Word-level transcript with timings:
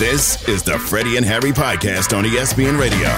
This 0.00 0.48
is 0.48 0.62
the 0.62 0.78
Freddie 0.78 1.18
and 1.18 1.26
Harry 1.26 1.52
podcast 1.52 2.16
on 2.16 2.24
ESPN 2.24 2.80
Radio. 2.80 3.10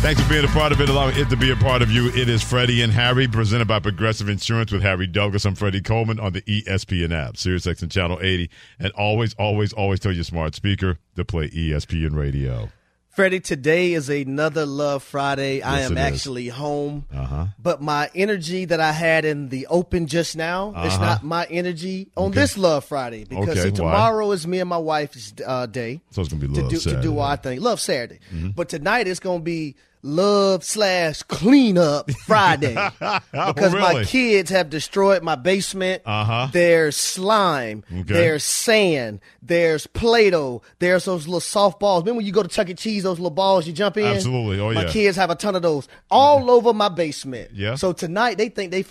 Thanks 0.00 0.22
for 0.22 0.26
being 0.26 0.46
a 0.46 0.48
part 0.48 0.72
of 0.72 0.80
it. 0.80 0.88
Allowing 0.88 1.14
it 1.18 1.28
to 1.28 1.36
be 1.36 1.50
a 1.50 1.56
part 1.56 1.82
of 1.82 1.90
you. 1.90 2.08
It 2.14 2.30
is 2.30 2.42
Freddie 2.42 2.80
and 2.80 2.90
Harry, 2.90 3.28
presented 3.28 3.68
by 3.68 3.80
Progressive 3.80 4.30
Insurance 4.30 4.72
with 4.72 4.80
Harry 4.80 5.06
Douglas. 5.06 5.44
I'm 5.44 5.54
Freddie 5.54 5.82
Coleman 5.82 6.18
on 6.18 6.32
the 6.32 6.40
ESPN 6.40 7.12
app, 7.12 7.36
Sirius 7.36 7.66
XM 7.66 7.90
Channel 7.90 8.18
80. 8.22 8.48
And 8.78 8.90
always, 8.92 9.34
always, 9.34 9.74
always 9.74 10.00
tell 10.00 10.12
your 10.12 10.24
smart 10.24 10.54
speaker 10.54 10.96
to 11.14 11.26
play 11.26 11.50
ESPN 11.50 12.16
Radio. 12.16 12.70
Freddie, 13.16 13.40
today 13.40 13.94
is 13.94 14.10
another 14.10 14.66
Love 14.66 15.02
Friday. 15.02 15.62
I 15.62 15.80
am 15.80 15.92
it 15.96 16.00
is. 16.00 16.04
actually 16.04 16.48
home. 16.48 17.06
Uh-huh. 17.10 17.46
But 17.58 17.80
my 17.80 18.10
energy 18.14 18.66
that 18.66 18.78
I 18.78 18.92
had 18.92 19.24
in 19.24 19.48
the 19.48 19.68
open 19.68 20.06
just 20.06 20.36
now 20.36 20.68
is 20.84 20.92
Uh-huh. 20.92 20.98
not 21.06 21.24
my 21.24 21.46
energy 21.46 22.08
on 22.14 22.26
Okay. 22.26 22.40
this 22.40 22.58
Love 22.58 22.84
Friday. 22.84 23.24
Because 23.24 23.48
Okay, 23.48 23.60
see, 23.62 23.70
why? 23.70 23.76
tomorrow 23.76 24.32
is 24.32 24.46
me 24.46 24.60
and 24.60 24.68
my 24.68 24.76
wife's 24.76 25.32
uh, 25.46 25.64
day. 25.64 26.02
So 26.10 26.20
it's 26.20 26.30
going 26.30 26.42
to 26.42 26.48
be 26.48 26.54
to 26.56 26.60
Love 26.60 26.68
to 26.70 26.76
do 26.76 26.80
Saturday. 26.82 27.08
Mm-hmm. 27.08 27.18
our 27.18 27.36
thing. 27.38 27.60
Love 27.62 27.80
Saturday. 27.80 28.18
But 28.54 28.68
tonight 28.68 29.08
it's 29.08 29.20
going 29.20 29.38
to 29.38 29.44
be 29.44 29.76
love 30.06 30.62
slash 30.64 31.22
cleanup 31.24 32.10
Friday 32.26 32.74
because 33.00 33.72
my 33.74 33.94
Oh, 34.00 34.04
kids 34.04 34.50
have 34.50 34.70
destroyed 34.70 35.22
my 35.22 35.34
basement. 35.34 36.02
Uh-huh. 36.06 36.48
There's 36.52 36.96
slime. 36.96 37.84
Okay. 37.92 38.02
There's 38.04 38.44
sand. 38.44 39.20
There's 39.42 39.86
Play-Doh. 39.86 40.62
There's 40.78 41.04
those 41.04 41.26
little 41.26 41.40
soft 41.40 41.80
balls. 41.80 42.02
Remember 42.02 42.18
when 42.18 42.26
you 42.26 42.32
go 42.32 42.42
to 42.42 42.48
Chuck 42.48 42.68
E. 42.68 42.74
Cheese, 42.74 43.02
those 43.02 43.18
little 43.18 43.30
balls 43.30 43.66
you 43.66 43.72
jump 43.72 43.96
in? 43.96 44.04
Absolutely. 44.06 44.60
Oh, 44.60 44.72
My 44.72 44.82
yeah. 44.84 44.90
kids 44.90 45.16
have 45.16 45.30
a 45.30 45.34
ton 45.34 45.54
of 45.56 45.62
those 45.62 45.88
all 46.10 46.50
over 46.50 46.72
my 46.72 46.88
basement. 46.88 47.50
Yeah. 47.54 47.74
So 47.74 47.92
tonight 47.92 48.38
they 48.38 48.48
think 48.48 48.70
they 48.72 48.84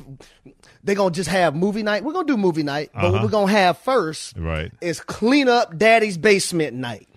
they're 0.84 0.96
gonna 0.96 1.12
just 1.12 1.30
have 1.30 1.56
movie 1.56 1.84
night. 1.84 2.04
We're 2.04 2.14
gonna 2.14 2.28
do 2.28 2.38
movie 2.38 2.64
night, 2.64 2.92
but 2.94 3.04
what 3.04 3.14
Uh-huh. 3.16 3.24
we're 3.26 3.32
gonna 3.32 3.52
have 3.52 3.78
first 3.80 4.38
Right. 4.38 4.72
is 4.82 5.00
clean 5.00 5.48
up 5.48 5.78
daddy's 5.78 6.18
basement 6.18 6.76
night. 6.76 7.08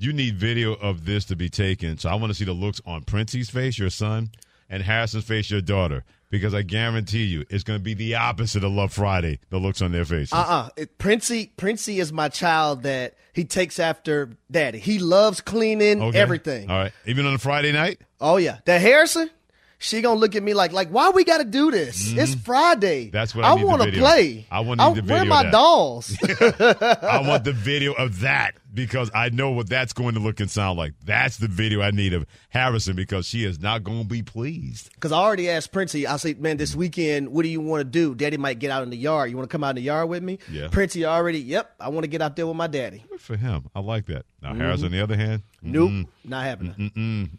You 0.00 0.12
need 0.12 0.36
video 0.36 0.74
of 0.74 1.04
this 1.04 1.24
to 1.26 1.36
be 1.36 1.48
taken. 1.48 1.98
So 1.98 2.08
I 2.08 2.14
want 2.14 2.30
to 2.30 2.34
see 2.34 2.44
the 2.44 2.52
looks 2.52 2.80
on 2.86 3.02
Princey's 3.02 3.50
face, 3.50 3.78
your 3.78 3.90
son, 3.90 4.30
and 4.70 4.82
Harrison's 4.84 5.24
face, 5.24 5.50
your 5.50 5.60
daughter. 5.60 6.04
Because 6.30 6.54
I 6.54 6.62
guarantee 6.62 7.24
you, 7.24 7.44
it's 7.50 7.64
going 7.64 7.78
to 7.80 7.82
be 7.82 7.94
the 7.94 8.14
opposite 8.14 8.62
of 8.62 8.70
Love 8.70 8.92
Friday, 8.92 9.40
the 9.50 9.58
looks 9.58 9.80
on 9.82 9.92
their 9.92 10.04
faces. 10.04 10.32
Uh 10.34 10.68
uh 10.78 10.84
Princey 10.98 11.52
Princey 11.56 11.98
is 12.00 12.12
my 12.12 12.28
child 12.28 12.82
that 12.82 13.14
he 13.32 13.44
takes 13.44 13.78
after 13.80 14.30
daddy. 14.50 14.78
He 14.78 14.98
loves 14.98 15.40
cleaning 15.40 16.02
Okay. 16.02 16.18
everything. 16.18 16.70
All 16.70 16.78
right. 16.78 16.92
Even 17.06 17.24
on 17.26 17.34
a 17.34 17.38
Friday 17.38 17.72
night? 17.72 18.00
Oh 18.20 18.36
yeah. 18.36 18.58
That 18.66 18.82
Harrison, 18.82 19.30
she 19.78 20.02
gonna 20.02 20.20
look 20.20 20.36
at 20.36 20.42
me 20.42 20.52
like 20.52 20.72
like 20.72 20.90
why 20.90 21.10
we 21.10 21.24
gotta 21.24 21.44
do 21.44 21.70
this? 21.70 22.12
It's 22.12 22.34
Friday. 22.34 23.04
Mm-hmm. 23.06 23.12
That's 23.12 23.34
what 23.34 23.46
I 23.46 23.54
need 23.54 23.62
the 23.62 23.66
wanna 23.66 23.90
play. 23.92 24.46
I 24.50 24.62
the 24.96 25.02
Where 25.02 25.20
video 25.20 25.24
my 25.30 25.42
that. 25.44 25.52
dolls? 25.52 26.14
I 26.22 27.24
want 27.26 27.44
the 27.44 27.52
video 27.54 27.94
of 27.94 28.20
that 28.20 28.52
because 28.78 29.10
I 29.12 29.28
know 29.30 29.50
what 29.50 29.68
that's 29.68 29.92
going 29.92 30.14
to 30.14 30.20
look 30.20 30.40
and 30.40 30.50
sound 30.50 30.78
like. 30.78 30.94
That's 31.04 31.36
the 31.38 31.48
video 31.48 31.82
I 31.82 31.90
need 31.90 32.14
of 32.14 32.26
Harrison 32.50 32.94
because 32.94 33.26
she 33.26 33.44
is 33.44 33.58
not 33.58 33.82
going 33.82 34.02
to 34.02 34.08
be 34.08 34.22
pleased. 34.22 34.94
Because 34.94 35.12
I 35.12 35.18
already 35.18 35.50
asked 35.50 35.72
Princey, 35.72 36.06
I 36.06 36.16
said, 36.16 36.40
man, 36.40 36.56
this 36.56 36.70
mm-hmm. 36.70 36.80
weekend, 36.80 37.28
what 37.30 37.42
do 37.42 37.48
you 37.48 37.60
want 37.60 37.80
to 37.80 37.84
do? 37.84 38.14
Daddy 38.14 38.36
might 38.36 38.58
get 38.58 38.70
out 38.70 38.82
in 38.84 38.90
the 38.90 38.96
yard. 38.96 39.30
You 39.30 39.36
want 39.36 39.50
to 39.50 39.52
come 39.52 39.64
out 39.64 39.70
in 39.70 39.76
the 39.76 39.82
yard 39.82 40.08
with 40.08 40.22
me? 40.22 40.38
Yeah. 40.50 40.68
Princey 40.68 41.04
already, 41.04 41.40
yep, 41.40 41.74
I 41.80 41.88
want 41.88 42.04
to 42.04 42.08
get 42.08 42.22
out 42.22 42.36
there 42.36 42.46
with 42.46 42.56
my 42.56 42.68
daddy. 42.68 43.04
Good 43.08 43.20
for 43.20 43.36
him. 43.36 43.68
I 43.74 43.80
like 43.80 44.06
that. 44.06 44.26
Now, 44.40 44.50
mm-hmm. 44.50 44.60
Harrison, 44.60 44.86
on 44.86 44.92
the 44.92 45.02
other 45.02 45.16
hand, 45.16 45.42
Nope, 45.60 46.06
not 46.24 46.44
happening. 46.44 47.30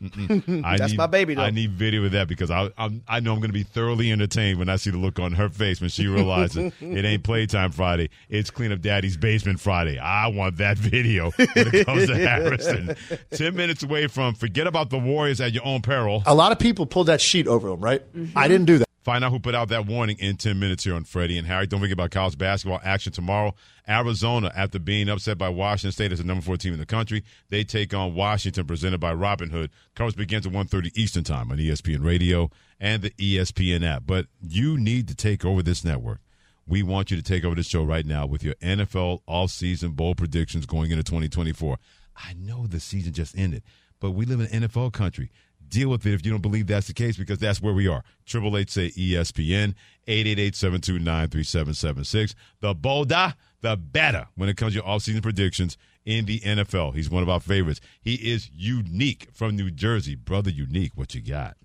I 0.65 0.77
That's 0.77 0.91
need, 0.91 0.97
my 0.97 1.07
baby, 1.07 1.35
though. 1.35 1.43
I 1.43 1.51
need 1.51 1.71
video 1.71 2.03
of 2.03 2.11
that 2.11 2.27
because 2.27 2.51
I 2.51 2.69
I'm, 2.77 3.01
I 3.07 3.21
know 3.21 3.31
I'm 3.31 3.39
going 3.39 3.49
to 3.49 3.53
be 3.53 3.63
thoroughly 3.63 4.11
entertained 4.11 4.59
when 4.59 4.67
I 4.67 4.75
see 4.75 4.91
the 4.91 4.97
look 4.97 5.19
on 5.19 5.33
her 5.33 5.47
face 5.47 5.79
when 5.79 5.89
she 5.89 6.07
realizes 6.07 6.73
it 6.81 7.05
ain't 7.05 7.23
playtime 7.23 7.71
Friday. 7.71 8.09
It's 8.27 8.51
clean 8.51 8.73
up 8.73 8.81
daddy's 8.81 9.15
basement 9.15 9.61
Friday. 9.61 9.97
I 9.99 10.27
want 10.27 10.57
that 10.57 10.77
video 10.79 11.31
when 11.31 11.47
it 11.55 11.85
comes 11.85 12.07
to 12.07 12.15
Harrison. 12.17 12.95
Ten 13.31 13.55
minutes 13.55 13.83
away 13.83 14.07
from 14.07 14.35
forget 14.35 14.67
about 14.67 14.89
the 14.89 14.99
Warriors 14.99 15.39
at 15.39 15.53
your 15.53 15.65
own 15.65 15.81
peril. 15.81 16.21
A 16.25 16.35
lot 16.35 16.51
of 16.51 16.59
people 16.59 16.85
pulled 16.85 17.07
that 17.07 17.21
sheet 17.21 17.47
over 17.47 17.69
them, 17.69 17.79
right? 17.79 18.03
I 18.35 18.49
didn't 18.49 18.65
do 18.65 18.79
that. 18.79 18.88
Find 19.09 19.25
out 19.25 19.31
who 19.31 19.39
put 19.39 19.55
out 19.55 19.69
that 19.69 19.87
warning 19.87 20.17
in 20.19 20.37
10 20.37 20.59
minutes 20.59 20.83
here 20.83 20.93
on 20.93 21.03
Freddie 21.03 21.39
and 21.39 21.47
Harry. 21.47 21.65
Don't 21.65 21.79
forget 21.79 21.93
about 21.93 22.11
college 22.11 22.37
basketball 22.37 22.79
action 22.83 23.11
tomorrow. 23.11 23.55
Arizona, 23.89 24.51
after 24.55 24.77
being 24.77 25.09
upset 25.09 25.35
by 25.35 25.49
Washington 25.49 25.91
State 25.91 26.11
as 26.11 26.19
the 26.19 26.23
number 26.23 26.43
four 26.43 26.57
team 26.57 26.73
in 26.73 26.79
the 26.79 26.85
country, 26.85 27.23
they 27.49 27.63
take 27.63 27.91
on 27.91 28.13
Washington, 28.13 28.67
presented 28.67 28.99
by 28.99 29.11
Robin 29.11 29.49
Hood. 29.49 29.71
Coverage 29.95 30.15
begins 30.15 30.45
at 30.45 30.53
1.30 30.53 30.95
Eastern 30.95 31.23
Time 31.23 31.51
on 31.51 31.57
ESPN 31.57 32.05
Radio 32.05 32.51
and 32.79 33.01
the 33.01 33.09
ESPN 33.09 33.83
app. 33.83 34.03
But 34.05 34.27
you 34.47 34.77
need 34.77 35.07
to 35.07 35.15
take 35.15 35.43
over 35.43 35.63
this 35.63 35.83
network. 35.83 36.19
We 36.67 36.83
want 36.83 37.09
you 37.09 37.17
to 37.17 37.23
take 37.23 37.43
over 37.43 37.55
the 37.55 37.63
show 37.63 37.83
right 37.83 38.05
now 38.05 38.27
with 38.27 38.43
your 38.43 38.53
NFL 38.61 39.21
offseason 39.27 39.95
bowl 39.95 40.13
predictions 40.13 40.67
going 40.67 40.91
into 40.91 41.03
2024. 41.03 41.79
I 42.15 42.33
know 42.33 42.67
the 42.67 42.79
season 42.79 43.13
just 43.13 43.35
ended, 43.35 43.63
but 43.99 44.11
we 44.11 44.27
live 44.27 44.39
in 44.39 44.61
NFL 44.61 44.93
country. 44.93 45.31
Deal 45.69 45.89
with 45.89 46.05
it 46.05 46.13
if 46.13 46.25
you 46.25 46.31
don't 46.31 46.41
believe 46.41 46.67
that's 46.67 46.87
the 46.87 46.93
case 46.93 47.17
because 47.17 47.39
that's 47.39 47.61
where 47.61 47.73
we 47.73 47.87
are. 47.87 48.03
Triple 48.25 48.57
Eight 48.57 48.69
say 48.69 48.89
ESPN, 48.91 49.75
888-729-3776. 50.07 52.33
The 52.59 52.73
bolder, 52.73 53.35
the 53.61 53.77
better 53.77 54.27
when 54.35 54.49
it 54.49 54.57
comes 54.57 54.73
to 54.73 54.79
your 54.79 54.85
offseason 54.85 55.21
predictions 55.21 55.77
in 56.05 56.25
the 56.25 56.39
NFL. 56.39 56.95
He's 56.95 57.09
one 57.09 57.23
of 57.23 57.29
our 57.29 57.39
favorites. 57.39 57.79
He 58.01 58.15
is 58.15 58.49
unique 58.53 59.29
from 59.33 59.55
New 59.55 59.71
Jersey. 59.71 60.15
Brother 60.15 60.49
Unique, 60.49 60.91
what 60.95 61.13
you 61.13 61.21
got? 61.21 61.55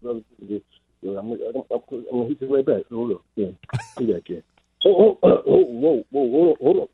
brother. 0.00 0.20
I'm, 1.04 1.32
I'm, 1.32 1.32
I'm, 1.32 1.62
I'm 1.70 1.80
gonna 2.10 2.28
hit 2.28 2.40
you 2.40 2.54
right 2.54 2.64
back. 2.64 2.82
Hold 2.90 3.12
up. 3.12 3.22
Yeah. 3.36 3.50
See 3.98 4.06
that 4.12 4.24
kid. 4.24 4.42
Oh, 4.84 5.18
oh, 5.22 5.42
oh, 5.46 5.64
whoa, 5.64 6.04
whoa, 6.10 6.30
hold 6.30 6.48
on, 6.48 6.56
hold 6.60 6.76
on. 6.78 6.88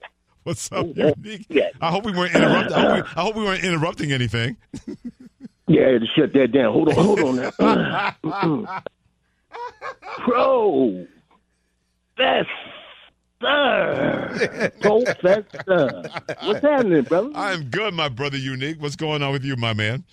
What's 0.44 0.70
up. 0.72 0.86
Oh, 0.98 1.14
unique? 1.22 1.46
I 1.80 1.90
hope 1.90 2.04
we 2.04 2.12
weren't 2.12 2.34
interrupting. 2.34 2.74
I 2.74 2.80
hope 2.80 2.94
we, 2.94 3.02
I 3.02 3.22
hope 3.22 3.36
we 3.36 3.44
weren't 3.44 3.64
interrupting 3.64 4.12
anything. 4.12 4.56
Yeah, 5.66 5.86
I 5.88 5.92
had 5.92 6.00
to 6.02 6.06
shut 6.16 6.32
that 6.34 6.52
down. 6.52 6.72
Hold 6.72 6.88
on, 6.90 6.94
hold 6.94 7.20
on 7.20 7.36
now. 7.36 7.50
Mm-mm. 8.22 8.82
Pro 10.24 11.06
Professor. 12.16 12.48
Professor. 14.80 16.02
What's 16.42 16.60
happening, 16.62 17.02
brother? 17.02 17.30
I'm 17.34 17.64
good, 17.70 17.94
my 17.94 18.08
brother 18.08 18.36
Unique. 18.36 18.80
What's 18.80 18.96
going 18.96 19.22
on 19.22 19.32
with 19.32 19.44
you, 19.44 19.56
my 19.56 19.72
man? 19.72 20.04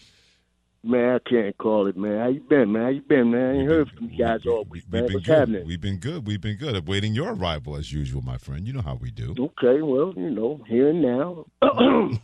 Man, 0.83 1.15
I 1.15 1.29
can't 1.29 1.55
call 1.59 1.85
it, 1.85 1.95
man. 1.95 2.19
How 2.19 2.27
you 2.29 2.39
been, 2.39 2.71
man? 2.71 2.81
How 2.81 2.89
you 2.89 3.01
been, 3.01 3.29
man? 3.29 3.55
I 3.55 3.59
ain't 3.59 3.69
heard 3.69 3.87
from 3.91 4.09
you 4.09 4.17
guys 4.17 4.39
all 4.47 4.63
week, 4.65 4.83
man. 4.91 5.05
been 5.05 5.13
What's 5.13 5.27
good. 5.27 5.37
happening? 5.37 5.67
We've 5.67 5.79
been 5.79 5.97
good. 5.97 6.25
We've 6.25 6.41
been 6.41 6.57
good. 6.57 6.75
Awaiting 6.75 7.13
your 7.13 7.33
arrival 7.33 7.75
as 7.75 7.93
usual, 7.93 8.23
my 8.23 8.37
friend. 8.39 8.65
You 8.65 8.73
know 8.73 8.81
how 8.81 8.95
we 8.95 9.11
do. 9.11 9.35
Okay, 9.37 9.83
well, 9.83 10.11
you 10.17 10.31
know, 10.31 10.59
here 10.67 10.89
and 10.89 11.03
now. 11.03 11.45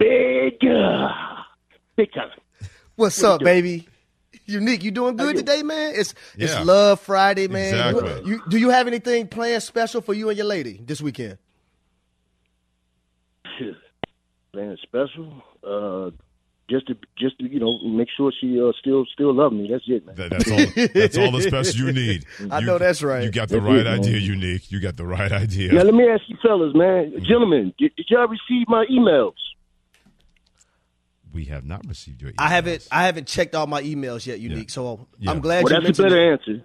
Big, 0.00 0.54
uh, 0.66 1.08
big 1.94 2.10
time. 2.14 2.30
What's 2.96 3.22
up, 3.22 3.42
baby? 3.42 3.86
Unique, 4.46 4.82
you 4.82 4.90
doing 4.90 5.14
good 5.14 5.36
today, 5.36 5.62
man? 5.62 5.92
It's 5.94 6.14
Yeah. 6.38 6.46
it's 6.46 6.64
Love 6.66 7.00
Friday, 7.00 7.48
man. 7.48 7.74
Exactly. 7.74 8.30
You, 8.30 8.42
do 8.48 8.56
you 8.56 8.70
have 8.70 8.86
anything 8.86 9.28
planned 9.28 9.62
special 9.62 10.00
for 10.00 10.14
you 10.14 10.30
and 10.30 10.38
your 10.38 10.46
lady 10.46 10.80
this 10.84 11.02
weekend? 11.02 11.36
Man, 14.54 14.76
special. 14.82 15.44
Uh, 15.62 16.10
just 16.68 16.86
to, 16.88 16.96
just 17.18 17.38
to, 17.38 17.44
you 17.48 17.60
know, 17.60 17.78
make 17.84 18.08
sure 18.16 18.32
she 18.40 18.58
uh, 18.60 18.72
still, 18.80 19.04
still 19.12 19.32
love 19.34 19.52
me. 19.52 19.68
That's 19.70 19.84
it, 19.86 20.04
man. 20.06 20.16
That- 20.16 20.30
that's 20.30 20.50
all. 20.50 20.88
That's 20.94 21.18
all 21.18 21.30
the 21.30 21.42
special 21.42 21.86
you 21.86 21.92
need. 21.92 22.24
I 22.50 22.58
You- 22.60 22.66
know 22.66 22.78
that's 22.78 23.02
right. 23.02 23.22
You 23.22 23.30
got 23.30 23.48
the 23.50 23.56
That's 23.60 23.66
right 23.66 23.80
it, 23.80 23.84
man. 23.84 24.00
idea, 24.00 24.16
Unique. 24.18 24.72
You 24.72 24.80
got 24.80 24.96
the 24.96 25.04
right 25.06 25.30
idea. 25.30 25.72
Now 25.74 25.82
let 25.82 25.94
me 25.94 26.08
ask 26.08 26.22
you, 26.26 26.36
fellas, 26.42 26.74
man, 26.74 27.12
gentlemen, 27.22 27.74
did, 27.78 27.94
did 27.96 28.06
y'all 28.08 28.26
receive 28.26 28.66
my 28.66 28.86
emails? 28.90 29.34
We 31.32 31.44
have 31.46 31.64
not 31.64 31.86
received 31.86 32.22
your. 32.22 32.30
Emails. 32.32 32.36
I 32.38 32.48
haven't 32.48 32.88
I 32.92 33.04
haven't 33.06 33.26
checked 33.28 33.54
all 33.54 33.66
my 33.66 33.82
emails 33.82 34.26
yet, 34.26 34.40
Unique. 34.40 34.68
Yeah. 34.68 34.72
So 34.74 35.06
Yeah. 35.18 35.30
I'm 35.30 35.40
glad 35.40 35.64
Well, 35.64 35.72
you 35.74 35.80
that's 35.86 35.98
a 35.98 36.02
better 36.02 36.20
it. 36.28 36.32
answer. 36.32 36.64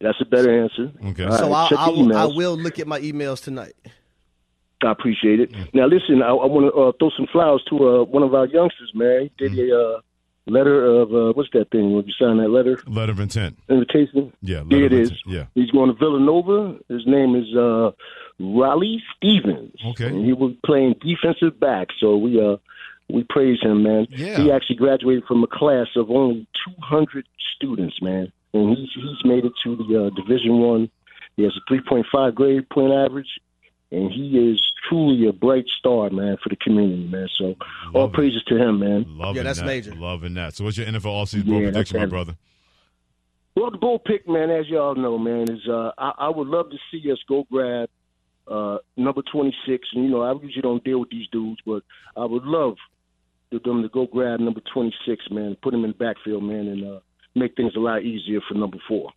That's 0.00 0.20
a 0.20 0.24
better 0.26 0.62
answer. 0.62 0.92
Okay. 1.06 1.24
All 1.24 1.38
So 1.38 1.48
right, 1.50 1.64
I, 1.64 1.68
check 1.70 1.78
I, 1.78 1.86
the 1.86 1.92
will, 1.92 2.16
I 2.16 2.24
will 2.26 2.56
look 2.56 2.78
at 2.78 2.86
my 2.86 3.00
emails 3.00 3.42
tonight. 3.42 3.72
I 4.84 4.90
appreciate 4.92 5.40
it. 5.40 5.50
Now, 5.72 5.86
listen, 5.86 6.20
I, 6.22 6.28
I 6.28 6.46
want 6.46 6.72
to 6.72 6.78
uh, 6.80 6.92
throw 6.98 7.08
some 7.16 7.26
flowers 7.32 7.62
to 7.70 7.76
uh, 7.88 8.04
one 8.04 8.22
of 8.22 8.34
our 8.34 8.46
youngsters, 8.46 8.92
man. 8.94 9.30
He 9.38 9.48
did 9.48 9.70
a 9.70 9.74
uh, 9.96 10.00
letter 10.46 10.84
of 10.84 11.14
uh, 11.14 11.32
what's 11.32 11.48
that 11.54 11.70
thing 11.70 11.94
when 11.94 12.04
you 12.04 12.12
sign 12.20 12.36
that 12.36 12.48
letter 12.50 12.78
Letter 12.86 13.12
of 13.12 13.18
intent. 13.20 13.58
invitation? 13.70 14.34
Yeah, 14.42 14.58
letter 14.58 14.76
Here 14.76 14.86
of 14.86 14.92
it 14.92 15.00
is. 15.00 15.08
intent. 15.08 15.20
Yeah. 15.28 15.44
He's 15.54 15.70
going 15.70 15.88
to 15.90 15.96
Villanova. 15.98 16.78
His 16.90 17.06
name 17.06 17.34
is 17.34 17.56
uh, 17.56 17.92
Raleigh 18.38 19.02
Stevens. 19.16 19.74
Okay. 19.92 20.08
And 20.08 20.26
he 20.26 20.34
was 20.34 20.52
playing 20.64 20.96
defensive 21.00 21.58
back, 21.58 21.88
so 21.98 22.18
we 22.18 22.38
uh 22.38 22.58
we 23.08 23.24
praise 23.30 23.58
him, 23.62 23.82
man. 23.82 24.06
Yeah. 24.10 24.38
He 24.38 24.50
actually 24.50 24.76
graduated 24.76 25.24
from 25.24 25.42
a 25.42 25.46
class 25.46 25.86
of 25.96 26.10
only 26.10 26.46
200 26.80 27.26
students, 27.56 28.00
man, 28.02 28.32
and 28.52 28.76
he's 28.76 28.88
he's 28.94 29.24
made 29.24 29.44
it 29.44 29.52
to 29.64 29.76
the 29.76 30.06
uh, 30.06 30.10
Division 30.10 30.58
One. 30.60 30.90
He 31.36 31.44
has 31.44 31.52
a 31.56 31.72
3.5 31.72 32.34
grade 32.34 32.68
point 32.70 32.92
average, 32.92 33.28
and 33.92 34.10
he 34.10 34.38
is 34.50 34.60
truly 34.88 35.26
a 35.28 35.32
bright 35.32 35.66
star, 35.78 36.10
man, 36.10 36.36
for 36.42 36.48
the 36.48 36.56
community, 36.56 37.06
man. 37.08 37.28
So 37.36 37.54
all 37.94 38.02
Love 38.02 38.10
it. 38.10 38.14
praises 38.14 38.42
to 38.44 38.56
him, 38.56 38.80
man. 38.80 39.04
Loving 39.08 39.36
Yeah, 39.36 39.42
that's 39.42 39.58
that. 39.60 39.66
major. 39.66 39.94
Loving 39.94 40.34
that. 40.34 40.54
So, 40.54 40.64
what's 40.64 40.76
your 40.78 40.86
NFL 40.86 41.02
offseason 41.04 41.44
Yeah, 41.46 41.52
bowl 41.52 41.62
prediction, 41.62 41.98
my 41.98 42.06
brother? 42.06 42.36
Well, 43.54 43.70
the 43.70 43.78
bull 43.78 43.98
pick, 43.98 44.28
man, 44.28 44.50
as 44.50 44.68
y'all 44.68 44.94
know, 44.94 45.16
man, 45.18 45.50
is 45.50 45.66
uh, 45.68 45.90
I, 45.96 46.12
I 46.18 46.28
would 46.28 46.46
love 46.48 46.70
to 46.70 46.76
see 46.90 47.10
us 47.10 47.18
go 47.26 47.46
grab 47.50 47.88
uh, 48.48 48.78
number 48.98 49.22
26. 49.32 49.88
And, 49.94 50.04
you 50.04 50.10
know, 50.10 50.22
I 50.22 50.32
usually 50.34 50.60
don't 50.62 50.84
deal 50.84 51.00
with 51.00 51.08
these 51.10 51.26
dudes, 51.32 51.60
but 51.64 51.82
I 52.16 52.24
would 52.26 52.44
love 52.44 52.74
for 52.74 52.95
them 53.50 53.82
to 53.82 53.88
go 53.88 54.06
grab 54.06 54.40
number 54.40 54.60
26, 54.72 55.30
man, 55.30 55.56
put 55.62 55.72
him 55.74 55.84
in 55.84 55.90
the 55.92 55.96
backfield, 55.96 56.42
man, 56.42 56.66
and 56.68 56.84
uh, 56.96 57.00
make 57.34 57.56
things 57.56 57.72
a 57.76 57.80
lot 57.80 58.02
easier 58.02 58.40
for 58.48 58.54
number 58.54 58.78
four. 58.88 59.10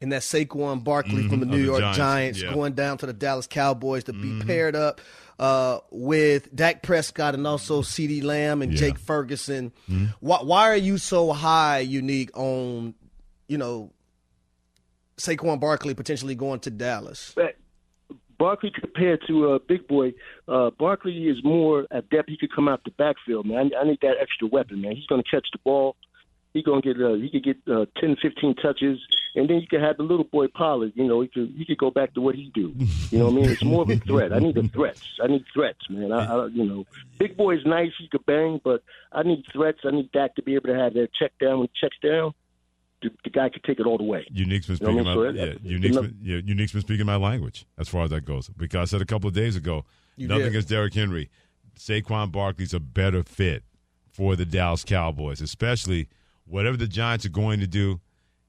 And 0.00 0.12
that 0.12 0.22
Saquon 0.22 0.84
Barkley 0.84 1.24
Mhm, 1.24 1.28
from 1.30 1.40
the 1.40 1.46
New 1.46 1.58
the 1.58 1.64
York 1.64 1.80
Giants, 1.80 1.96
Giants, 1.98 2.42
yeah. 2.42 2.54
going 2.54 2.74
down 2.74 2.98
to 2.98 3.06
the 3.06 3.12
Dallas 3.12 3.46
Cowboys 3.48 4.04
to 4.04 4.12
Mm-hmm. 4.12 4.38
be 4.40 4.44
paired 4.46 4.76
up 4.76 5.00
uh, 5.40 5.80
with 5.90 6.54
Dak 6.54 6.82
Prescott 6.84 7.34
and 7.34 7.44
also 7.46 7.82
CeeDee 7.82 8.22
Lamb 8.22 8.62
and 8.62 8.72
Yeah. 8.72 8.78
Mm-hmm. 8.78 8.86
Jake 8.86 8.98
Ferguson. 8.98 9.72
Why, 10.20 10.38
why 10.38 10.68
are 10.70 10.76
you 10.76 10.98
so 10.98 11.32
high, 11.32 11.80
unique 11.80 12.30
on, 12.38 12.94
you 13.48 13.58
know, 13.58 13.90
Saquon 15.16 15.58
Barkley 15.58 15.94
potentially 15.94 16.34
going 16.36 16.60
to 16.60 16.70
Dallas? 16.70 17.34
Barkley 18.38 18.70
compared 18.70 19.20
to 19.26 19.52
uh, 19.52 19.58
Big 19.66 19.86
Boy, 19.88 20.14
uh, 20.46 20.70
Barkley 20.78 21.28
is 21.28 21.42
more 21.42 21.86
adept. 21.90 22.30
He 22.30 22.36
could 22.36 22.54
come 22.54 22.68
out 22.68 22.84
the 22.84 22.92
backfield, 22.92 23.46
man. 23.46 23.72
I, 23.76 23.80
I 23.80 23.84
need 23.84 23.98
that 24.02 24.14
extra 24.20 24.46
weapon, 24.46 24.80
man. 24.80 24.94
He's 24.94 25.06
going 25.06 25.22
to 25.22 25.28
catch 25.28 25.48
the 25.52 25.58
ball. 25.64 25.96
He's 26.54 26.64
going 26.64 26.80
to 26.82 26.94
get 26.94 27.02
uh, 27.02 27.14
he 27.14 27.28
could 27.28 27.44
get 27.44 27.56
uh, 27.72 27.84
10, 28.00 28.16
15 28.22 28.54
touches, 28.56 28.98
and 29.34 29.48
then 29.48 29.58
you 29.58 29.66
could 29.68 29.82
have 29.82 29.98
the 29.98 30.02
little 30.02 30.24
boy 30.24 30.46
Pollard. 30.48 30.92
You 30.94 31.04
know, 31.04 31.20
he 31.20 31.28
could 31.28 31.52
he 31.56 31.64
could 31.66 31.76
go 31.76 31.90
back 31.90 32.14
to 32.14 32.20
what 32.20 32.34
he 32.34 32.50
do. 32.54 32.74
You 33.10 33.18
know 33.18 33.26
what 33.26 33.32
I 33.32 33.36
mean? 33.36 33.50
It's 33.50 33.62
more 33.62 33.82
of 33.82 33.90
a 33.90 33.96
threat. 33.96 34.32
I 34.32 34.38
need 34.38 34.54
the 34.54 34.66
threats. 34.68 35.02
I 35.22 35.26
need 35.26 35.44
threats, 35.52 35.88
man. 35.90 36.10
I, 36.10 36.24
I 36.24 36.46
you 36.46 36.64
know, 36.64 36.86
Big 37.18 37.36
Boy 37.36 37.56
is 37.56 37.66
nice. 37.66 37.92
He 37.98 38.08
could 38.08 38.24
bang, 38.24 38.60
but 38.64 38.82
I 39.12 39.24
need 39.24 39.44
threats. 39.52 39.80
I 39.84 39.90
need 39.90 40.10
Dak 40.12 40.36
to 40.36 40.42
be 40.42 40.54
able 40.54 40.68
to 40.68 40.74
have 40.74 40.94
that 40.94 41.10
check 41.12 41.32
down 41.38 41.58
when 41.58 41.68
he 41.72 41.86
checks 41.86 41.98
down. 42.02 42.32
The, 43.00 43.10
the 43.22 43.30
guy 43.30 43.48
could 43.48 43.62
take 43.62 43.78
it 43.78 43.86
all 43.86 43.96
the 43.96 44.04
way. 44.04 44.26
Unique's 44.30 44.66
been 44.66 44.76
You 44.80 44.86
know 44.86 45.02
speaking 45.02 45.16
what 45.16 45.34
my? 45.34 45.40
So, 45.40 45.46
yeah, 45.46 45.54
Unique's 45.62 45.96
been, 45.96 46.18
yeah, 46.20 46.36
Unique's 46.44 46.72
been 46.72 46.80
speaking 46.80 47.06
my 47.06 47.16
language 47.16 47.64
as 47.78 47.88
far 47.88 48.04
as 48.04 48.10
that 48.10 48.24
goes. 48.24 48.48
Because 48.48 48.80
I 48.80 48.84
said 48.90 49.02
a 49.02 49.06
couple 49.06 49.28
of 49.28 49.34
days 49.34 49.54
ago, 49.54 49.84
nothing 50.16 50.38
did. 50.38 50.48
against 50.48 50.68
Derrick 50.68 50.94
Henry. 50.94 51.30
Saquon 51.78 52.32
Barkley's 52.32 52.74
a 52.74 52.80
better 52.80 53.22
fit 53.22 53.62
for 54.10 54.34
the 54.34 54.44
Dallas 54.44 54.82
Cowboys, 54.82 55.40
especially 55.40 56.08
whatever 56.44 56.76
the 56.76 56.88
Giants 56.88 57.24
are 57.24 57.30
going 57.30 57.60
to 57.60 57.68
do. 57.68 58.00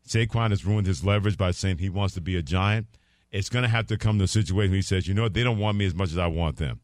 Saquon 0.07 0.49
has 0.49 0.65
ruined 0.65 0.87
his 0.87 1.05
leverage 1.05 1.37
by 1.37 1.51
saying 1.51 1.77
he 1.77 1.89
wants 1.89 2.15
to 2.15 2.21
be 2.21 2.35
a 2.35 2.41
Giant. 2.41 2.87
It's 3.31 3.49
going 3.49 3.61
to 3.61 3.69
have 3.69 3.85
to 3.87 3.97
come 3.97 4.17
to 4.17 4.23
a 4.23 4.27
situation 4.27 4.71
where 4.71 4.77
he 4.77 4.81
says, 4.81 5.07
you 5.07 5.13
know 5.13 5.23
what, 5.23 5.35
they 5.35 5.43
don't 5.43 5.59
want 5.59 5.77
me 5.77 5.85
as 5.85 5.93
much 5.93 6.09
as 6.09 6.17
I 6.17 6.25
want 6.25 6.57
them. 6.57 6.79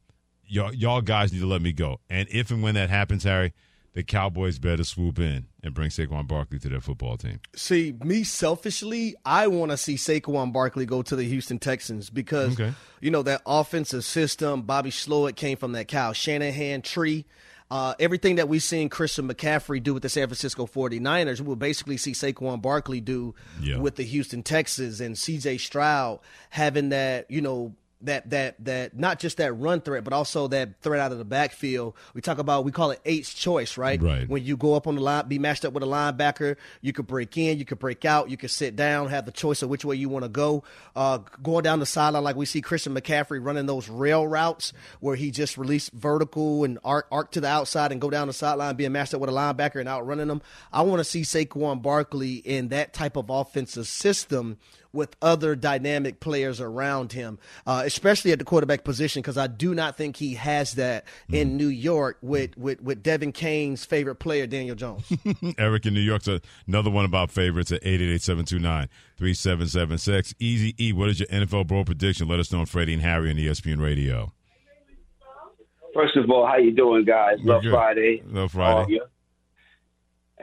Y'all, 0.45 0.71
y'all 0.71 1.01
guys 1.01 1.33
need 1.33 1.39
to 1.39 1.47
let 1.47 1.63
me 1.63 1.73
go. 1.73 1.99
And 2.07 2.27
if 2.29 2.51
and 2.51 2.61
when 2.61 2.75
that 2.75 2.91
happens, 2.91 3.23
Harry, 3.23 3.53
the 3.95 4.03
Cowboys 4.03 4.59
better 4.59 4.83
swoop 4.83 5.17
in 5.19 5.47
and 5.63 5.73
bring 5.73 5.89
Saquon 5.89 6.27
Barkley 6.27 6.59
to 6.59 6.69
their 6.69 6.81
football 6.81 7.17
team. 7.17 7.39
See, 7.55 7.95
me 8.03 8.23
selfishly, 8.23 9.15
I 9.25 9.47
want 9.47 9.71
to 9.71 9.77
see 9.77 9.95
Saquon 9.95 10.53
Barkley 10.53 10.85
go 10.85 11.01
to 11.01 11.15
the 11.15 11.23
Houston 11.23 11.57
Texans 11.59 12.09
because, 12.11 12.53
Okay. 12.53 12.73
you 13.01 13.09
know, 13.09 13.23
that 13.23 13.41
offensive 13.45 14.05
system, 14.05 14.61
Bobby 14.61 14.91
Slowik 14.91 15.35
came 15.35 15.57
from 15.57 15.71
that 15.71 15.87
Kyle 15.87 16.13
Shanahan 16.13 16.81
tree. 16.83 17.25
Uh, 17.71 17.95
everything 17.99 18.35
that 18.35 18.47
we've 18.47 18.61
seen 18.61 18.89
Christian 18.89 19.27
McCaffrey 19.27 19.81
do 19.81 19.95
with 19.95 20.03
the 20.03 20.09
San 20.09 20.27
Francisco 20.27 20.67
49ers, 20.67 21.41
we'll 21.41 21.55
basically 21.55 21.97
see 21.97 22.11
Saquon 22.11 22.61
Barkley 22.61 23.01
do 23.01 23.33
Yeah. 23.59 23.77
with 23.79 23.95
the 23.95 24.03
Houston 24.03 24.43
Texans 24.43 25.01
and 25.01 25.15
CJ 25.17 25.57
Stroud 25.59 26.19
having 26.51 26.89
that, 26.89 27.25
you 27.31 27.41
know, 27.41 27.73
that 28.05 28.29
that 28.29 28.63
that 28.65 28.97
not 28.97 29.19
just 29.19 29.37
that 29.37 29.53
run 29.53 29.81
threat, 29.81 30.03
but 30.03 30.13
also 30.13 30.47
that 30.47 30.81
threat 30.81 30.99
out 30.99 31.11
of 31.11 31.17
the 31.17 31.25
backfield. 31.25 31.95
We 32.13 32.21
talk 32.21 32.37
about 32.37 32.65
we 32.65 32.71
call 32.71 32.91
it 32.91 33.01
eight's 33.05 33.33
choice, 33.33 33.77
right? 33.77 34.01
Right. 34.01 34.27
When 34.27 34.43
you 34.43 34.57
go 34.57 34.75
up 34.75 34.87
on 34.87 34.95
the 34.95 35.01
line, 35.01 35.27
be 35.27 35.39
matched 35.39 35.65
up 35.65 35.73
with 35.73 35.83
a 35.83 35.87
linebacker, 35.87 36.55
you 36.81 36.93
could 36.93 37.07
break 37.07 37.37
in, 37.37 37.59
you 37.59 37.65
could 37.65 37.79
break 37.79 38.05
out, 38.05 38.29
you 38.29 38.37
could 38.37 38.51
sit 38.51 38.75
down, 38.75 39.09
have 39.09 39.25
the 39.25 39.31
choice 39.31 39.61
of 39.61 39.69
which 39.69 39.85
way 39.85 39.95
you 39.95 40.09
want 40.09 40.23
to 40.23 40.29
go. 40.29 40.63
Uh, 40.95 41.19
going 41.43 41.63
down 41.63 41.79
the 41.79 41.85
sideline, 41.85 42.23
like 42.23 42.35
we 42.35 42.45
see 42.45 42.61
Christian 42.61 42.93
McCaffrey 42.93 43.43
running 43.43 43.65
those 43.65 43.89
rail 43.89 44.27
routes 44.27 44.73
where 44.99 45.15
he 45.15 45.31
just 45.31 45.57
released 45.57 45.91
vertical 45.91 46.63
and 46.63 46.79
arc, 46.83 47.07
arc 47.11 47.31
to 47.31 47.41
the 47.41 47.47
outside 47.47 47.91
and 47.91 48.01
go 48.01 48.09
down 48.09 48.27
the 48.27 48.33
sideline, 48.33 48.75
being 48.75 48.91
matched 48.91 49.13
up 49.13 49.21
with 49.21 49.29
a 49.29 49.33
linebacker 49.33 49.79
and 49.79 49.89
outrunning 49.89 50.27
them. 50.27 50.41
I 50.71 50.81
want 50.83 50.99
to 50.99 51.03
see 51.03 51.21
Saquon 51.21 51.81
Barkley 51.81 52.35
in 52.35 52.69
that 52.69 52.93
type 52.93 53.15
of 53.15 53.29
offensive 53.29 53.87
system 53.87 54.57
with 54.95 55.15
other 55.21 55.55
dynamic 55.55 56.19
players 56.19 56.59
around 56.59 57.13
him, 57.13 57.37
uh, 57.67 57.83
especially 57.85 58.31
at 58.31 58.39
the 58.39 58.45
quarterback 58.45 58.83
position, 58.83 59.21
because 59.21 59.37
I 59.37 59.45
do 59.47 59.75
not 59.75 59.97
think 59.97 60.17
he 60.17 60.33
has 60.35 60.73
that 60.73 61.05
in 61.29 61.57
New 61.57 61.67
York 61.67 62.17
with, 62.21 62.57
with, 62.57 62.81
with 62.81 63.03
Devin 63.03 63.33
Kane's 63.33 63.85
favorite 63.85 64.15
player, 64.15 64.47
Daniel 64.47 64.75
Jones. 64.75 65.03
Eric 65.57 65.85
in 65.85 65.93
New 65.93 65.99
York's 65.99 66.29
another 66.67 66.89
one 66.89 67.05
about 67.05 67.29
favorites 67.29 67.71
at 67.71 67.83
888-729-3776. 67.83 70.33
Easy 70.39 70.73
E, 70.79 70.91
what 70.93 71.09
is 71.09 71.19
your 71.19 71.27
NFL 71.27 71.67
bro 71.67 71.83
prediction? 71.83 72.27
Let 72.27 72.39
us 72.39 72.51
know 72.51 72.61
on 72.61 72.65
Freddie 72.65 72.93
and 72.93 73.03
Harry 73.03 73.29
on 73.29 73.35
ESPN 73.35 73.79
Radio. 73.81 74.31
First 75.93 76.15
of 76.17 76.29
all, 76.29 76.45
how 76.45 76.57
you 76.57 76.71
doing, 76.71 77.05
guys? 77.05 77.37
We're 77.43 77.53
Love. 77.53 77.63
Friday. 77.69 78.21
Love 78.25 78.51
Friday. 78.51 78.99
All. 78.99 79.07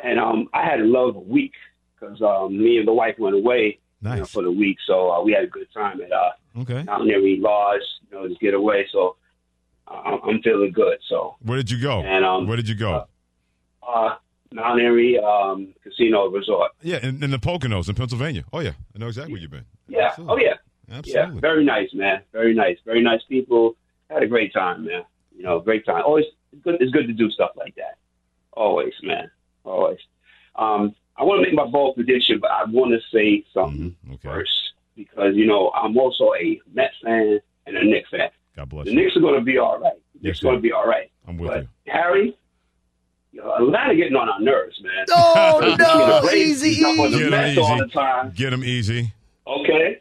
And 0.03 0.19
um, 0.19 0.49
I 0.55 0.65
had 0.65 0.81
a 0.81 0.85
love 0.85 1.15
week 1.17 1.53
because 2.01 2.23
um, 2.23 2.59
me 2.59 2.79
and 2.79 2.89
the 2.89 2.93
wife 2.93 3.17
went 3.19 3.37
away 3.37 3.79
you 4.03 4.09
know, 4.09 4.17
Nice. 4.17 4.31
for 4.31 4.43
the 4.43 4.51
week, 4.51 4.79
so 4.87 5.11
uh, 5.11 5.23
we 5.23 5.33
had 5.33 5.45
a 5.45 5.47
good 5.47 5.69
time 5.73 6.01
at 6.01 6.13
uh, 6.13 6.31
Okay. 6.61 6.83
Mount 6.83 7.09
Airy 7.11 7.39
Lodge, 7.41 7.81
you 8.11 8.17
know, 8.19 8.29
to 8.29 8.35
get 8.35 8.53
away. 8.55 8.87
So 8.93 9.17
uh, 9.89 10.19
I'm 10.25 10.43
feeling 10.43 10.73
good. 10.73 10.99
So 11.09 11.37
Where 11.43 11.57
did 11.57 11.71
you 11.71 11.81
go? 11.81 12.03
And, 12.03 12.25
um, 12.25 12.47
Where 12.47 12.57
did 12.57 12.69
you 12.69 12.75
go? 12.75 13.07
uh, 13.87 14.17
Mount 14.53 14.81
Airy 14.81 15.19
um, 15.19 15.73
Casino 15.83 16.29
Resort. 16.29 16.73
yeah, 16.83 16.99
in, 17.03 17.23
in 17.25 17.31
the 17.31 17.39
Poconos 17.39 17.89
in 17.89 17.95
Pennsylvania. 17.95 18.45
Oh, 18.53 18.61
yeah. 18.61 18.73
I 18.95 18.99
know 18.99 19.07
exactly 19.09 19.33
where 19.33 19.41
you've 19.41 19.51
been. 19.51 19.65
Yeah. 19.89 20.09
Absolutely. 20.09 20.35
Oh 20.35 20.47
yeah. 20.47 20.97
Absolutely. 20.99 21.35
Yeah. 21.37 21.41
Very 21.41 21.65
nice, 21.65 21.89
man. 21.95 22.23
Very 22.33 22.55
nice. 22.55 22.77
Very 22.85 23.03
nice 23.03 23.21
people. 23.29 23.77
Had 24.11 24.23
a 24.23 24.27
great 24.27 24.53
time, 24.53 24.85
man. 24.85 25.05
You 25.35 25.43
know, 25.45 25.61
great 25.61 25.87
time. 25.87 26.03
Always 26.05 26.27
good. 26.63 26.77
It's 26.81 26.93
good 26.93 27.07
to 27.07 27.13
do 27.15 27.31
stuff 27.31 27.53
like 27.57 27.75
that. 27.77 27.97
Always, 28.53 28.93
man. 29.03 29.31
Always. 29.65 29.99
Um, 30.57 30.95
I 31.17 31.25
want 31.25 31.41
to 31.43 31.47
make 31.47 31.55
my 31.55 31.67
bold 31.67 31.95
prediction, 31.95 32.39
but 32.41 32.51
I 32.51 32.65
want 32.65 32.93
to 32.93 33.01
say 33.15 33.45
something 33.53 33.95
Mhm. 34.09 34.15
Okay. 34.15 34.29
first 34.29 34.73
because 34.97 35.35
you 35.37 35.47
know 35.47 35.71
I'm 35.75 35.97
also 35.99 36.33
a 36.35 36.61
Mets 36.73 36.95
fan 37.05 37.41
and 37.67 37.77
a 37.77 37.85
Knicks 37.85 38.11
fan. 38.11 38.31
God 38.57 38.69
bless 38.69 38.85
The 38.87 38.93
you. 38.93 38.97
Knicks 39.01 39.17
are 39.17 39.21
going 39.21 39.35
to 39.39 39.41
be 39.45 39.59
all 39.59 39.79
right. 39.79 39.93
The 40.15 40.21
Yes, 40.21 40.23
Knicks 40.23 40.41
are 40.41 40.45
going 40.47 40.57
to 40.57 40.63
be 40.63 40.73
all 40.73 40.87
right. 40.87 41.11
I'm 41.27 41.39
with 41.39 41.51
But 41.51 41.63
you. 41.63 41.69
Harry, 41.93 42.37
you 43.33 43.41
know, 43.41 43.55
Atlanta 43.55 43.95
getting 43.97 44.17
on 44.17 44.29
our 44.29 44.41
nerves, 44.41 44.81
man. 44.83 45.07
Oh, 45.11 45.61
Speaking 45.61 45.79
no, 45.79 46.17
of 46.19 46.23
Braves, 46.25 46.37
easy 46.65 46.75
he's 46.75 46.85
up 46.85 46.99
on 46.99 47.11
the 47.13 47.19
Get 47.19 47.25
'em 47.27 47.31
Mets 47.31 47.59
all 47.59 47.79
the 47.79 47.87
time. 47.89 48.33
Get 48.35 48.51
them 48.51 48.65
easy. 48.65 49.13
Okay. 49.47 49.99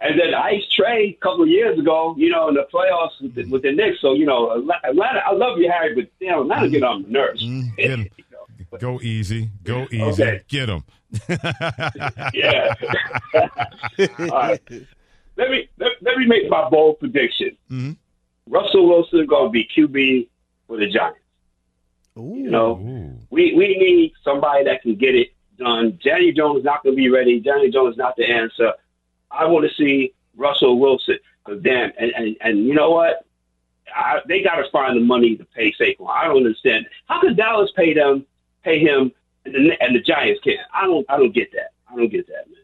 And 0.00 0.20
then 0.20 0.34
Ice 0.34 0.62
Trae 0.78 1.10
a 1.10 1.18
couple 1.22 1.44
of 1.44 1.48
years 1.48 1.78
ago, 1.78 2.14
you 2.18 2.28
know, 2.28 2.48
in 2.48 2.54
the 2.54 2.66
playoffs 2.72 3.20
with 3.22 3.34
the, 3.34 3.44
with 3.46 3.62
the 3.62 3.72
Knicks. 3.72 4.00
So, 4.02 4.12
you 4.12 4.26
know, 4.26 4.52
Atlanta, 4.84 5.20
I 5.26 5.32
love 5.32 5.58
you, 5.58 5.70
Harry, 5.70 5.94
but 5.94 6.06
damn, 6.20 6.40
Atlanta 6.42 6.68
get 6.68 6.82
on 6.82 7.02
the 7.04 7.08
nerves. 7.08 7.42
Mm, 7.42 7.76
get 7.76 7.90
'em. 7.92 8.06
You 8.74 8.78
Go 8.80 9.00
easy. 9.00 9.50
Go 9.62 9.86
easy. 9.90 10.02
Okay. 10.22 10.40
Get 10.48 10.66
them. 10.66 10.84
yeah. 12.34 12.74
All 14.18 14.28
right. 14.28 14.60
Let 15.36 15.50
me 15.50 15.68
let, 15.78 15.92
let 16.02 16.18
me 16.18 16.26
make 16.26 16.48
my 16.48 16.68
bold 16.68 17.00
prediction. 17.00 17.56
Mhm. 17.70 17.96
Russell 18.48 18.88
Wilson 18.88 19.20
is 19.20 19.26
going 19.26 19.46
to 19.46 19.50
be 19.50 19.68
QB 19.76 20.28
for 20.66 20.76
the 20.76 20.88
Giants. 20.88 21.18
You 22.16 22.50
know, 22.50 22.76
Ooh. 22.76 23.18
we 23.30 23.54
we 23.54 23.76
need 23.76 24.12
somebody 24.22 24.64
that 24.64 24.82
can 24.82 24.94
get 24.94 25.14
it 25.16 25.32
done. 25.58 25.98
Danny 26.04 26.32
Jones 26.32 26.58
is 26.58 26.64
not 26.64 26.82
going 26.84 26.94
to 26.94 26.96
be 26.96 27.08
ready. 27.08 27.40
Danny 27.40 27.70
Jones 27.70 27.94
is 27.94 27.98
not 27.98 28.16
the 28.16 28.24
answer. 28.24 28.72
I 29.30 29.46
want 29.46 29.68
to 29.68 29.74
see 29.74 30.14
Russell 30.36 30.78
Wilson. 30.78 31.18
Cause 31.44 31.60
damn, 31.62 31.92
and, 31.98 32.12
and 32.16 32.36
and 32.40 32.66
you 32.66 32.74
know 32.74 32.90
what? 32.90 33.26
I, 33.94 34.20
they 34.26 34.42
got 34.42 34.56
to 34.56 34.70
find 34.70 34.96
the 34.96 35.00
money 35.04 35.36
to 35.36 35.44
pay 35.44 35.72
Saquon. 35.72 36.08
I 36.08 36.24
don't 36.26 36.38
understand. 36.38 36.86
How 37.06 37.20
could 37.20 37.36
Dallas 37.36 37.70
pay 37.76 37.92
them, 37.94 38.24
pay 38.64 38.78
him, 38.78 39.12
and 39.44 39.54
the, 39.54 39.72
and 39.80 39.94
the 39.94 40.00
Giants 40.00 40.40
can't? 40.42 40.58
I 40.74 40.86
don't. 40.86 41.04
I 41.08 41.16
don't 41.16 41.34
get 41.34 41.52
that. 41.52 41.72
I 41.90 41.96
don't 41.96 42.08
get 42.10 42.26
that, 42.28 42.48
man. 42.48 42.58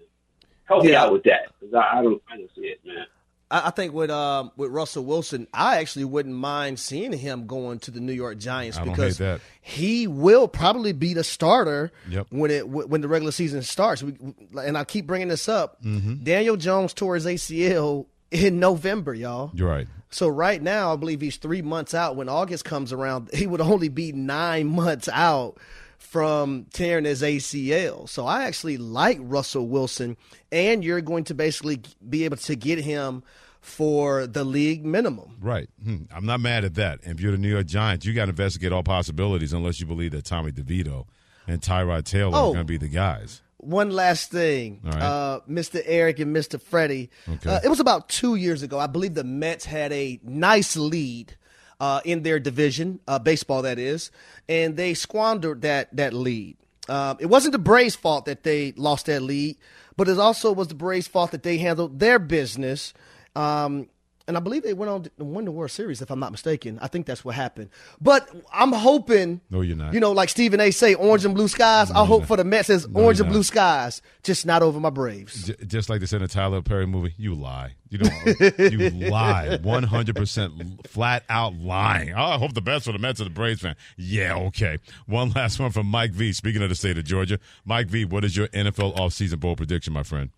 Help 0.64 0.84
me 0.84 0.94
out 0.94 1.12
with 1.12 1.24
that, 1.24 1.48
because 1.60 1.74
I, 1.74 1.98
I 1.98 2.02
don't. 2.02 2.22
I 2.30 2.36
don't 2.36 2.50
see 2.54 2.62
it, 2.62 2.80
man. 2.84 3.06
I, 3.50 3.66
I 3.66 3.70
think 3.70 3.92
with 3.92 4.10
um, 4.10 4.52
with 4.56 4.70
Russell 4.70 5.04
Wilson, 5.04 5.46
I 5.52 5.78
actually 5.78 6.04
wouldn't 6.04 6.34
mind 6.34 6.78
seeing 6.78 7.12
him 7.12 7.46
going 7.46 7.80
to 7.80 7.90
the 7.90 8.00
New 8.00 8.12
York 8.12 8.38
Giants 8.38 8.78
because 8.78 9.20
he 9.60 10.06
will 10.06 10.48
probably 10.48 10.92
be 10.92 11.14
the 11.14 11.24
starter 11.24 11.90
Yep. 12.08 12.28
when 12.30 12.50
it 12.50 12.68
when 12.68 13.00
the 13.00 13.08
regular 13.08 13.32
season 13.32 13.62
starts. 13.62 14.02
We, 14.02 14.14
and 14.60 14.78
I 14.78 14.84
keep 14.84 15.06
bringing 15.06 15.28
this 15.28 15.48
up. 15.48 15.82
Mm-hmm. 15.82 16.22
Daniel 16.24 16.56
Jones 16.56 16.94
tore 16.94 17.16
his 17.16 17.26
ACL 17.26 18.06
in 18.30 18.60
November, 18.60 19.12
y'all. 19.14 19.50
You're 19.54 19.68
right. 19.68 19.88
So 20.12 20.28
right 20.28 20.60
now, 20.60 20.92
I 20.92 20.96
believe 20.96 21.20
he's 21.20 21.36
three 21.36 21.62
months 21.62 21.94
out. 21.94 22.16
When 22.16 22.28
August 22.28 22.64
comes 22.64 22.92
around, 22.92 23.30
he 23.32 23.46
would 23.46 23.60
only 23.60 23.88
be 23.88 24.12
nine 24.12 24.66
months 24.66 25.08
out 25.08 25.56
from 26.00 26.66
tearing 26.72 27.04
his 27.04 27.22
ACL. 27.22 28.08
So 28.08 28.26
I 28.26 28.44
actually 28.44 28.78
like 28.78 29.18
Russell 29.20 29.68
Wilson, 29.68 30.16
and 30.50 30.82
you're 30.84 31.00
going 31.00 31.24
to 31.24 31.34
basically 31.34 31.80
be 32.08 32.24
able 32.24 32.38
to 32.38 32.56
get 32.56 32.80
him 32.80 33.22
for 33.60 34.26
the 34.26 34.42
league 34.42 34.84
minimum. 34.84 35.36
Right. 35.40 35.68
Hmm. 35.84 36.04
I'm 36.12 36.24
not 36.26 36.40
mad 36.40 36.64
at 36.64 36.74
that. 36.76 37.00
And 37.04 37.12
if 37.14 37.20
you're 37.20 37.32
the 37.32 37.38
New 37.38 37.50
York 37.50 37.66
Giants, 37.66 38.06
you 38.06 38.14
got 38.14 38.24
to 38.24 38.30
investigate 38.30 38.72
all 38.72 38.82
possibilities 38.82 39.52
unless 39.52 39.78
you 39.80 39.86
believe 39.86 40.12
that 40.12 40.24
Tommy 40.24 40.50
DeVito 40.50 41.06
and 41.46 41.60
Tyrod 41.60 42.04
Taylor 42.04 42.32
Oh. 42.34 42.40
are 42.50 42.54
going 42.54 42.58
to 42.58 42.64
be 42.64 42.78
the 42.78 42.88
guys. 42.88 43.42
One 43.58 43.90
last 43.90 44.30
thing, 44.30 44.80
right. 44.82 45.02
uh, 45.02 45.40
Mr. 45.48 45.82
Eric 45.84 46.18
and 46.18 46.34
Mr. 46.34 46.58
Freddie. 46.58 47.10
Okay. 47.28 47.50
Uh, 47.50 47.60
it 47.62 47.68
was 47.68 47.78
about 47.78 48.08
two 48.08 48.36
years 48.36 48.62
ago. 48.62 48.78
I 48.78 48.86
believe 48.86 49.12
the 49.12 49.22
Mets 49.24 49.66
had 49.66 49.92
a 49.92 50.18
nice 50.24 50.78
lead 50.78 51.36
uh, 51.80 52.00
in 52.04 52.22
their 52.22 52.38
division, 52.38 53.00
uh, 53.08 53.18
baseball 53.18 53.62
that 53.62 53.78
is, 53.78 54.10
and 54.48 54.76
they 54.76 54.94
squandered 54.94 55.62
that 55.62 55.94
that 55.96 56.12
lead. 56.12 56.56
Um, 56.88 57.16
it 57.20 57.26
wasn't 57.26 57.52
the 57.52 57.58
Braves' 57.58 57.96
fault 57.96 58.24
that 58.26 58.42
they 58.42 58.72
lost 58.72 59.06
that 59.06 59.22
lead, 59.22 59.56
but 59.96 60.08
it 60.08 60.18
also 60.18 60.52
was 60.52 60.68
the 60.68 60.74
Braves' 60.74 61.08
fault 61.08 61.30
that 61.30 61.42
they 61.42 61.58
handled 61.58 61.98
their 61.98 62.18
business. 62.18 62.92
Um, 63.34 63.88
and 64.30 64.36
I 64.36 64.40
believe 64.40 64.62
they 64.62 64.72
went 64.72 64.90
on 64.90 65.02
to 65.02 65.10
win 65.18 65.44
the 65.44 65.50
World 65.50 65.72
Series, 65.72 66.00
if 66.00 66.10
I'm 66.10 66.20
not 66.20 66.30
mistaken. 66.30 66.78
I 66.80 66.86
think 66.86 67.04
that's 67.04 67.24
what 67.24 67.34
happened. 67.34 67.68
But 68.00 68.28
I'm 68.52 68.70
hoping. 68.72 69.40
No, 69.50 69.60
you're 69.60 69.76
not. 69.76 69.92
You 69.92 69.98
know, 69.98 70.12
like 70.12 70.28
Stephen 70.28 70.60
A. 70.60 70.70
say, 70.70 70.94
orange 70.94 71.24
and 71.24 71.34
blue 71.34 71.48
skies. 71.48 71.90
I 71.90 72.04
hope 72.06 72.26
for 72.26 72.36
the 72.36 72.44
Mets 72.44 72.70
is 72.70 72.86
orange 72.94 73.18
and 73.20 73.28
blue 73.28 73.42
skies, 73.42 74.00
just 74.22 74.46
not 74.46 74.62
over 74.62 74.78
my 74.78 74.90
Braves. 74.90 75.48
J- 75.48 75.56
just 75.66 75.90
like 75.90 75.98
they 75.98 76.06
said 76.06 76.22
in 76.22 76.22
the 76.22 76.28
Tyler 76.28 76.62
Perry 76.62 76.86
movie, 76.86 77.12
you 77.18 77.34
lie. 77.34 77.74
You 77.88 77.98
don't. 77.98 78.70
you 78.72 78.90
lie. 79.10 79.58
100% 79.60 80.86
flat 80.86 81.24
out 81.28 81.54
lying. 81.56 82.12
Oh, 82.12 82.22
I 82.22 82.38
hope 82.38 82.54
the 82.54 82.60
best 82.62 82.84
for 82.84 82.92
the 82.92 82.98
Mets 83.00 83.18
and 83.20 83.26
the 83.28 83.34
Braves 83.34 83.60
fan. 83.62 83.74
Yeah, 83.96 84.36
okay. 84.36 84.78
One 85.06 85.30
last 85.32 85.58
one 85.58 85.72
from 85.72 85.86
Mike 85.86 86.12
V. 86.12 86.32
Speaking 86.32 86.62
of 86.62 86.68
the 86.68 86.74
state 86.76 86.96
of 86.98 87.04
Georgia, 87.04 87.40
Mike 87.64 87.88
V, 87.88 88.04
what 88.04 88.24
is 88.24 88.36
your 88.36 88.46
NFL 88.48 88.96
offseason 88.96 89.40
bowl 89.40 89.56
prediction, 89.56 89.92
my 89.92 90.04
friend? 90.04 90.30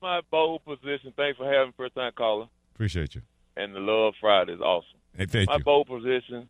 My 0.00 0.20
bold 0.30 0.64
position. 0.64 1.12
Thanks 1.16 1.38
for 1.38 1.50
having 1.50 1.72
first 1.76 1.94
time 1.94 2.12
caller. 2.16 2.46
Appreciate 2.74 3.14
you. 3.14 3.22
And 3.56 3.74
the 3.74 3.80
Love 3.80 4.14
Friday 4.20 4.54
is 4.54 4.60
awesome. 4.60 4.98
Hey, 5.16 5.26
thank 5.26 5.48
my 5.48 5.56
you. 5.56 5.64
bold 5.64 5.88
position 5.88 6.48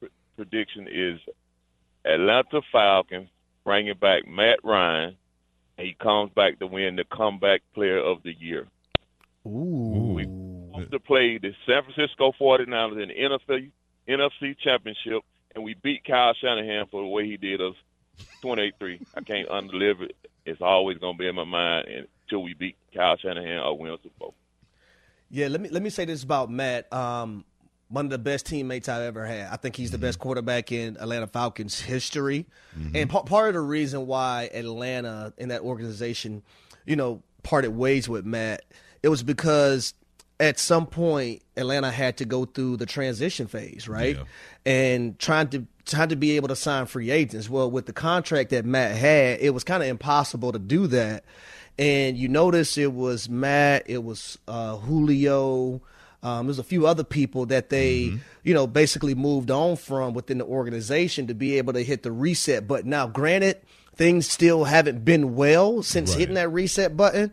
pr- 0.00 0.06
prediction 0.36 0.88
is 0.90 1.20
Atlanta 2.04 2.60
Falcons 2.72 3.28
bringing 3.64 3.94
back 3.94 4.26
Matt 4.26 4.58
Ryan, 4.64 5.16
and 5.78 5.86
he 5.86 5.94
comes 5.94 6.30
back 6.32 6.58
to 6.58 6.66
win 6.66 6.96
the 6.96 7.04
comeback 7.04 7.62
player 7.74 7.98
of 7.98 8.22
the 8.22 8.32
year. 8.32 8.66
Ooh. 9.46 10.12
We 10.14 10.26
to 10.90 10.98
play 10.98 11.38
the 11.38 11.54
San 11.66 11.82
Francisco 11.82 12.32
49ers 12.40 13.02
in 13.02 13.08
the 13.08 13.14
NFL, 13.14 13.70
NFC 14.08 14.58
Championship, 14.58 15.22
and 15.54 15.62
we 15.62 15.74
beat 15.74 16.04
Kyle 16.04 16.34
Shanahan 16.34 16.86
for 16.90 17.02
the 17.02 17.08
way 17.08 17.26
he 17.26 17.36
did 17.36 17.60
us 17.60 17.74
28-3. 18.42 19.06
I 19.14 19.20
can't 19.20 19.48
undeliver 19.50 20.04
it. 20.04 20.16
It's 20.44 20.60
always 20.60 20.98
going 20.98 21.14
to 21.14 21.18
be 21.18 21.28
in 21.28 21.34
my 21.34 21.44
mind 21.44 22.06
until 22.30 22.42
we 22.42 22.54
beat 22.54 22.76
Kyle 22.94 23.16
Shanahan 23.16 23.58
or 23.58 23.76
win 23.76 23.92
a 23.92 23.96
Super 23.96 24.14
Bowl. 24.18 24.34
Yeah, 25.30 25.48
let 25.48 25.60
me 25.60 25.68
let 25.68 25.82
me 25.82 25.90
say 25.90 26.04
this 26.04 26.22
about 26.22 26.50
Matt. 26.50 26.92
Um, 26.92 27.44
one 27.88 28.06
of 28.06 28.10
the 28.10 28.18
best 28.18 28.46
teammates 28.46 28.88
I've 28.88 29.02
ever 29.02 29.26
had. 29.26 29.48
I 29.50 29.56
think 29.56 29.76
he's 29.76 29.90
the 29.90 29.98
best 29.98 30.18
quarterback 30.18 30.70
in 30.70 30.96
Atlanta 31.00 31.26
Falcons 31.26 31.80
history. 31.80 32.46
And 32.94 33.10
pa- 33.10 33.22
part 33.22 33.48
of 33.48 33.54
the 33.54 33.60
reason 33.60 34.06
why 34.06 34.48
Atlanta 34.54 35.32
and 35.38 35.50
that 35.50 35.62
organization, 35.62 36.42
you 36.86 36.94
know, 36.94 37.22
parted 37.42 37.70
ways 37.70 38.08
with 38.08 38.24
Matt, 38.24 38.64
it 39.02 39.08
was 39.08 39.24
because 39.24 39.94
at 40.38 40.58
some 40.58 40.86
point 40.86 41.42
Atlanta 41.56 41.90
had 41.90 42.16
to 42.18 42.24
go 42.24 42.44
through 42.44 42.76
the 42.76 42.86
transition 42.86 43.48
phase, 43.48 43.88
right? 43.88 44.16
Yeah. 44.16 44.24
And 44.64 45.18
trying 45.18 45.48
to 45.48 45.66
trying 45.84 46.10
to 46.10 46.16
be 46.16 46.36
able 46.36 46.48
to 46.48 46.56
sign 46.56 46.86
free 46.86 47.10
agents. 47.10 47.50
Well, 47.50 47.70
with 47.70 47.86
the 47.86 47.92
contract 47.92 48.50
that 48.50 48.64
Matt 48.64 48.96
had, 48.96 49.40
it 49.40 49.50
was 49.50 49.64
kind 49.64 49.82
of 49.82 49.88
impossible 49.88 50.52
to 50.52 50.58
do 50.58 50.86
that. 50.88 51.24
And 51.80 52.16
you 52.18 52.28
notice 52.28 52.76
it 52.76 52.92
was 52.92 53.28
Matt, 53.30 53.84
it 53.86 54.04
was 54.04 54.38
uh, 54.46 54.76
Julio. 54.76 55.80
Um, 56.22 56.46
there's 56.46 56.58
a 56.58 56.62
few 56.62 56.86
other 56.86 57.02
people 57.04 57.46
that 57.46 57.70
they, 57.70 58.12
you 58.44 58.52
know, 58.54 58.66
basically 58.66 59.14
moved 59.14 59.50
on 59.50 59.76
from 59.76 60.12
within 60.12 60.36
the 60.38 60.44
organization 60.44 61.26
to 61.28 61.34
be 61.34 61.56
able 61.56 61.72
to 61.72 61.82
hit 61.82 62.02
the 62.02 62.12
reset 62.12 62.68
button. 62.68 62.90
Now, 62.90 63.06
granted, 63.06 63.56
things 63.96 64.28
still 64.30 64.64
haven't 64.64 65.02
been 65.06 65.34
well 65.34 65.82
since 65.82 66.10
Right. 66.10 66.20
hitting 66.20 66.34
that 66.34 66.50
reset 66.52 66.94
button. 66.94 67.32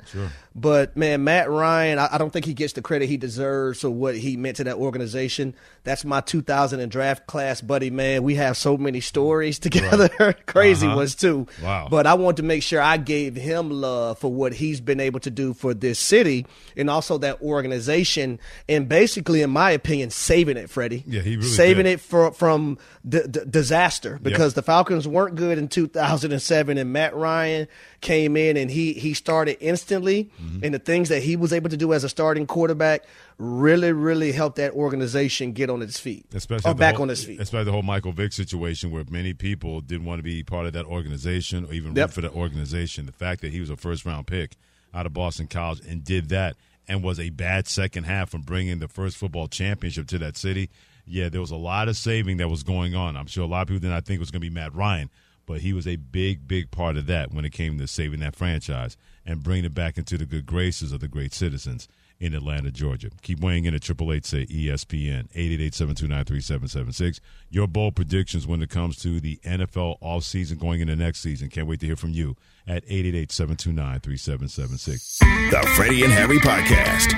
But 0.59 0.97
man, 0.97 1.23
Matt 1.23 1.51
Ryan, 1.51 1.99
I, 1.99 2.09
I 2.13 2.17
don't 2.17 2.31
think 2.33 2.45
he 2.45 2.55
gets 2.55 2.73
the 2.73 2.81
credit 2.81 3.07
he 3.07 3.17
deserves 3.17 3.81
for 3.81 3.91
what 3.91 4.17
he 4.17 4.37
meant 4.37 4.57
to 4.57 4.63
that 4.63 4.77
organization. 4.77 5.53
That's 5.83 6.03
my 6.03 6.19
2000 6.21 6.79
and 6.79 6.91
draft 6.91 7.27
class 7.27 7.61
buddy, 7.61 7.91
man. 7.91 8.23
We 8.23 8.35
have 8.35 8.57
so 8.57 8.75
many 8.75 8.99
stories 8.99 9.59
together, 9.59 10.09
crazy 10.47 10.87
Uh-huh. 10.87 10.95
ones 10.95 11.13
too. 11.13 11.45
Wow. 11.63 11.87
But 11.91 12.07
I 12.07 12.15
want 12.15 12.37
to 12.37 12.43
make 12.43 12.63
sure 12.63 12.81
I 12.81 12.97
gave 12.97 13.35
him 13.35 13.69
love 13.69 14.17
for 14.17 14.33
what 14.33 14.51
he's 14.53 14.81
been 14.81 14.99
able 14.99 15.19
to 15.21 15.29
do 15.29 15.53
for 15.53 15.75
this 15.75 15.99
city 15.99 16.47
and 16.75 16.89
also 16.89 17.19
that 17.19 17.39
organization. 17.41 18.39
And 18.67 18.89
basically, 18.89 19.43
in 19.43 19.51
my 19.51 19.69
opinion, 19.71 20.09
saving 20.09 20.57
it, 20.57 20.69
Freddie. 20.71 21.03
Yeah, 21.05 21.21
he 21.21 21.35
really 21.37 21.47
saving 21.49 21.83
did. 21.85 21.93
it 21.93 21.99
for, 22.01 22.31
from 22.31 22.79
d- 23.07 23.21
d- 23.29 23.41
disaster 23.47 24.19
because 24.23 24.55
the 24.55 24.63
Falcons 24.63 25.07
weren't 25.07 25.35
good 25.35 25.59
in 25.59 25.67
2007, 25.67 26.77
and 26.79 26.91
Matt 26.91 27.15
Ryan 27.15 27.67
came 28.01 28.37
in 28.37 28.57
and 28.57 28.69
he 28.69 28.93
he 28.93 29.13
started 29.13 29.57
instantly, 29.59 30.31
Mm-hmm. 30.41 30.46
Mm-hmm. 30.47 30.63
and 30.65 30.73
the 30.73 30.79
things 30.79 31.09
that 31.09 31.21
he 31.23 31.35
was 31.35 31.51
able 31.53 31.69
to 31.69 31.77
do 31.77 31.93
as 31.93 32.03
a 32.03 32.09
starting 32.09 32.47
quarterback 32.47 33.03
really 33.37 33.91
really 33.91 34.31
helped 34.31 34.55
that 34.57 34.71
organization 34.73 35.51
get 35.51 35.69
on 35.69 35.81
its 35.81 35.99
feet 35.99 36.25
Especially 36.33 36.73
back 36.73 36.95
whole- 36.95 37.03
on 37.03 37.09
its 37.09 37.23
feet. 37.23 37.39
Especially 37.39 37.65
the 37.65 37.71
whole 37.71 37.83
Michael 37.83 38.11
Vick 38.11 38.33
situation 38.33 38.91
where 38.91 39.03
many 39.09 39.33
people 39.33 39.81
didn't 39.81 40.05
want 40.05 40.19
to 40.19 40.23
be 40.23 40.43
part 40.43 40.65
of 40.65 40.73
that 40.73 40.85
organization 40.85 41.65
or 41.65 41.73
even 41.73 41.95
Yep. 41.95 42.07
root 42.09 42.13
for 42.13 42.21
that 42.21 42.33
organization. 42.33 43.05
The 43.05 43.11
fact 43.11 43.41
that 43.41 43.51
he 43.51 43.59
was 43.59 43.69
a 43.69 43.75
first 43.77 44.05
round 44.05 44.27
pick 44.27 44.55
out 44.93 45.05
of 45.05 45.13
Boston 45.13 45.47
College 45.47 45.81
and 45.87 46.03
did 46.03 46.29
that 46.29 46.55
and 46.87 47.03
was 47.03 47.19
a 47.19 47.29
bad 47.29 47.67
second 47.67 48.05
half 48.05 48.29
from 48.29 48.41
bringing 48.41 48.79
the 48.79 48.87
first 48.87 49.17
football 49.17 49.47
championship 49.47 50.07
to 50.07 50.17
that 50.19 50.37
city. 50.37 50.69
Yeah, 51.05 51.29
there 51.29 51.41
was 51.41 51.51
a 51.51 51.55
lot 51.57 51.87
of 51.87 51.95
saving 51.97 52.37
that 52.37 52.49
was 52.49 52.63
going 52.63 52.95
on. 52.95 53.15
I'm 53.15 53.27
sure 53.27 53.43
a 53.43 53.47
lot 53.47 53.61
of 53.63 53.67
people 53.67 53.81
did 53.81 53.89
not 53.89 54.05
think 54.05 54.17
it 54.17 54.19
was 54.21 54.31
going 54.31 54.41
to 54.41 54.49
be 54.49 54.53
Matt 54.53 54.73
Ryan, 54.73 55.09
but 55.45 55.61
he 55.61 55.71
was 55.73 55.87
a 55.87 55.95
big, 55.97 56.47
big 56.47 56.71
part 56.71 56.97
of 56.97 57.05
that 57.07 57.33
when 57.33 57.45
it 57.45 57.51
came 57.51 57.77
to 57.77 57.87
saving 57.87 58.19
that 58.21 58.35
franchise 58.35 58.97
and 59.27 59.43
bring 59.43 59.65
it 59.65 59.73
back 59.73 59.97
into 59.97 60.17
the 60.17 60.25
good 60.25 60.45
graces 60.45 60.91
of 60.91 61.01
the 61.01 61.07
great 61.07 61.33
citizens 61.33 61.87
in 62.19 62.33
Atlanta, 62.33 62.71
Georgia. 62.71 63.09
Keep 63.21 63.41
weighing 63.41 63.65
in 63.65 63.75
at 63.75 63.81
Triple 63.81 64.11
Eight 64.11 64.25
say 64.25 64.45
ESPN 64.47 65.27
eight 65.35 65.51
eight 65.51 65.61
eight 65.61 65.73
seven 65.75 65.93
two 65.93 66.07
nine 66.07 66.23
three 66.25 66.41
seven 66.41 66.67
seven 66.67 66.91
six. 66.91 67.19
Your 67.49 67.67
bold 67.67 67.95
predictions 67.95 68.47
when 68.47 68.61
it 68.63 68.69
comes 68.69 68.97
to 69.03 69.19
the 69.19 69.37
NFL 69.43 69.97
off 70.01 70.23
season 70.23 70.57
going 70.57 70.81
into 70.81 70.95
next 70.95 71.19
season. 71.19 71.49
Can't 71.49 71.67
wait 71.67 71.79
to 71.81 71.85
hear 71.85 71.95
from 71.95 72.11
you 72.11 72.35
at 72.65 72.83
eight 72.87 73.05
eight 73.05 73.15
eight 73.15 73.31
seven 73.31 73.55
two 73.55 73.73
nine 73.73 73.99
three 73.99 74.17
seven 74.17 74.47
seven 74.47 74.77
six. 74.77 75.19
The 75.19 75.73
Freddie 75.75 76.03
and 76.03 76.13
Harry 76.13 76.39
Podcast. 76.39 77.13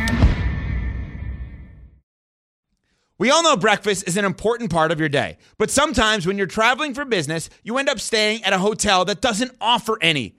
We 3.17 3.31
all 3.31 3.43
know 3.43 3.57
breakfast 3.57 4.07
is 4.07 4.15
an 4.15 4.23
important 4.23 4.71
part 4.71 4.91
of 4.91 4.99
your 4.99 5.09
day, 5.09 5.37
but 5.57 5.69
sometimes 5.69 6.25
when 6.25 6.37
you're 6.37 6.47
traveling 6.47 6.93
for 6.93 7.03
business, 7.03 7.49
you 7.63 7.77
end 7.77 7.89
up 7.89 7.99
staying 7.99 8.45
at 8.45 8.53
a 8.53 8.57
hotel 8.57 9.03
that 9.05 9.19
doesn't 9.19 9.51
offer 9.59 9.97
any. 10.01 10.38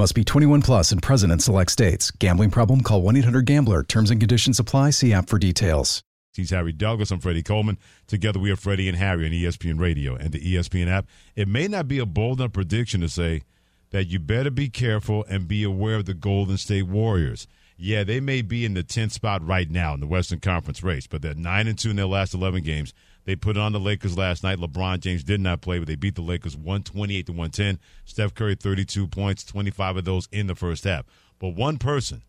Must 0.00 0.14
be 0.14 0.24
21 0.24 0.62
plus 0.62 0.92
and 0.92 1.02
present 1.02 1.30
in 1.30 1.40
select 1.40 1.70
states. 1.70 2.10
Gambling 2.10 2.50
problem? 2.50 2.80
Call 2.80 3.02
1 3.02 3.16
800 3.16 3.44
Gambler. 3.44 3.82
Terms 3.82 4.10
and 4.10 4.18
conditions 4.18 4.58
apply. 4.58 4.90
See 4.90 5.12
app 5.12 5.28
for 5.28 5.38
details. 5.38 6.02
He's 6.34 6.48
Harry 6.48 6.72
Douglas. 6.72 7.10
I'm 7.10 7.20
Freddie 7.20 7.42
Coleman. 7.42 7.76
Together 8.06 8.40
we 8.40 8.50
are 8.50 8.56
Freddie 8.56 8.88
and 8.88 8.96
Harry 8.96 9.26
on 9.26 9.32
ESPN 9.32 9.78
Radio 9.78 10.14
and 10.14 10.32
the 10.32 10.40
ESPN 10.40 10.88
app. 10.88 11.06
It 11.36 11.48
may 11.48 11.68
not 11.68 11.86
be 11.86 11.98
a 11.98 12.06
bold 12.06 12.40
enough 12.40 12.54
prediction 12.54 13.02
to 13.02 13.10
say 13.10 13.42
that 13.90 14.06
you 14.06 14.18
better 14.18 14.50
be 14.50 14.70
careful 14.70 15.26
and 15.28 15.46
be 15.46 15.64
aware 15.64 15.96
of 15.96 16.06
the 16.06 16.14
Golden 16.14 16.56
State 16.56 16.86
Warriors. 16.86 17.46
Yeah, 17.76 18.02
they 18.02 18.20
may 18.20 18.40
be 18.40 18.64
in 18.64 18.72
the 18.72 18.82
10th 18.82 19.12
spot 19.12 19.46
right 19.46 19.70
now 19.70 19.92
in 19.92 20.00
the 20.00 20.06
Western 20.06 20.40
Conference 20.40 20.82
race, 20.82 21.06
but 21.06 21.20
they're 21.20 21.34
9 21.34 21.66
and 21.66 21.78
2 21.78 21.90
in 21.90 21.96
their 21.96 22.06
last 22.06 22.32
11 22.32 22.62
games. 22.62 22.94
They 23.30 23.36
put 23.36 23.56
it 23.56 23.60
on 23.60 23.70
the 23.70 23.78
Lakers 23.78 24.18
last 24.18 24.42
night. 24.42 24.58
LeBron 24.58 24.98
James 24.98 25.22
did 25.22 25.40
not 25.40 25.60
play, 25.60 25.78
but 25.78 25.86
they 25.86 25.94
beat 25.94 26.16
the 26.16 26.20
Lakers 26.20 26.56
128 26.56 27.26
to 27.26 27.30
110. 27.30 27.78
Steph 28.04 28.34
Curry 28.34 28.56
32 28.56 29.06
points, 29.06 29.44
25 29.44 29.98
of 29.98 30.04
those 30.04 30.28
in 30.32 30.48
the 30.48 30.56
first 30.56 30.82
half. 30.82 31.06
But 31.38 31.50
one 31.50 31.78
person 31.78 32.24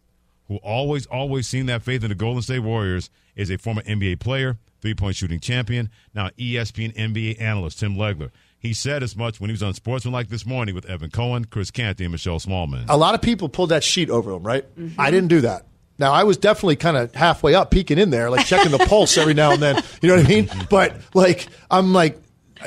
who 0.47 0.57
always, 0.57 1.07
always 1.07 1.47
seen 1.47 1.65
that 1.65 1.81
faith 1.81 2.03
in 2.03 2.09
the 2.09 2.15
Golden 2.15 2.43
State 2.43 2.59
Warriors 2.59 3.09
is 3.35 3.49
a 3.49 3.57
former 3.57 3.81
NBA 3.81 4.19
player, 4.19 4.59
three 4.79 4.93
point 4.93 5.15
shooting 5.15 5.39
champion, 5.39 5.89
now 6.13 6.29
ESPN 6.37 6.93
NBA 6.93 7.41
analyst, 7.41 7.79
Tim 7.79 7.95
Legler. 7.95 8.29
He 8.59 8.71
said 8.71 9.01
as 9.01 9.15
much 9.15 9.41
when 9.41 9.49
he 9.49 9.53
was 9.53 9.63
on 9.63 9.73
Sportsmanlike 9.73 10.29
this 10.29 10.45
morning 10.45 10.75
with 10.75 10.85
Evan 10.85 11.09
Cohen, 11.09 11.45
Chris 11.45 11.71
Canty, 11.71 12.03
and 12.03 12.11
Michelle 12.11 12.39
Smallmon. 12.39 12.85
A 12.89 12.95
lot 12.95 13.15
of 13.15 13.23
people 13.23 13.49
pulled 13.49 13.69
that 13.69 13.83
sheet 13.83 14.11
over 14.11 14.33
him, 14.33 14.43
right? 14.43 14.65
I 14.99 15.09
didn't 15.09 15.29
do 15.29 15.41
that. 15.41 15.65
Now 16.01 16.13
I 16.13 16.23
was 16.23 16.37
definitely 16.37 16.77
kind 16.77 16.97
of 16.97 17.13
halfway 17.13 17.53
up, 17.53 17.69
peeking 17.69 17.99
in 17.99 18.09
there, 18.09 18.31
like 18.31 18.45
checking 18.47 18.71
the 18.71 18.79
pulse 18.89 19.17
every 19.17 19.35
now 19.35 19.51
and 19.51 19.61
then. 19.61 19.81
You 20.01 20.09
know 20.09 20.15
what 20.15 20.25
I 20.25 20.27
mean? 20.27 20.49
But 20.69 20.97
like, 21.13 21.47
I'm 21.69 21.93
like, 21.93 22.19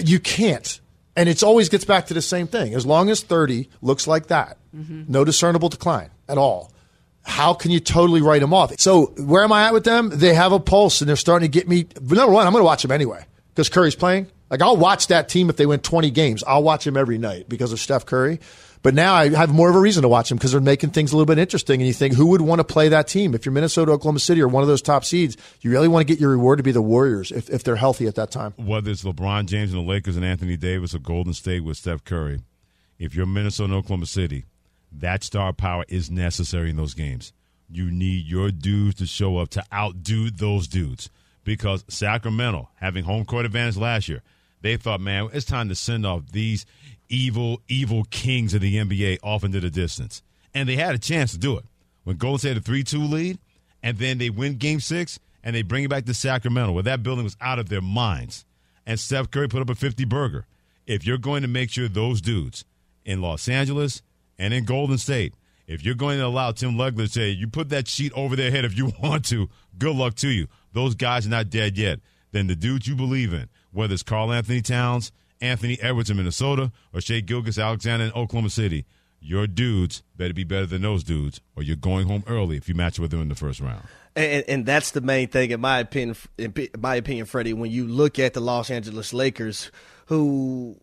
you 0.03 0.21
can't. 0.21 0.81
And 1.17 1.29
it 1.29 1.43
always 1.43 1.69
gets 1.69 1.85
back 1.85 2.07
to 2.07 2.14
the 2.14 2.23
same 2.23 2.47
thing. 2.47 2.75
As 2.75 2.87
long 2.87 3.11
as 3.11 3.23
30 3.23 3.69
looks 3.83 4.07
like 4.07 4.29
that, 4.29 4.57
mm-hmm. 4.75 5.05
no 5.09 5.25
discernible 5.25 5.69
decline 5.69 6.11
at 6.29 6.38
all. 6.38 6.73
How 7.23 7.55
can 7.55 7.73
you 7.73 7.81
totally 7.81 8.23
write 8.23 8.41
them 8.41 8.55
off? 8.55 8.79
So 8.79 9.07
where 9.17 9.43
am 9.43 9.53
I 9.53 9.64
at 9.64 9.73
with 9.73 9.85
them? 9.85 10.11
They 10.12 10.35
have 10.35 10.53
a 10.53 10.61
pulse, 10.61 11.00
and 11.00 11.09
they're 11.09 11.17
starting 11.17 11.50
to 11.50 11.53
get 11.53 11.69
me. 11.69 11.87
Number 12.00 12.33
one, 12.33 12.47
I'm 12.47 12.53
going 12.53 12.61
to 12.62 12.67
watch 12.67 12.83
them 12.83 12.93
anyway 12.93 13.25
because 13.49 13.69
Curry's 13.69 13.95
playing. 13.97 14.29
Like 14.50 14.62
I'll 14.62 14.76
watch 14.76 15.09
that 15.09 15.29
team 15.29 15.50
if 15.50 15.57
they 15.57 15.67
win 15.67 15.81
20 15.81 16.11
games. 16.11 16.45
I'll 16.47 16.62
watch 16.62 16.85
them 16.85 16.97
every 16.97 17.19
night 17.19 17.49
because 17.49 17.73
of 17.73 17.81
Steph 17.81 18.07
Curry. 18.07 18.38
But 18.85 18.93
now 18.95 19.14
I 19.14 19.31
have 19.31 19.50
more 19.50 19.71
of 19.71 19.76
a 19.76 19.81
reason 19.81 20.03
to 20.03 20.09
watch 20.09 20.29
them 20.29 20.37
because 20.37 20.53
they're 20.53 20.61
making 20.61 20.91
things 20.91 21.11
a 21.11 21.17
little 21.17 21.25
bit 21.25 21.38
interesting. 21.38 21.81
And 21.81 21.88
you 21.88 21.95
think, 21.95 22.12
who 22.12 22.26
would 22.26 22.43
want 22.43 22.59
to 22.59 22.64
play 22.64 22.91
that 22.91 23.09
team? 23.09 23.35
If 23.35 23.47
you're 23.47 23.53
Minnesota, 23.55 23.93
Oklahoma 23.93 24.19
City, 24.19 24.43
or 24.43 24.47
one 24.47 24.62
of 24.62 24.69
those 24.69 24.83
top 24.83 25.07
seeds, 25.07 25.38
you 25.62 25.71
really 25.71 25.88
want 25.88 26.07
to 26.07 26.12
get 26.12 26.21
your 26.21 26.29
reward 26.29 26.59
to 26.59 26.62
be 26.62 26.71
the 26.71 26.83
Warriors 26.83 27.33
if, 27.33 27.49
if 27.49 27.64
they're 27.64 27.76
healthy 27.76 28.07
at 28.07 28.14
that 28.17 28.31
time. 28.31 28.53
whether 28.59 28.91
it's 28.91 29.03
LeBron 29.03 29.47
James 29.47 29.73
and 29.73 29.83
the 29.83 29.88
Lakers 29.88 30.17
and 30.17 30.25
Anthony 30.25 30.59
Davis 30.59 30.95
or 30.95 30.99
Golden 30.99 31.33
State 31.33 31.61
with 31.61 31.79
Steph 31.79 32.05
Curry, 32.05 32.41
if 32.99 33.14
you're 33.14 33.25
Minnesota 33.25 33.73
and 33.73 33.73
Oklahoma 33.73 34.05
City, 34.05 34.45
that 34.93 35.25
star 35.25 35.55
power 35.55 35.87
is 35.88 36.11
necessary 36.11 36.69
in 36.69 36.76
those 36.76 36.93
games. 36.93 37.33
You 37.71 37.91
need 37.91 38.26
your 38.26 38.50
dudes 38.50 38.97
to 38.97 39.07
show 39.07 39.38
up 39.38 39.49
to 39.50 39.64
outdo 39.73 40.29
those 40.29 40.69
dudes 40.69 41.09
because 41.43 41.87
Sacramento, 41.88 42.69
having 42.75 43.05
home 43.05 43.25
court 43.25 43.47
advantage 43.47 43.79
last 43.79 44.11
year, 44.11 44.21
they 44.61 44.76
thought, 44.76 45.00
man, 45.00 45.31
it's 45.33 45.47
time 45.47 45.71
to 45.71 45.75
send 45.75 46.05
off 46.05 46.33
these 46.33 46.67
evil, 47.08 47.61
evil 47.68 48.04
kings 48.11 48.54
of 48.54 48.61
the 48.61 48.76
NBA 48.76 49.18
off 49.23 49.44
into 49.44 49.61
the 49.61 49.70
distance. 49.70 50.23
And 50.54 50.68
they 50.68 50.76
had 50.76 50.94
a 50.94 50.99
chance 50.99 51.32
to 51.32 51.38
do 51.38 51.56
it. 51.58 51.64
When 52.04 52.16
Golden 52.16 52.38
State 52.38 52.49
had 52.50 52.58
a 52.58 52.61
3 52.61 52.84
2 52.84 52.99
lead, 53.02 53.38
and 53.82 53.99
then 53.99 54.18
they 54.18 54.30
win 54.30 54.56
game 54.56 54.80
six, 54.80 55.18
and 55.42 55.54
they 55.54 55.62
bring 55.62 55.84
it 55.84 55.90
back 55.90 56.06
to 56.06 56.14
Sacramento, 56.14 56.73
where 56.73 56.82
that 56.84 57.02
building 57.02 57.25
was 57.25 57.37
out 57.40 57.58
of 57.58 57.68
their 57.68 57.82
minds. 57.82 58.44
And 58.87 58.99
Steph 58.99 59.30
Curry 59.30 59.49
put 59.49 59.62
up 59.62 59.70
a 59.70 59.75
50 59.75 60.04
burger. 60.04 60.46
If 60.87 61.06
you're 61.06 61.18
going 61.18 61.42
to 61.42 61.49
make 61.49 61.70
sure 61.70 61.88
those 61.88 62.20
dudes 62.20 62.64
in 63.04 63.20
Los 63.20 63.49
Angeles 63.49 64.02
and 64.38 64.52
in 64.52 64.64
Golden 64.64 64.99
State, 64.99 65.34
if 65.66 65.84
you're 65.84 65.94
going 65.94 66.18
to 66.18 66.26
allow 66.26 66.52
Tim 66.52 66.73
Legler 66.73 67.06
to 67.06 67.08
say, 67.08 67.30
you 67.30 67.49
put 67.49 67.70
that 67.70 67.88
sheet 67.88 68.12
over 68.14 68.37
their 68.37 68.50
head 68.50 68.64
if 68.64 68.76
you 68.76 68.92
want 69.02 69.25
to, 69.26 69.49
good 69.78 69.96
luck 69.96 70.14
to 70.16 70.28
you. 70.28 70.46
Those 70.73 70.94
guys 70.94 71.26
are 71.26 71.30
not 71.30 71.50
dead 71.50 71.78
yet. 71.78 72.00
Then 72.32 72.46
the 72.46 72.56
dudes 72.56 72.87
you 72.87 72.96
believe 72.96 73.32
in, 73.32 73.49
whether 73.70 73.94
it's 73.94 74.02
Karl-Anthony 74.02 74.61
Towns, 74.61 75.12
Anthony 75.44 75.78
Edwards 75.80 76.10
in 76.10 76.16
Minnesota, 76.16 76.72
or 76.92 77.00
Shai 77.00 77.20
Gilgeous-Alexander 77.20 78.06
in 78.06 78.12
Oklahoma 78.12 78.50
City, 78.50 78.86
your 79.20 79.46
dudes 79.46 80.02
better 80.16 80.34
be 80.34 80.44
better 80.44 80.66
than 80.66 80.82
those 80.82 81.04
dudes, 81.04 81.40
or 81.56 81.62
you're 81.62 81.76
going 81.76 82.06
home 82.06 82.24
early 82.26 82.56
if 82.56 82.68
you 82.68 82.74
match 82.74 82.98
with 82.98 83.10
them 83.10 83.22
in 83.22 83.28
the 83.28 83.34
first 83.34 83.60
round. 83.60 83.82
And, 84.16 84.44
and 84.48 84.66
that's 84.66 84.90
the 84.90 85.00
main 85.00 85.28
thing, 85.28 85.50
in 85.50 85.60
my 85.60 85.78
opinion. 85.78 86.16
In 86.38 86.52
my 86.78 86.96
opinion, 86.96 87.26
Freddie, 87.26 87.52
when 87.52 87.70
you 87.70 87.87
look 87.87 88.18
at 88.18 88.33
the 88.35 88.40
Los 88.40 88.70
Angeles 88.70 89.12
Lakers, 89.12 89.70
who 90.07 90.78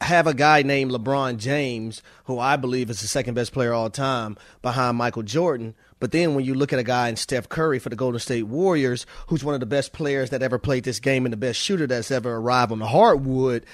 have 0.00 0.26
a 0.26 0.34
guy 0.34 0.62
named 0.62 0.92
LeBron 0.92 1.38
James, 1.38 2.02
who 2.24 2.38
I 2.38 2.56
believe 2.56 2.88
is 2.88 3.00
the 3.00 3.08
second 3.08 3.34
best 3.34 3.52
player 3.52 3.72
all 3.72 3.90
time 3.90 4.36
behind 4.62 4.96
Michael 4.96 5.24
Jordan. 5.24 5.74
But 6.00 6.12
then 6.12 6.34
when 6.34 6.44
you 6.44 6.54
look 6.54 6.72
at 6.72 6.78
a 6.78 6.84
guy 6.84 7.08
in 7.08 7.16
Steph 7.16 7.48
Curry 7.48 7.78
for 7.78 7.88
the 7.88 7.96
Golden 7.96 8.20
State 8.20 8.44
Warriors, 8.44 9.06
who's 9.26 9.42
one 9.42 9.54
of 9.54 9.60
the 9.60 9.66
best 9.66 9.92
players 9.92 10.30
that 10.30 10.42
ever 10.42 10.58
played 10.58 10.84
this 10.84 11.00
game 11.00 11.26
and 11.26 11.32
the 11.32 11.38
best 11.38 11.58
shooter 11.58 11.86
that's 11.86 12.10
ever 12.10 12.36
arrived 12.36 12.72
on 12.72 12.78
the 12.78 12.86
hardwood, 12.86 13.66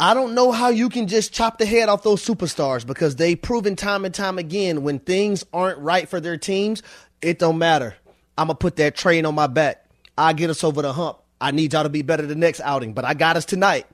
I 0.00 0.14
don't 0.14 0.34
know 0.34 0.52
how 0.52 0.68
you 0.68 0.88
can 0.88 1.08
just 1.08 1.32
chop 1.32 1.58
the 1.58 1.66
head 1.66 1.88
off 1.88 2.04
those 2.04 2.24
superstars 2.24 2.86
because 2.86 3.16
they've 3.16 3.40
proven 3.40 3.74
time 3.74 4.04
and 4.04 4.14
time 4.14 4.38
again 4.38 4.84
when 4.84 5.00
things 5.00 5.44
aren't 5.52 5.78
right 5.78 6.08
for 6.08 6.20
their 6.20 6.36
teams, 6.36 6.84
it 7.20 7.40
don't 7.40 7.58
matter. 7.58 7.96
I'm 8.36 8.46
gonna 8.46 8.54
put 8.54 8.76
that 8.76 8.94
train 8.94 9.26
on 9.26 9.34
my 9.34 9.48
back. 9.48 9.84
I 10.16 10.32
get 10.34 10.50
us 10.50 10.62
over 10.62 10.82
the 10.82 10.92
hump. 10.92 11.18
I 11.40 11.50
need 11.50 11.72
y'all 11.72 11.82
to 11.82 11.88
be 11.88 12.02
better 12.02 12.24
the 12.26 12.36
next 12.36 12.60
outing, 12.60 12.92
but 12.92 13.04
I 13.04 13.14
got 13.14 13.36
us 13.36 13.44
tonight. 13.44 13.86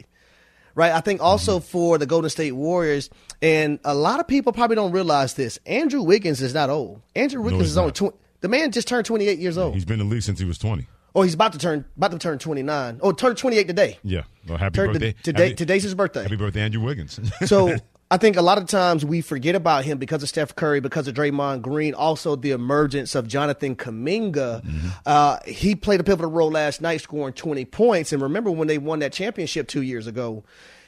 Right? 0.75 0.93
I 0.93 1.01
think 1.01 1.23
also 1.23 1.59
mm-hmm. 1.59 1.67
for 1.67 1.99
the 1.99 2.07
Golden 2.07 2.29
State 2.29 2.53
Warriors, 2.53 3.09
and 3.45 3.79
a 3.85 3.95
lot 3.95 4.19
of 4.21 4.27
people 4.27 4.53
probably 4.53 4.77
don't 4.77 4.93
realize 4.93 5.35
this. 5.35 5.59
Andrew 5.67 6.03
Wiggins 6.03 6.41
is 6.43 6.55
not 6.55 6.71
old. 6.71 7.03
Andrew 7.15 7.43
Wiggins 7.43 7.63
he's 7.63 7.71
is 7.73 7.79
only 7.79 7.93
twenty. 7.93 8.17
The 8.41 8.49
man 8.49 8.73
just 8.73 8.89
turned 8.89 9.07
28 9.07 9.39
years 9.39 9.57
old. 9.57 9.73
He's 9.75 9.87
been 9.87 10.01
in 10.01 10.09
the 10.09 10.15
league 10.15 10.23
since 10.23 10.39
he 10.39 10.45
was 10.45 10.59
20. 10.59 10.87
Oh, 11.15 11.23
he's 11.23 11.33
about 11.33 11.53
to 11.55 11.59
turn 11.59 11.85
about 11.97 12.11
to 12.11 12.19
turn 12.19 12.39
29. 12.39 12.99
Oh, 13.03 13.13
turn 13.13 13.35
28 13.37 13.67
today. 13.67 13.99
Yeah. 14.03 14.23
Well, 14.49 14.59
happy 14.59 14.75
Turn- 14.77 14.93
birthday. 14.93 15.15
today- 15.23 15.43
Happy- 15.45 15.55
today's 15.55 15.83
his 15.85 15.95
birthday. 15.95 16.23
Happy 16.25 16.37
birthday, 16.37 16.61
Andrew 16.61 16.83
Wiggins. 16.83 17.21
So 17.47 17.75
I 18.11 18.19
think 18.19 18.37
a 18.37 18.43
lot 18.43 18.59
of 18.59 18.67
times 18.67 19.03
we 19.05 19.23
forget 19.23 19.55
about 19.55 19.85
him 19.87 19.97
because 19.99 20.23
of 20.23 20.29
Steph 20.29 20.55
Curry, 20.55 20.81
because 20.81 21.09
of 21.09 21.15
Draymond 21.15 21.63
Green, 21.63 21.95
also 21.95 22.37
the 22.37 22.51
emergence 22.51 23.15
of 23.15 23.27
Jonathan 23.27 23.77
Kuminga. 23.77 24.63
Uh, 25.07 25.39
he 25.47 25.75
played 25.75 26.01
a 26.01 26.05
pivotal 26.05 26.31
role 26.31 26.51
last 26.51 26.81
night, 26.83 27.01
scoring 27.01 27.33
20 27.33 27.65
points. 27.65 28.13
And 28.13 28.21
remember 28.23 28.51
when 28.51 28.69
they 28.69 28.77
won 28.79 28.99
that 28.99 29.13
championship 29.15 29.69
two 29.69 29.83
years 29.83 30.07
ago? 30.07 30.45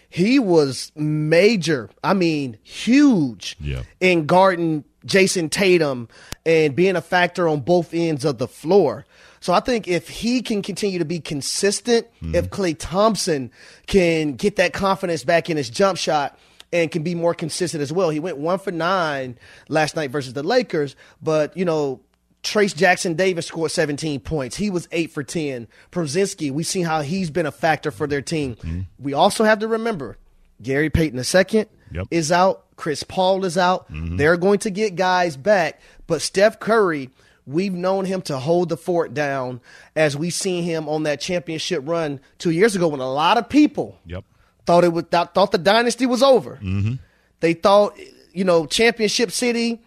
He 0.08 0.38
was 0.38 0.92
major. 0.94 1.90
I 2.02 2.14
mean, 2.14 2.58
huge 2.62 3.56
Yeah. 3.60 3.82
in 4.00 4.26
guarding 4.26 4.84
Jayson 5.04 5.50
Tatum 5.50 6.08
and 6.44 6.74
being 6.74 6.96
a 6.96 7.00
factor 7.00 7.48
on 7.48 7.60
both 7.60 7.92
ends 7.92 8.24
of 8.24 8.38
the 8.38 8.48
floor. 8.48 9.06
So 9.40 9.52
I 9.52 9.60
think 9.60 9.86
if 9.86 10.08
he 10.08 10.42
can 10.42 10.62
continue 10.62 10.98
to 10.98 11.04
be 11.04 11.20
consistent, 11.20 12.06
if 12.20 12.46
mm-hmm. 12.46 12.62
Klay 12.62 12.76
Thompson 12.78 13.50
can 13.86 14.32
get 14.32 14.56
that 14.56 14.72
confidence 14.72 15.24
back 15.24 15.48
in 15.50 15.56
his 15.56 15.70
jump 15.70 15.98
shot 15.98 16.38
and 16.72 16.90
can 16.90 17.02
be 17.02 17.14
more 17.14 17.34
consistent 17.34 17.80
as 17.82 17.92
well. 17.92 18.10
He 18.10 18.18
went 18.18 18.38
one 18.38 18.58
for 18.58 18.72
nine 18.72 19.38
last 19.68 19.94
night 19.94 20.10
versus 20.10 20.32
the 20.32 20.42
Lakers, 20.42 20.96
but 21.22 21.56
you 21.56 21.64
know, 21.64 22.00
Trayce 22.46 22.76
Jackson 22.76 23.14
Davis 23.14 23.46
scored 23.46 23.72
17 23.72 24.20
points. 24.20 24.56
He 24.56 24.70
was 24.70 24.88
8 24.92 25.10
for 25.10 25.24
10. 25.24 25.66
Podziemski, 25.90 26.52
we've 26.52 26.66
seen 26.66 26.84
how 26.84 27.00
he's 27.02 27.28
been 27.28 27.44
a 27.44 27.50
factor 27.50 27.90
for 27.90 28.06
their 28.06 28.22
team. 28.22 28.54
Mm-hmm. 28.54 28.80
We 29.00 29.14
also 29.14 29.42
have 29.42 29.58
to 29.58 29.68
remember 29.68 30.16
Gary 30.62 30.88
Payton 30.88 31.18
II 31.18 31.66
Yep. 31.92 32.06
is 32.10 32.32
out. 32.32 32.64
Chris 32.76 33.02
Paul 33.02 33.44
is 33.44 33.56
out. 33.56 33.90
Mm-hmm. 33.90 34.16
They're 34.16 34.36
going 34.36 34.58
to 34.60 34.70
get 34.70 34.96
guys 34.96 35.36
back. 35.36 35.80
But 36.06 36.22
Steph 36.22 36.60
Curry, 36.60 37.10
we've 37.46 37.72
known 37.72 38.04
him 38.04 38.22
to 38.22 38.38
hold 38.38 38.68
the 38.68 38.76
fort 38.76 39.12
down 39.14 39.60
as 39.94 40.16
we 40.16 40.30
seen 40.30 40.62
him 40.62 40.88
on 40.88 41.04
that 41.04 41.20
championship 41.20 41.82
run 41.84 42.20
two 42.38 42.50
years 42.50 42.76
ago 42.76 42.88
when 42.88 43.00
a 43.00 43.10
lot 43.10 43.38
of 43.38 43.48
people 43.48 43.98
yep. 44.04 44.24
thought 44.66 44.84
it 44.84 44.92
was 44.92 45.04
thought, 45.10 45.34
thought 45.34 45.52
the 45.52 45.58
dynasty 45.58 46.06
was 46.06 46.22
over. 46.22 46.56
Mm-hmm. 46.62 46.94
They 47.40 47.54
thought, 47.54 47.98
you 48.32 48.44
know, 48.44 48.66
championship 48.66 49.30
city 49.30 49.80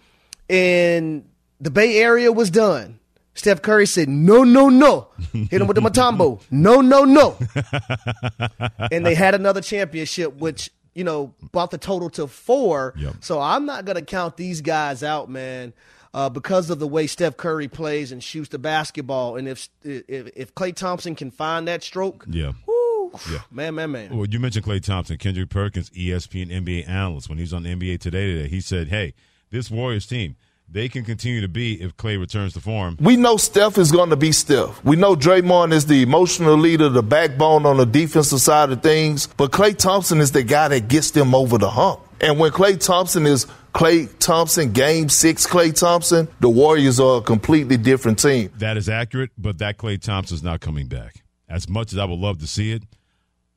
and 0.50 1.29
the 1.60 1.72
Bay 1.72 1.98
Area 1.98 2.32
was 2.32 2.50
done. 2.50 3.00
Steph 3.36 3.62
Curry 3.62 3.86
said, 3.86 4.10
"No, 4.10 4.44
no, 4.44 4.70
no." 4.70 5.08
Hit 5.32 5.62
him 5.62 5.68
with 5.68 5.76
the 5.76 5.82
Mutombo. 5.82 6.42
No, 6.52 6.82
no, 6.82 7.06
no. 7.06 7.38
and 8.92 9.06
they 9.06 9.16
had 9.16 9.36
another 9.36 9.62
championship, 9.62 10.36
which 10.38 10.70
you 10.94 11.04
know 11.04 11.34
brought 11.52 11.72
the 11.72 11.78
total 11.78 12.10
to 12.12 12.28
four. 12.28 12.94
Yep. 12.98 13.16
So 13.22 13.40
I'm 13.40 13.66
not 13.66 13.86
gonna 13.86 14.02
count 14.02 14.36
these 14.38 14.62
guys 14.62 15.04
out, 15.04 15.30
man, 15.30 15.74
uh, 16.14 16.30
because 16.30 16.70
of 16.70 16.80
the 16.80 16.88
way 16.88 17.08
Steph 17.08 17.38
Curry 17.38 17.68
plays 17.68 18.12
and 18.12 18.22
shoots 18.24 18.50
the 18.50 18.60
basketball. 18.60 19.38
And 19.38 19.48
if 19.48 19.70
if 19.84 20.30
if 20.36 20.56
Klay 20.56 20.76
Thompson 20.76 21.16
can 21.16 21.32
find 21.32 21.68
that 21.68 21.84
stroke, 21.84 22.26
Yeah. 22.30 22.54
woo, 22.68 23.12
Yeah. 23.32 23.40
man, 23.52 23.76
man, 23.76 23.92
man. 23.92 24.18
Well, 24.18 24.28
you 24.28 24.40
mentioned 24.40 24.66
Klay 24.66 24.82
Thompson, 24.84 25.18
Kendrick 25.18 25.50
Perkins, 25.50 25.90
ESPN 25.92 26.50
NBA 26.52 26.88
analyst. 26.90 27.30
When 27.30 27.38
he 27.38 27.44
was 27.44 27.54
on 27.54 27.64
NBA 27.66 27.98
Today 28.00 28.34
today, 28.34 28.48
he 28.50 28.60
said, 28.60 28.90
"Hey, 28.90 29.14
this 29.52 29.72
Warriors 29.72 30.06
team, 30.08 30.36
they 30.72 30.90
can 30.90 31.04
continue 31.04 31.42
to 31.42 31.48
be 31.48 31.82
if 31.82 31.96
Klay 31.98 32.20
returns 32.20 32.54
to 32.54 32.60
form." 32.60 32.98
We 33.00 33.16
know 33.16 33.38
Steph 33.38 33.78
is 33.78 33.92
going 33.92 34.10
to 34.10 34.16
be 34.16 34.32
Steph. 34.32 34.84
We 34.84 34.96
know 34.96 35.16
Draymond 35.16 35.74
is 35.74 35.86
the 35.86 36.02
emotional 36.02 36.58
leader, 36.58 36.90
the 36.90 37.04
backbone 37.04 37.66
on 37.66 37.78
the 37.78 37.86
defensive 37.86 38.42
side 38.42 38.72
of 38.72 38.82
things. 38.82 39.28
But 39.38 39.52
Klay 39.52 39.78
Thompson 39.78 40.20
is 40.20 40.32
the 40.32 40.44
guy 40.44 40.68
that 40.70 40.88
gets 40.88 41.12
them 41.12 41.34
over 41.34 41.58
the 41.58 41.70
hump. 41.70 42.02
And 42.22 42.40
when 42.40 42.52
Klay 42.52 42.80
Thompson 42.84 43.26
is 43.26 43.48
Klay 43.74 44.10
Thompson, 44.20 44.72
game 44.72 45.10
six 45.10 45.48
Klay 45.48 45.78
Thompson, 45.78 46.28
the 46.40 46.50
Warriors 46.50 47.00
are 47.00 47.18
a 47.18 47.22
completely 47.22 47.78
different 47.78 48.20
team. 48.20 48.52
That 48.58 48.78
is 48.78 48.90
accurate, 48.90 49.32
but 49.38 49.60
that 49.60 49.78
Klay 49.78 50.02
Thompson 50.02 50.36
is 50.36 50.44
not 50.44 50.60
coming 50.60 50.88
back. 50.88 51.24
As 51.48 51.70
much 51.70 51.94
as 51.94 52.00
I 52.00 52.06
would 52.06 52.20
love 52.20 52.40
to 52.40 52.48
see 52.48 52.72
it, 52.72 52.84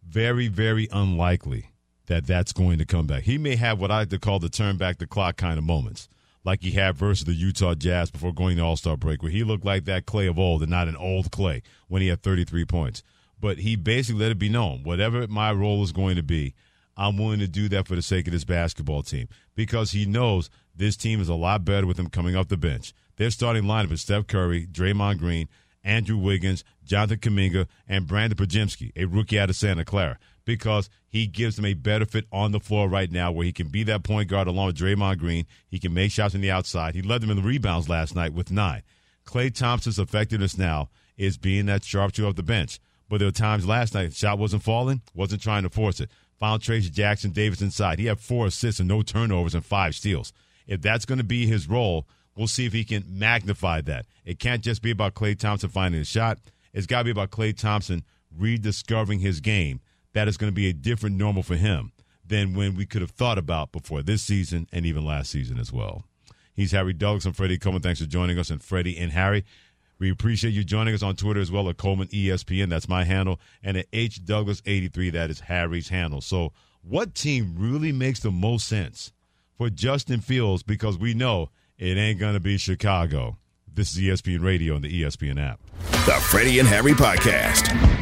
very, 0.07 0.49
very 0.49 0.89
unlikely 0.93 1.71
that 2.07 2.27
that's 2.27 2.53
going 2.53 2.79
to 2.79 2.85
come 2.85 3.07
back. 3.07 3.23
He 3.23 3.39
may 3.39 3.57
have 3.57 3.81
what 3.81 3.91
I 3.91 4.01
like 4.01 4.11
to 4.11 4.19
call 4.19 4.39
the 4.39 4.49
turn 4.49 4.77
back 4.77 4.99
the 4.99 5.07
clock 5.07 5.37
kind 5.37 5.59
of 5.59 5.65
moments, 5.65 6.09
like 6.45 6.63
he 6.63 6.73
had 6.73 6.97
versus 6.97 7.25
the 7.25 7.35
Utah 7.35 7.75
Jazz 7.75 8.11
before 8.11 8.33
going 8.33 8.57
to 8.57 8.63
All 8.63 8.77
Star 8.77 8.97
break, 8.97 9.23
where 9.23 9.31
he 9.31 9.45
looked 9.45 9.65
like 9.65 9.85
that 9.85 10.07
Klay 10.07 10.29
of 10.29 10.39
old 10.39 10.63
and 10.63 10.71
not 10.71 10.89
an 10.89 10.97
old 10.97 11.31
Klay 11.31 11.63
when 11.89 12.03
he 12.03 12.09
had 12.09 12.23
33 12.23 12.65
points. 12.65 13.03
But 13.41 13.59
he 13.59 13.77
basically 13.77 14.23
let 14.23 14.33
it 14.33 14.39
be 14.39 14.49
known 14.49 14.83
whatever 14.85 15.27
my 15.27 15.53
role 15.53 15.83
is 15.83 15.93
going 15.93 16.17
to 16.17 16.23
be, 16.23 16.55
I'm 16.97 17.17
willing 17.17 17.41
to 17.41 17.49
do 17.49 17.69
that 17.71 17.89
for 17.89 17.97
the 17.97 18.03
sake 18.03 18.27
of 18.27 18.33
this 18.33 18.45
basketball 18.45 19.03
team 19.03 19.29
because 19.55 19.93
he 19.93 20.07
knows 20.07 20.51
this 20.75 20.97
team 20.97 21.21
is 21.21 21.29
a 21.29 21.35
lot 21.35 21.65
better 21.65 21.87
with 21.87 21.99
him 21.99 22.09
coming 22.09 22.37
off 22.37 22.49
the 22.49 22.57
bench. 22.57 22.93
Their 23.17 23.31
starting 23.31 23.65
lineup 23.65 23.93
is 23.93 24.03
Steph 24.03 24.27
Curry, 24.27 24.67
Draymond 24.67 25.19
Green, 25.19 25.49
Andrew 25.85 26.17
Wiggins, 26.17 26.65
Jonathan 26.85 27.19
Kuminga, 27.19 27.67
and 27.89 28.07
Brandon 28.07 28.37
Podziemski, 28.37 28.93
a 28.97 29.07
rookie 29.07 29.39
out 29.39 29.51
of 29.51 29.57
Santa 29.57 29.85
Clara, 29.85 30.19
because 30.45 30.89
he 31.09 31.27
gives 31.27 31.57
them 31.57 31.65
a 31.65 31.75
better 31.75 32.05
fit 32.05 32.27
on 32.33 32.53
the 32.53 32.61
floor 32.61 32.89
right 32.89 33.11
now 33.11 33.31
where 33.31 33.45
he 33.45 33.53
can 33.53 33.69
be 33.69 33.83
that 33.85 34.03
point 34.03 34.29
guard 34.29 34.49
along 34.49 34.67
with 34.67 34.77
Draymond 34.79 35.19
Green. 35.19 35.47
He 35.69 35.79
can 35.79 35.95
make 35.95 36.11
shots 36.11 36.35
on 36.35 36.41
the 36.41 36.51
outside. 36.51 36.95
He 36.95 37.03
led 37.03 37.21
them 37.21 37.31
in 37.31 37.37
the 37.37 37.43
rebounds 37.43 37.89
last 37.89 38.15
night 38.15 38.33
with 38.33 38.51
nine. 38.51 38.83
Klay 39.25 39.55
Thompson's 39.55 39.99
effectiveness 39.99 40.59
now 40.59 40.91
is 41.17 41.39
being 41.39 41.67
that 41.67 41.85
sharpshooter 41.85 42.29
off 42.29 42.37
the 42.37 42.43
bench. 42.43 42.81
But 43.09 43.19
there 43.19 43.29
were 43.29 43.33
times 43.33 43.67
last 43.67 43.95
night, 43.95 44.15
shot 44.15 44.39
wasn't 44.39 44.63
falling, 44.63 45.03
wasn't 45.15 45.43
trying 45.43 45.65
to 45.65 45.71
force 45.71 46.01
it. 46.01 46.11
Found 46.41 46.63
Trayce 46.63 46.91
Jackson 46.91 47.31
Davis 47.31 47.61
inside. 47.61 47.99
He 47.99 48.07
had 48.07 48.19
four 48.19 48.47
assists 48.47 48.81
and 48.81 48.89
no 48.89 49.03
turnovers 49.03 49.55
and 49.55 49.65
five 49.65 49.95
steals. 49.95 50.33
If 50.67 50.81
that's 50.81 51.05
going 51.05 51.19
to 51.19 51.25
be 51.25 51.47
his 51.47 51.69
role, 51.69 52.07
we'll 52.35 52.47
see 52.47 52.67
if 52.67 52.73
he 52.73 52.85
can 52.85 53.05
magnify 53.07 53.83
that. 53.83 54.07
It 54.25 54.39
can't 54.39 54.63
just 54.63 54.83
be 54.83 54.91
about 54.91 55.15
Klay 55.15 55.39
Thompson 55.39 55.69
finding 55.69 56.01
a 56.01 56.05
shot. 56.05 56.39
It's 56.73 56.87
got 56.87 56.99
to 56.99 57.05
be 57.05 57.11
about 57.11 57.31
Klay 57.31 57.57
Thompson 57.57 58.03
rediscovering 58.37 59.21
his 59.21 59.41
game. 59.41 59.81
That 60.13 60.29
is 60.29 60.37
going 60.37 60.51
to 60.51 60.55
be 60.55 60.69
a 60.69 60.73
different 60.73 61.17
normal 61.17 61.43
for 61.43 61.57
him 61.57 61.93
than 62.25 62.55
when 62.55 62.77
we 62.77 62.87
could 62.87 63.03
have 63.03 63.11
thought 63.11 63.39
about 63.39 63.73
before 63.73 64.03
this 64.03 64.23
season 64.23 64.69
and 64.73 64.87
even 64.87 65.05
last 65.05 65.31
season 65.31 65.59
as 65.59 65.73
well. 65.73 66.05
He's 66.55 66.73
Harry 66.73 66.93
Douglas. 66.93 67.25
I'm 67.25 67.33
Freddie 67.33 67.59
Coleman. 67.59 67.83
Thanks 67.83 68.01
for 68.01 68.07
joining 68.07 68.39
us. 68.39 68.51
And 68.51 68.63
Freddie 68.63 68.99
and 68.99 69.13
Harry, 69.13 69.45
we 69.99 70.11
appreciate 70.11 70.53
you 70.53 70.65
joining 70.65 70.95
us 70.95 71.03
on 71.03 71.17
Twitter 71.17 71.41
as 71.41 71.51
well 71.51 71.69
at 71.69 71.77
Coleman 71.77 72.09
ESPN. 72.09 72.69
That's 72.69 72.89
my 72.89 73.05
handle. 73.05 73.41
And 73.63 73.77
at 73.77 73.87
H 73.93 74.25
Douglas 74.25 74.63
83, 74.67 75.11
that 75.11 75.31
is 75.31 75.41
Harry's 75.41 75.89
handle. 75.89 76.21
So, 76.21 76.53
what 76.83 77.15
team 77.15 77.55
really 77.57 77.93
makes 77.93 78.21
the 78.21 78.33
most 78.33 78.67
sense 78.67 79.13
for 79.57 79.71
Justin 79.71 80.21
Fields? 80.21 80.63
Because 80.63 80.99
we 80.99 81.15
know 81.15 81.51
it 81.79 81.97
ain't 81.97 82.19
going 82.19 82.35
to 82.35 82.41
be 82.41 82.59
Chicago. 82.59 83.39
This 83.73 83.97
is 83.97 83.99
ESPN 84.03 84.43
Radio 84.43 84.75
and 84.75 84.85
the 84.85 85.03
ESPN 85.03 85.41
app. 85.41 85.61
The 86.05 86.21
Freddie 86.29 86.59
and 86.59 86.69
Harry 86.69 86.93
Podcast. 86.93 88.02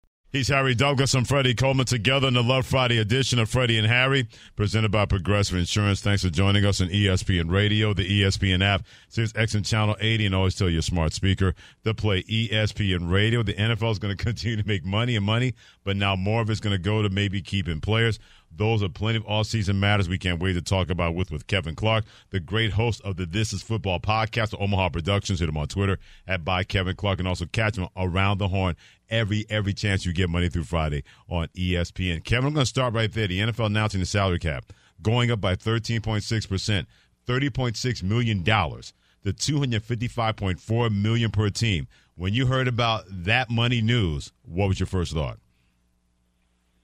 He's 0.31 0.47
Harry 0.47 0.75
Douglas 0.75 1.13
and 1.13 1.27
Freddie 1.27 1.53
Coleman 1.55 1.85
together 1.85 2.29
in 2.29 2.35
the 2.35 2.41
Love 2.41 2.65
Friday 2.65 2.99
edition 2.99 3.37
of 3.37 3.49
Freddie 3.49 3.77
and 3.77 3.85
Harry, 3.85 4.29
presented 4.55 4.89
by 4.89 5.05
Progressive 5.05 5.57
Insurance. 5.57 5.99
Thanks 5.99 6.23
for 6.23 6.29
joining 6.29 6.63
us 6.63 6.79
on 6.79 6.87
ESPN 6.87 7.51
Radio, 7.51 7.93
the 7.93 8.21
ESPN 8.21 8.63
app, 8.63 8.85
Sirius 9.09 9.33
XM 9.33 9.65
Channel 9.65 9.97
80, 9.99 10.27
and 10.27 10.35
always 10.35 10.55
tell 10.55 10.69
your 10.69 10.83
smart 10.83 11.11
speaker 11.11 11.53
to 11.83 11.93
play 11.93 12.23
ESPN 12.23 13.11
Radio. 13.11 13.43
The 13.43 13.55
NFL 13.55 13.91
is 13.91 13.99
going 13.99 14.15
to 14.17 14.23
continue 14.23 14.55
to 14.55 14.65
make 14.65 14.85
money 14.85 15.17
and 15.17 15.25
money, 15.25 15.53
but 15.83 15.97
now 15.97 16.15
more 16.15 16.41
of 16.41 16.49
it's 16.49 16.61
going 16.61 16.77
to 16.77 16.81
go 16.81 17.01
to 17.01 17.09
maybe 17.09 17.41
keeping 17.41 17.81
players. 17.81 18.17
Those 18.53 18.83
are 18.83 18.89
plenty 18.89 19.17
of 19.17 19.25
all-season 19.25 19.79
matters 19.79 20.09
we 20.09 20.17
can't 20.17 20.41
wait 20.41 20.53
to 20.53 20.61
talk 20.61 20.89
about 20.89 21.15
with 21.15 21.31
with 21.31 21.47
Kevin 21.47 21.75
Clark, 21.75 22.03
the 22.31 22.39
great 22.39 22.73
host 22.73 23.01
of 23.01 23.15
the 23.15 23.25
This 23.25 23.53
Is 23.53 23.63
Football 23.63 23.99
podcast, 23.99 24.53
Omaha 24.59 24.89
Productions. 24.89 25.39
Hit 25.39 25.47
him 25.47 25.57
on 25.57 25.67
Twitter 25.67 25.99
at 26.27 26.43
by 26.43 26.63
Kevin 26.65 26.95
Clark, 26.95 27.19
and 27.19 27.27
also 27.27 27.45
catch 27.45 27.77
him 27.77 27.87
around 27.95 28.39
the 28.39 28.49
horn 28.49 28.75
every 29.11 29.45
every 29.49 29.73
chance 29.73 30.05
you 30.05 30.13
get 30.13 30.29
Monday 30.29 30.49
through 30.49 30.63
Friday 30.63 31.03
on 31.29 31.47
ESPN. 31.55 32.23
Kevin, 32.23 32.47
I'm 32.47 32.53
going 32.53 32.63
to 32.63 32.69
start 32.69 32.93
right 32.93 33.11
there. 33.11 33.27
The 33.27 33.39
NFL 33.39 33.67
announcing 33.67 33.99
the 33.99 34.05
salary 34.05 34.39
cap 34.39 34.73
going 35.01 35.29
up 35.29 35.41
by 35.41 35.55
13.6 35.55 36.49
percent, 36.49 36.87
30.6 37.27 38.03
million 38.03 38.43
dollars, 38.43 38.93
the 39.23 39.33
255.4 39.33 41.01
million 41.01 41.29
per 41.31 41.49
team. 41.49 41.87
When 42.15 42.33
you 42.33 42.47
heard 42.47 42.67
about 42.67 43.03
that 43.09 43.49
money 43.49 43.81
news, 43.81 44.31
what 44.43 44.67
was 44.67 44.79
your 44.79 44.87
first 44.87 45.13
thought? 45.13 45.37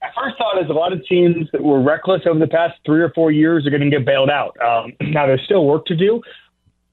My 0.00 0.08
first 0.16 0.38
thought 0.38 0.62
is 0.62 0.70
a 0.70 0.72
lot 0.72 0.92
of 0.92 1.04
teams 1.06 1.48
that 1.52 1.62
were 1.62 1.82
reckless 1.82 2.22
over 2.26 2.38
the 2.38 2.46
past 2.46 2.74
three 2.86 3.00
or 3.00 3.10
four 3.14 3.30
years 3.32 3.66
are 3.66 3.70
going 3.70 3.82
to 3.82 3.90
get 3.90 4.06
bailed 4.06 4.30
out. 4.30 4.56
Um, 4.60 4.92
now, 5.12 5.26
there's 5.26 5.42
still 5.44 5.64
work 5.66 5.86
to 5.86 5.96
do. 5.96 6.22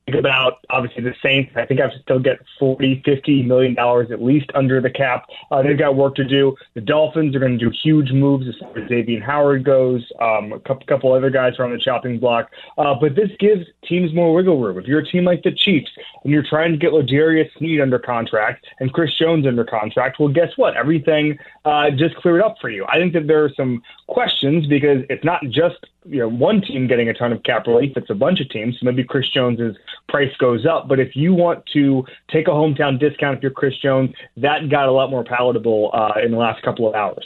Think 0.06 0.20
about 0.20 0.64
obviously 0.70 1.02
the 1.02 1.16
Saints. 1.24 1.52
I 1.56 1.66
think 1.66 1.80
I 1.80 1.84
have 1.84 1.94
to 1.94 2.00
still 2.00 2.20
get 2.20 2.38
40, 2.60 3.02
50 3.04 3.42
million 3.42 3.74
dollars 3.74 4.12
at 4.12 4.22
least 4.22 4.52
under 4.54 4.80
the 4.80 4.90
cap. 4.90 5.26
Uh, 5.50 5.64
they've 5.64 5.78
got 5.78 5.96
work 5.96 6.14
to 6.16 6.24
do. 6.24 6.56
The 6.76 6.82
Dolphins 6.82 7.36
are 7.36 7.40
going 7.40 7.58
to 7.58 7.66
do 7.70 7.72
huge 7.84 8.12
moves 8.12 8.48
as 8.48 8.54
far 8.60 8.78
as 8.78 8.88
Xavier 8.88 9.20
Howard 9.22 9.64
goes. 9.64 10.06
Um, 10.22 10.54
a 10.54 10.60
couple, 10.60 10.86
couple 10.86 11.14
other 11.14 11.32
guys 11.32 11.54
are 11.58 11.66
on 11.66 11.72
the 11.72 11.80
chopping 11.80 12.20
block. 12.20 12.52
Uh, 12.78 12.94
but 12.94 13.16
this 13.16 13.32
gives 13.40 13.66
teams 13.84 14.14
more 14.14 14.32
wiggle 14.32 14.62
room. 14.62 14.78
If 14.78 14.86
you're 14.86 15.00
a 15.00 15.06
team 15.06 15.26
like 15.26 15.42
the 15.42 15.52
Chiefs 15.52 15.90
and 16.24 16.32
you're 16.32 16.46
trying 16.48 16.72
to 16.72 16.78
get 16.78 16.94
L'Jarius 16.94 17.50
Sneed 17.58 17.82
under 17.82 17.98
contract 17.98 18.68
and 18.80 18.94
Chris 18.94 19.12
Jones 19.18 19.48
under 19.48 19.66
contract, 19.66 20.20
well, 20.20 20.30
guess 20.30 20.52
what? 20.56 20.78
Everything 20.78 21.36
uh, 21.66 21.90
just 21.90 22.16
cleared 22.18 22.44
up 22.44 22.58
for 22.62 22.70
you. 22.70 22.86
I 22.90 22.98
think 22.98 23.14
that 23.14 23.26
there 23.26 23.44
are 23.44 23.52
some 23.58 23.82
questions 24.06 24.68
because 24.68 25.04
it's 25.10 25.24
not 25.24 25.42
just 25.50 25.78
you 26.06 26.20
know 26.20 26.30
one 26.30 26.62
team 26.62 26.88
getting 26.88 27.10
a 27.10 27.14
ton 27.14 27.34
of 27.34 27.42
cap 27.44 27.66
relief; 27.68 27.94
it's 27.96 28.10
a 28.10 28.16
bunch 28.16 28.40
of 28.40 28.50
teams. 28.50 28.80
So 28.80 28.86
maybe 28.86 29.04
Chris 29.04 29.28
Jones's 29.30 29.76
price 30.08 30.36
goes 30.38 30.66
up, 30.66 30.88
but 30.88 31.00
if 31.00 31.16
you 31.16 31.34
want 31.34 31.66
to 31.74 32.04
take 32.32 32.48
a 32.48 32.52
hometown 32.52 33.00
discount 33.00 33.38
if 33.38 33.44
you're 33.44 33.52
Chris 33.52 33.74
Jones, 33.82 34.12
that 34.38 34.70
got 34.70 34.88
a 34.88 34.92
lot 34.92 35.10
more 35.10 35.24
palatable 35.24 35.92
uh, 35.94 36.20
in 36.24 36.32
the 36.32 36.38
last 36.38 36.64
couple 36.64 36.88
of 36.88 36.96
hours. 36.96 37.26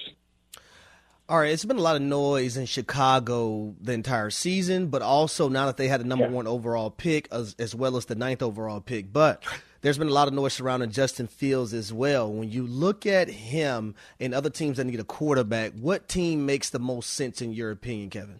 All 1.30 1.38
right, 1.38 1.52
it's 1.52 1.64
been 1.64 1.78
a 1.78 1.82
lot 1.82 1.96
of 1.96 2.02
noise 2.02 2.58
in 2.58 2.66
Chicago 2.66 3.76
the 3.80 3.94
entire 3.94 4.32
season, 4.32 4.88
but 4.88 5.04
also 5.04 5.48
now 5.48 5.68
that 5.68 5.78
they 5.78 5.88
had 5.88 6.00
the 6.00 6.06
number 6.06 6.26
yeah. 6.26 6.32
one 6.32 6.48
overall 6.48 6.90
pick 6.90 7.28
as, 7.32 7.56
as 7.60 7.76
well 7.76 7.98
as 7.98 8.06
the 8.06 8.16
ninth 8.16 8.42
overall 8.42 8.82
pick. 8.82 9.14
But 9.14 9.44
there's 9.82 10.00
been 10.00 10.08
a 10.08 10.14
lot 10.14 10.28
of 10.28 10.34
noise 10.34 10.54
surrounding 10.54 10.90
Justin 10.90 11.28
Fields 11.28 11.72
as 11.72 11.94
well. 11.94 12.34
When 12.34 12.50
you 12.50 12.66
look 12.66 13.06
at 13.06 13.30
him 13.30 13.94
and 14.20 14.34
other 14.34 14.50
teams 14.50 14.78
that 14.78 14.86
need 14.86 15.00
a 15.00 15.04
quarterback, 15.04 15.74
what 15.74 16.08
team 16.08 16.48
makes 16.48 16.72
the 16.72 16.80
most 16.80 17.12
sense 17.12 17.44
in 17.44 17.54
your 17.54 17.70
opinion, 17.70 18.10
Kevin? 18.10 18.40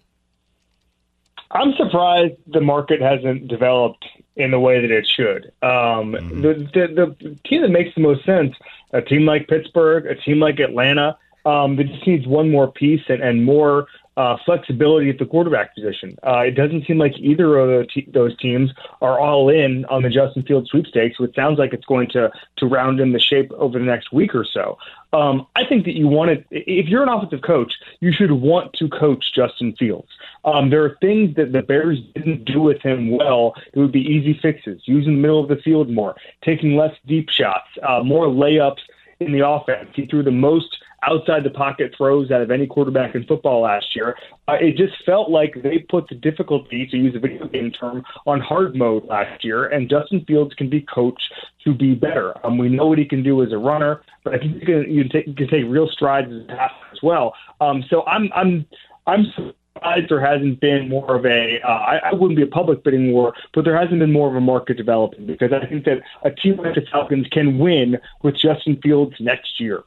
I'm 1.52 1.74
surprised 1.78 2.36
the 2.48 2.62
market 2.62 3.02
hasn't 3.02 3.48
developed 3.48 4.06
in 4.40 4.52
the 4.52 4.60
way 4.60 4.82
that 4.82 4.90
it 4.90 5.06
should. 5.06 5.52
Um, 5.62 6.14
mm-hmm. 6.14 6.42
the, 6.42 6.54
the, 6.74 7.16
the 7.20 7.36
team 7.46 7.62
that 7.62 7.70
makes 7.70 7.94
the 7.94 8.02
most 8.02 8.26
sense, 8.26 8.56
a 8.94 9.02
team 9.02 9.26
like 9.26 9.48
Pittsburgh, 9.48 10.06
a 10.06 10.16
team 10.16 10.40
like 10.40 10.60
Atlanta, 10.60 11.18
um, 11.46 11.76
that 11.76 11.86
just 11.86 12.08
needs 12.08 12.26
one 12.26 12.50
more 12.50 12.72
piece 12.72 13.02
and, 13.10 13.22
and 13.22 13.44
more 13.44 13.88
uh, 14.18 14.38
flexibility 14.46 15.10
at 15.10 15.18
the 15.18 15.26
quarterback 15.26 15.74
position. 15.74 16.18
Uh, 16.26 16.40
it 16.40 16.52
doesn't 16.52 16.86
seem 16.86 16.98
like 16.98 17.18
either 17.18 17.58
of 17.58 17.88
those 18.12 18.38
teams 18.38 18.72
are 19.02 19.20
all 19.20 19.50
in 19.50 19.86
on 19.86 20.04
the 20.04 20.10
Justin 20.10 20.44
Fields 20.44 20.70
sweepstakes, 20.70 21.20
which 21.20 21.34
sounds 21.36 21.58
like 21.58 21.74
it's 21.74 21.86
going 21.86 22.10
to 22.10 22.32
to 22.58 22.66
round 22.66 23.00
in 23.00 23.14
the 23.14 23.20
shape 23.20 23.52
over 23.54 23.80
the 23.80 23.86
next 23.86 24.12
week 24.12 24.36
or 24.36 24.44
so. 24.44 24.78
Um, 25.14 25.48
I 25.56 25.66
think 25.66 25.86
that 25.86 25.96
you 25.96 26.08
want 26.08 26.30
to, 26.30 26.46
if 26.52 26.88
you're 26.88 27.02
an 27.02 27.10
offensive 27.10 27.42
coach, 27.42 27.74
you 28.00 28.12
should 28.12 28.32
want 28.32 28.74
to 28.74 28.90
coach 28.90 29.34
Justin 29.34 29.76
Fields. 29.76 30.10
Um, 30.44 30.70
there 30.70 30.84
are 30.84 30.98
things 31.02 31.36
that 31.36 31.52
the 31.52 31.62
Bears 31.62 32.00
didn't 32.14 32.46
do 32.46 32.62
with 32.62 32.82
him 32.82 33.12
well. 33.12 33.56
It 33.74 33.80
would 33.80 33.92
be 33.92 34.02
easy 34.02 34.38
fixes, 34.40 34.82
using 34.86 35.16
the 35.16 35.22
middle 35.22 35.42
of 35.42 35.50
the 35.50 35.58
field 35.58 35.90
more, 35.90 36.16
taking 36.44 36.76
less 36.76 36.96
deep 37.08 37.30
shots, 37.30 37.68
uh, 37.82 38.04
more 38.04 38.28
layups 38.28 38.82
in 39.20 39.32
the 39.32 39.48
offense. 39.48 39.90
He 39.94 40.06
threw 40.06 40.24
the 40.24 40.32
most 40.32 40.78
outside 41.04 41.44
the 41.44 41.50
pocket 41.50 41.94
throws 41.98 42.32
out 42.32 42.42
of 42.42 42.52
any 42.52 42.68
quarterback 42.68 43.16
in 43.16 43.26
football 43.26 43.62
last 43.62 43.96
year. 43.96 44.16
Uh, 44.48 44.54
it 44.60 44.76
just 44.76 44.94
felt 45.06 45.30
like 45.30 45.56
they 45.64 45.80
put 45.80 46.08
the 46.10 46.16
difficulty, 46.16 46.88
to 46.88 46.98
use 46.98 47.16
a 47.16 47.20
video 47.20 47.48
game 47.48 47.72
term, 47.72 48.04
on 48.26 48.40
hard 48.40 48.76
mode 48.76 49.06
last 49.06 49.44
year, 49.44 49.68
and 49.68 49.90
Justin 49.90 50.24
Fields 50.26 50.54
can 50.56 50.70
be 50.70 50.82
coached 50.82 51.34
to 51.64 51.74
be 51.74 51.96
better. 51.96 52.34
Um, 52.46 52.58
we 52.58 52.70
know 52.70 52.88
what 52.88 52.98
he 52.98 53.06
can 53.06 53.24
do 53.24 53.44
as 53.44 53.52
a 53.52 53.58
runner, 53.58 54.02
but 54.24 54.34
I 54.34 54.38
think 54.40 54.56
you 54.56 54.66
can, 54.66 54.92
you 54.92 55.04
take, 55.10 55.28
you 55.28 55.34
can 55.34 55.48
take 55.48 55.66
real 55.68 55.88
strides 55.88 56.32
as 56.32 56.44
a 56.44 56.48
passer 56.48 56.86
as 56.92 57.00
well. 57.04 57.34
Um, 57.62 57.84
so 57.90 58.06
I'm 58.06 58.30
I'm 58.34 58.66
I'm 59.08 59.26
surprised 59.36 60.10
there 60.10 60.26
hasn't 60.26 60.60
been 60.60 60.90
more 60.90 61.16
of 61.16 61.26
a. 61.26 61.60
Uh, 61.62 61.68
I, 61.68 61.98
I 62.10 62.14
wouldn't 62.14 62.38
be 62.38 62.44
a 62.44 62.48
public 62.48 62.84
bidding 62.84 63.12
war, 63.12 63.34
but 63.54 63.66
there 63.66 63.78
hasn't 63.80 64.00
been 64.00 64.12
more 64.12 64.30
of 64.30 64.36
a 64.36 64.42
market 64.42 64.78
developing 64.78 65.26
because 65.26 65.52
I 65.54 65.66
think 65.66 65.86
that 65.86 66.02
a 66.24 66.32
team 66.32 66.58
like 66.58 66.76
the 66.76 66.82
Falcons 66.92 67.28
can 67.32 67.60
win 67.60 67.98
with 68.22 68.36
Justin 68.36 68.80
Fields 68.82 69.16
next 69.20 69.60
year. 69.60 69.84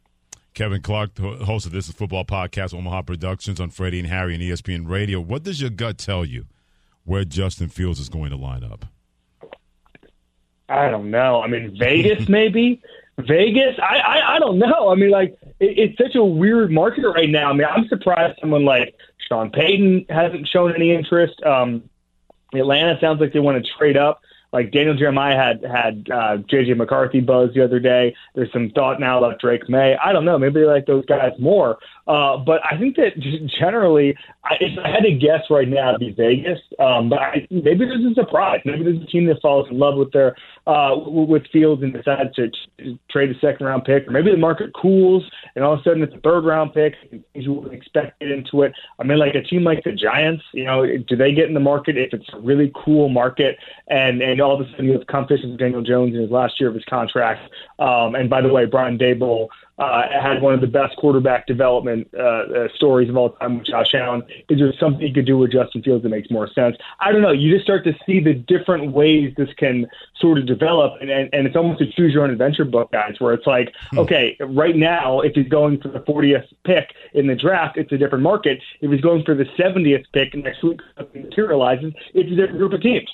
Kevin 0.55 0.83
Clark, 0.83 1.19
host 1.19 1.65
of 1.65 1.73
This 1.73 1.89
is 1.89 1.95
Football 1.95 2.27
Podcast, 2.27 2.75
Omaha 2.75 3.03
Productions 3.03 3.59
on 3.59 3.71
Freddie 3.71 4.01
and 4.01 4.09
Harry 4.09 4.35
and 4.35 4.43
ESPN 4.43 4.87
Radio. 4.87 5.19
What 5.19 5.45
does 5.45 5.61
your 5.63 5.71
gut 5.71 5.97
tell 5.97 6.27
you 6.27 6.45
where 7.05 7.25
Justin 7.25 7.69
Fields 7.69 7.99
is 7.99 8.11
going 8.11 8.31
to 8.31 8.37
line 8.37 8.63
up? 8.63 8.85
I 10.69 10.91
don't 10.91 11.11
know. 11.11 11.43
I 11.43 11.47
mean, 11.47 11.77
Vegas 11.79 12.29
maybe. 12.29 12.83
Vegas, 13.19 13.79
I, 13.79 13.99
I 13.99 14.37
I 14.37 14.39
don't 14.39 14.59
know. 14.59 14.91
I 14.91 14.95
mean, 14.95 15.11
like 15.11 15.37
it, 15.61 15.79
it's 15.79 15.99
such 15.99 16.15
a 16.17 16.25
weird 16.25 16.71
market 16.71 17.07
right 17.09 17.29
now. 17.29 17.51
I 17.51 17.53
mean, 17.55 17.67
I'm 17.67 17.87
surprised 17.89 18.39
someone 18.41 18.65
like 18.65 18.95
Sean 19.29 19.51
Payton 19.51 20.07
hasn't 20.11 20.49
shown 20.49 20.75
any 20.75 20.95
interest. 20.95 21.43
Um, 21.45 21.89
Atlanta 22.55 22.99
sounds 23.01 23.21
like 23.21 23.33
they 23.33 23.39
want 23.39 23.63
to 23.63 23.73
trade 23.79 23.97
up. 23.97 24.21
Like 24.53 24.71
Daniel 24.71 24.95
Jeremiah 24.95 25.37
had 25.37 25.65
had 25.65 26.07
uh, 26.13 26.37
JJ 26.51 26.77
McCarthy 26.77 27.21
buzz 27.21 27.51
the 27.55 27.65
other 27.65 27.81
day. 27.81 28.15
There's 28.35 28.53
some 28.53 28.71
thought 28.75 29.01
now 29.01 29.19
about 29.19 29.41
Drake 29.41 29.69
Maye. 29.69 29.97
I 30.03 30.13
don't 30.13 30.25
know. 30.25 30.39
Maybe 30.39 30.61
they 30.61 30.67
like 30.67 30.87
those 30.87 31.07
guys 31.07 31.33
more. 31.39 31.79
Uh, 32.07 32.37
but 32.37 32.61
I 32.69 32.77
think 32.79 32.97
that 32.97 33.13
generally, 33.61 34.17
I, 34.45 34.55
if 34.61 34.79
I 34.79 34.89
had 34.89 35.05
to 35.05 35.13
guess 35.13 35.43
right 35.51 35.69
now, 35.69 35.91
it'd 35.91 36.01
be 36.01 36.11
Vegas. 36.11 36.59
Um, 36.79 37.09
but 37.09 37.21
I, 37.21 37.47
maybe 37.51 37.87
there's 37.87 38.05
a 38.05 38.15
surprise. 38.15 38.61
Maybe 38.65 38.85
there's 38.85 39.03
a 39.03 39.07
team 39.07 39.27
that 39.27 39.41
falls 39.41 39.69
in 39.71 39.79
love 39.79 39.97
with 39.97 40.13
their 40.13 40.37
uh, 40.67 40.95
with 40.97 41.47
Fields 41.53 41.83
and 41.83 41.93
decides 41.93 42.35
to, 42.37 42.51
trade 43.11 43.31
a 43.31 43.39
second 43.39 43.67
round 43.67 43.85
pick, 43.85 44.07
or 44.07 44.11
maybe 44.11 44.31
the 44.31 44.37
market 44.37 44.73
cools 44.75 45.25
and 45.55 45.65
all 45.65 45.75
of 45.75 45.81
a 45.81 45.83
sudden 45.83 46.03
it's 46.03 46.15
a 46.15 46.21
third 46.21 46.45
round 46.45 46.73
pick. 46.73 46.95
and 47.11 47.23
things 47.33 47.45
You 47.45 47.53
wouldn't 47.53 47.75
expect 47.75 48.23
into 48.23 48.63
it. 48.63 48.73
I 48.99 49.05
mean, 49.05 49.19
like 49.19 49.35
a 49.35 49.43
team 49.43 49.65
like 49.65 49.85
the 49.85 49.93
Giants, 49.93 50.43
you 50.53 50.65
know, 50.65 50.85
do 50.85 51.17
they 51.17 51.33
get 51.33 51.49
in 51.49 51.55
the 51.55 51.61
market 51.61 51.97
if 51.97 52.13
it's 52.13 52.29
a 52.33 52.41
really 52.41 52.73
cool 52.85 53.09
market 53.09 53.57
and 53.89 54.23
and 54.23 54.41
all 54.41 54.55
of 54.55 54.67
a 54.67 54.71
sudden 54.71 54.87
you 54.87 54.93
have 54.93 55.07
competition 55.07 55.51
with 55.51 55.59
Daniel 55.59 55.83
Jones 55.83 56.15
in 56.15 56.21
his 56.21 56.31
last 56.31 56.61
year 56.61 56.69
of 56.69 56.75
his 56.75 56.85
contract? 56.85 57.51
Um, 57.79 58.15
and 58.15 58.31
by 58.31 58.41
the 58.41 58.49
way, 58.49 58.65
Brian 58.65 58.99
Daboll 58.99 59.49
uh, 59.79 60.03
had 60.09 60.43
one 60.43 60.55
of 60.55 60.61
the 60.61 60.67
best 60.67 60.97
quarterback 60.97 61.47
development 61.47 62.09
uh, 62.17 62.23
uh, 62.23 62.69
stories 62.75 63.09
of 63.09 63.17
all 63.17 63.31
time 63.31 63.59
with 63.59 63.67
Josh 63.67 63.95
Allen. 63.95 64.23
Is 64.49 64.59
there 64.59 64.73
something 64.79 65.07
you 65.07 65.15
could 65.15 65.27
do 65.27 65.39
with 65.39 65.53
Justin 65.53 65.83
Fields 65.83 66.03
that 66.03 66.11
makes 66.11 66.31
more 66.31 66.49
sense? 66.53 66.77
I 67.01 67.11
don't 67.13 67.23
know. 67.23 67.33
You 67.33 67.53
just 67.53 67.65
start 67.65 67.85
to 67.85 67.93
see 68.07 68.21
the 68.21 68.35
different 68.35 68.93
ways 68.93 69.33
this 69.37 69.49
can 69.57 69.87
sort 70.19 70.39
of 70.39 70.47
develop, 70.47 71.01
and, 71.01 71.11
and, 71.11 71.29
and 71.33 71.47
it's 71.47 71.57
almost 71.57 71.81
a 71.81 71.87
choose 71.87 72.13
your 72.13 72.25
own 72.25 72.31
adventure 72.31 72.65
book, 72.65 72.93
guys, 72.93 73.15
where 73.19 73.33
it's 73.33 73.47
like, 73.47 73.73
hmm. 73.91 73.99
okay, 74.01 74.37
right 74.41 74.77
now, 74.77 75.21
if 75.21 75.35
he's 75.35 75.49
going 75.49 75.81
for 75.81 75.89
the 75.89 76.01
40th 76.01 76.47
pick 76.65 76.95
in 77.15 77.27
the 77.27 77.35
draft, 77.35 77.77
it's 77.77 77.93
a 77.93 77.99
different 77.99 78.23
market. 78.23 78.63
If 78.81 78.91
he's 78.91 79.01
going 79.01 79.25
for 79.25 79.35
the 79.35 79.45
70th 79.59 80.05
pick 80.13 80.35
next 80.35 80.63
week, 80.63 80.81
materializes, 81.15 81.93
it's 82.15 82.31
a 82.31 82.37
different 82.37 82.59
group 82.59 82.73
of 82.73 82.83
teams. 82.83 83.11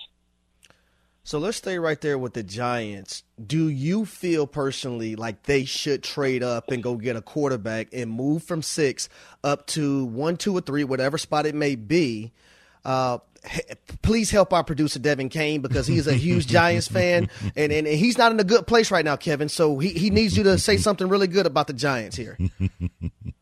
So 1.29 1.39
let's 1.39 1.59
stay 1.59 1.79
right 1.79 2.01
there 2.01 2.17
with 2.17 2.33
the 2.33 2.43
Giants. 2.43 3.23
Do 3.47 3.69
you 3.69 4.07
feel 4.07 4.47
personally 4.47 5.15
like 5.15 5.43
they 5.43 5.67
should 5.67 6.03
trade 6.03 6.43
up 6.43 6.71
and 6.71 6.83
go 6.83 6.97
get 6.97 7.17
a 7.17 7.21
quarterback 7.21 7.89
and 7.93 8.11
move 8.11 8.45
from 8.45 8.63
six 8.63 9.11
up 9.45 9.67
to 9.67 10.07
one, 10.07 10.39
two, 10.39 10.57
or 10.57 10.63
three, 10.63 10.85
whatever 10.85 11.19
spot 11.19 11.45
it 11.45 11.55
may 11.55 11.75
be? 11.75 12.33
Uh, 12.83 13.19
please 14.01 14.31
help 14.31 14.55
our 14.55 14.65
producer 14.65 15.01
Devin 15.01 15.29
Kane 15.29 15.61
because 15.61 15.87
he 15.87 15.99
is 15.99 16.07
a 16.07 16.15
huge 16.15 16.47
Giants 16.47 16.89
fan 16.89 17.29
and, 17.55 17.73
and, 17.75 17.87
and, 17.87 17.99
he's 17.99 18.17
not 18.17 18.33
in 18.33 18.41
a 18.41 18.45
good 18.45 18.67
place 18.67 18.91
right 18.91 19.05
now, 19.05 19.17
Kevin. 19.17 19.51
So 19.51 19.79
he, 19.79 19.91
he 19.91 20.09
needs 20.09 20.35
you 20.35 20.45
to 20.45 20.57
say 20.57 20.79
something 20.79 21.11
really 21.11 21.27
good 21.27 21.45
about 21.45 21.67
the 21.67 21.75
Giants 21.75 22.17
here. 22.17 22.39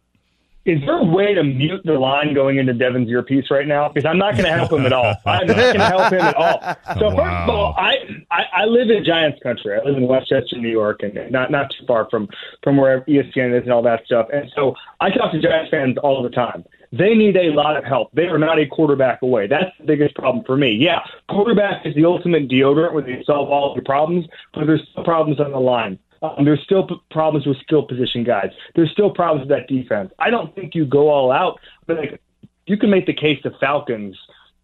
Is 0.67 0.81
there 0.81 0.99
a 0.99 1.05
way 1.05 1.33
to 1.33 1.45
mute 1.45 1.83
the 1.85 1.93
line 1.93 2.35
going 2.35 2.59
into 2.59 2.75
Devin's 2.75 3.09
earpiece 3.09 3.53
right 3.53 3.69
now? 3.69 3.89
Because 3.89 4.05
I'm 4.05 4.19
not 4.19 4.33
going 4.33 4.47
to 4.47 4.51
help 4.51 4.73
him 4.73 4.85
at 4.85 4.93
all. 4.93 5.15
I'm 5.25 5.47
not 5.47 5.57
going 5.57 5.75
to 5.77 5.85
help 5.85 6.13
him 6.13 6.21
at 6.21 6.37
all. 6.37 6.61
So 6.99 7.11
wow. 7.11 7.17
first 7.17 7.43
of 7.43 7.51
all, 7.51 7.75
I, 7.77 7.97
I 8.31 8.43
I 8.63 8.65
live 8.65 8.91
in 8.91 9.05
Giants 9.05 9.39
country. 9.43 9.79
I 9.79 9.85
live 9.85 9.97
in 9.97 10.07
Westchester, 10.09 10.57
New 10.57 10.71
York, 10.71 11.03
and 11.03 11.31
not 11.31 11.51
not 11.51 11.71
too 11.71 11.85
far 11.87 12.09
from 12.11 12.29
from 12.63 12.77
where 12.77 13.03
ESPN 13.03 13.57
is 13.57 13.65
and 13.65 13.73
all 13.73 13.83
that 13.83 14.05
stuff. 14.07 14.29
And 14.33 14.51
so 14.55 14.75
I 15.01 15.11
talk 15.11 15.33
to 15.33 15.41
Giants 15.41 15.71
fans 15.71 15.97
all 16.03 16.23
the 16.23 16.31
time. 16.31 16.65
They 16.93 17.15
need 17.15 17.37
a 17.37 17.51
lot 17.51 17.77
of 17.77 17.85
help. 17.85 18.13
They 18.13 18.27
are 18.27 18.39
not 18.39 18.59
a 18.59 18.67
quarterback 18.67 19.23
away. 19.23 19.47
That's 19.47 19.71
the 19.79 19.85
biggest 19.85 20.15
problem 20.15 20.45
for 20.45 20.57
me. 20.57 20.73
Yeah, 20.73 21.01
quarterback 21.29 21.85
is 21.85 21.95
the 21.95 22.05
ultimate 22.05 22.49
deodorant 22.49 22.93
where 22.93 23.03
they 23.03 23.23
solve 23.25 23.51
all 23.51 23.71
of 23.71 23.77
your 23.77 23.85
problems, 23.85 24.27
but 24.55 24.67
there's 24.67 24.87
still 24.91 25.05
problems 25.05 25.41
on 25.41 25.53
the 25.53 25.61
line. 25.61 25.99
Um, 26.23 26.45
there's 26.45 26.63
still 26.65 26.87
p- 26.87 27.01
problems 27.11 27.47
with 27.47 27.57
skill 27.59 27.83
position 27.83 28.25
guys. 28.25 28.51
There's 28.75 28.91
still 28.91 29.11
problems 29.11 29.49
with 29.49 29.59
that 29.59 29.69
defense. 29.69 30.13
I 30.19 30.31
don't 30.31 30.55
think 30.55 30.75
you 30.75 30.87
go 30.87 31.09
all 31.09 31.31
out, 31.31 31.61
but 31.87 31.99
like 31.99 32.21
you 32.67 32.77
can 32.77 32.91
make 32.91 33.07
the 33.07 33.15
case 33.15 33.39
the 33.43 33.53
Falcons 33.61 34.17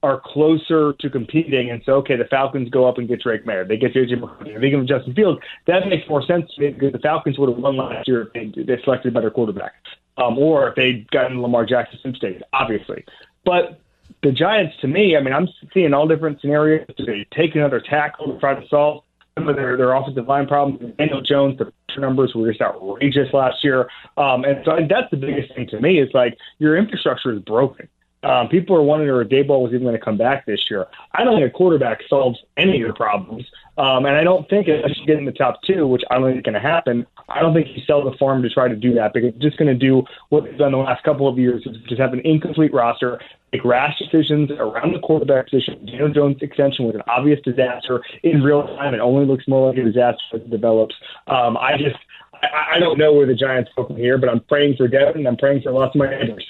are 0.02 0.20
closer 0.24 0.94
to 0.98 1.08
competing 1.08 1.70
and 1.70 1.80
say, 1.86 1.92
okay, 1.92 2.16
the 2.16 2.24
Falcons 2.24 2.68
go 2.70 2.88
up 2.88 2.98
and 2.98 3.06
get 3.06 3.22
Drake 3.22 3.46
Maye. 3.46 3.62
They 3.66 3.76
get 3.76 3.94
JJ 3.94 4.20
McCarthy. 4.20 4.58
They 4.58 4.70
give 4.70 4.84
Justin 4.86 5.14
Fields. 5.14 5.40
That 5.68 5.86
makes 5.88 6.08
more 6.08 6.26
sense 6.26 6.50
to 6.54 6.60
me 6.60 6.70
because 6.70 6.92
the 6.92 6.98
Falcons 6.98 7.38
would 7.38 7.48
have 7.48 7.58
won 7.58 7.76
last 7.76 8.08
year 8.08 8.28
if 8.34 8.66
they, 8.66 8.82
selected 8.82 9.12
a 9.12 9.14
better 9.14 9.30
quarterback. 9.30 9.74
Um, 10.16 10.38
or 10.38 10.68
if 10.68 10.74
they'd 10.74 11.08
gotten 11.10 11.40
Lamar 11.40 11.64
Jackson 11.64 12.14
state, 12.16 12.42
obviously. 12.52 13.04
But 13.44 13.80
the 14.22 14.32
Giants, 14.32 14.74
to 14.80 14.88
me, 14.88 15.16
I 15.16 15.22
mean, 15.22 15.32
I'm 15.32 15.48
seeing 15.72 15.94
all 15.94 16.08
different 16.08 16.40
scenarios. 16.40 16.86
Do 16.96 17.06
they 17.06 17.26
take 17.34 17.54
another 17.54 17.80
tackle 17.80 18.34
to 18.34 18.40
try 18.40 18.54
to 18.54 18.68
solve 18.68 19.04
of 19.36 19.56
their, 19.56 19.76
their 19.76 19.92
offensive 19.94 20.28
line 20.28 20.46
problems. 20.46 20.94
Daniel 20.98 21.22
Jones, 21.22 21.58
the 21.58 21.72
numbers 22.00 22.32
were 22.34 22.48
just 22.48 22.60
outrageous 22.60 23.32
last 23.32 23.64
year. 23.64 23.88
Um, 24.16 24.44
and 24.44 24.58
so 24.64 24.76
that's 24.88 25.10
the 25.10 25.16
biggest 25.16 25.54
thing 25.54 25.66
to 25.68 25.80
me 25.80 26.00
is 26.00 26.10
like 26.12 26.36
your 26.58 26.76
infrastructure 26.76 27.32
is 27.32 27.40
broken. 27.40 27.88
Um, 28.22 28.48
people 28.48 28.76
are 28.76 28.82
wondering 28.82 29.26
if 29.26 29.28
Daboll 29.28 29.62
was 29.62 29.72
even 29.72 29.82
going 29.82 29.98
to 29.98 30.04
come 30.04 30.16
back 30.16 30.46
this 30.46 30.70
year. 30.70 30.86
I 31.12 31.24
don't 31.24 31.40
think 31.40 31.52
a 31.52 31.56
quarterback 31.56 32.00
solves 32.08 32.38
any 32.56 32.74
of 32.74 32.78
your 32.78 32.94
problems. 32.94 33.44
Um, 33.78 34.04
and 34.06 34.16
I 34.16 34.22
don't 34.22 34.48
think 34.48 34.68
unless 34.68 34.98
you 34.98 35.06
get 35.06 35.18
in 35.18 35.24
the 35.24 35.32
top 35.32 35.62
two, 35.62 35.86
which 35.86 36.02
I 36.10 36.18
don't 36.18 36.28
think 36.28 36.36
is 36.38 36.42
going 36.42 36.54
to 36.54 36.60
happen, 36.60 37.06
I 37.28 37.40
don't 37.40 37.54
think 37.54 37.68
you 37.74 37.82
sell 37.86 38.04
the 38.04 38.16
farm 38.18 38.42
to 38.42 38.50
try 38.50 38.68
to 38.68 38.76
do 38.76 38.94
that 38.94 39.12
because 39.12 39.30
it's 39.30 39.42
just 39.42 39.56
going 39.56 39.68
to 39.68 39.74
do 39.74 40.04
what 40.28 40.44
they've 40.44 40.58
done 40.58 40.72
the 40.72 40.78
last 40.78 41.02
couple 41.04 41.26
of 41.26 41.38
years, 41.38 41.66
is 41.66 41.76
just 41.88 42.00
have 42.00 42.12
an 42.12 42.20
incomplete 42.20 42.72
roster, 42.72 43.18
make 43.52 43.64
rash 43.64 43.98
decisions 43.98 44.50
around 44.52 44.92
the 44.92 45.00
quarterback 45.00 45.48
position. 45.48 45.84
Daniel 45.86 46.10
Jones' 46.10 46.42
extension 46.42 46.84
was 46.84 46.94
an 46.94 47.02
obvious 47.08 47.40
disaster 47.44 48.02
in 48.22 48.42
real 48.42 48.66
time. 48.76 48.94
It 48.94 49.00
only 49.00 49.24
looks 49.24 49.48
more 49.48 49.70
like 49.70 49.78
a 49.78 49.84
disaster 49.84 50.22
as 50.34 50.42
it 50.42 50.50
develops. 50.50 50.94
Um, 51.26 51.56
I 51.56 51.76
just, 51.78 51.96
I, 52.34 52.74
I 52.74 52.78
don't 52.78 52.98
know 52.98 53.14
where 53.14 53.26
the 53.26 53.34
Giants 53.34 53.70
go 53.74 53.86
from 53.86 53.96
here, 53.96 54.18
but 54.18 54.28
I'm 54.28 54.40
praying 54.40 54.76
for 54.76 54.86
Devin 54.86 55.16
and 55.16 55.28
I'm 55.28 55.36
praying 55.36 55.62
for 55.62 55.72
lots 55.72 55.94
of 55.94 55.98
my 55.98 56.10
neighbors. 56.10 56.46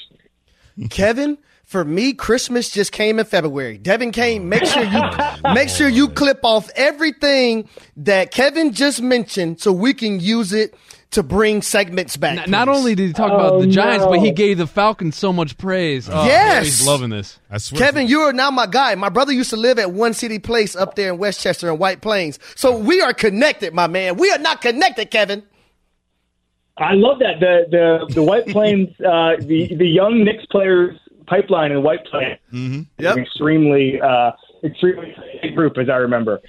Kevin, 0.90 1.38
for 1.72 1.84
me, 1.86 2.12
Christmas 2.12 2.68
just 2.68 2.92
came 2.92 3.18
in 3.18 3.24
February. 3.24 3.78
Devin 3.78 4.12
Kane, 4.12 4.46
make 4.46 4.66
sure 4.66 4.82
you 4.82 5.02
make 5.54 5.70
sure 5.70 5.88
you 5.88 6.10
clip 6.10 6.44
off 6.44 6.68
everything 6.76 7.66
that 7.96 8.30
Kevin 8.30 8.74
just 8.74 9.00
mentioned 9.00 9.58
so 9.58 9.72
we 9.72 9.94
can 9.94 10.20
use 10.20 10.52
it 10.52 10.74
to 11.12 11.22
bring 11.22 11.62
segments 11.62 12.18
back. 12.18 12.36
Not, 12.36 12.48
not 12.48 12.68
only 12.68 12.94
did 12.94 13.06
he 13.06 13.12
talk 13.14 13.32
oh, 13.32 13.36
about 13.36 13.60
the 13.62 13.68
Giants, 13.68 14.04
no. 14.04 14.10
but 14.10 14.20
he 14.20 14.32
gave 14.32 14.58
the 14.58 14.66
Falcons 14.66 15.16
so 15.16 15.32
much 15.32 15.56
praise. 15.56 16.10
Oh, 16.10 16.26
yes, 16.26 16.64
he's 16.64 16.86
loving 16.86 17.08
this. 17.08 17.38
Kevin, 17.74 18.06
you 18.06 18.20
are 18.20 18.34
now 18.34 18.50
my 18.50 18.66
guy. 18.66 18.94
My 18.94 19.08
brother 19.08 19.32
used 19.32 19.50
to 19.50 19.56
live 19.56 19.78
at 19.78 19.92
One 19.92 20.12
City 20.12 20.38
Place 20.38 20.76
up 20.76 20.94
there 20.94 21.10
in 21.10 21.18
Westchester 21.18 21.70
and 21.70 21.78
White 21.78 22.02
Plains, 22.02 22.38
so 22.54 22.76
we 22.76 23.00
are 23.00 23.14
connected, 23.14 23.72
my 23.72 23.86
man. 23.86 24.18
We 24.18 24.30
are 24.30 24.38
not 24.38 24.60
connected, 24.60 25.10
Kevin. 25.10 25.42
I 26.76 26.92
love 26.92 27.18
that 27.20 27.40
the 27.40 27.64
the 27.70 28.14
the 28.14 28.22
White 28.22 28.46
Plains 28.48 28.88
uh, 29.00 29.36
the 29.40 29.74
the 29.74 29.88
young 29.88 30.22
Knicks 30.22 30.44
players 30.50 30.98
pipeline 31.32 31.72
and 31.72 31.82
White 31.82 32.04
Plains. 32.04 32.38
Mm-hmm. 32.52 32.82
Yep. 32.98 33.16
Extremely, 33.16 34.00
uh, 34.00 34.32
extremely 34.62 35.14
group, 35.54 35.78
as 35.78 35.88
I 35.88 35.96
remember. 35.96 36.40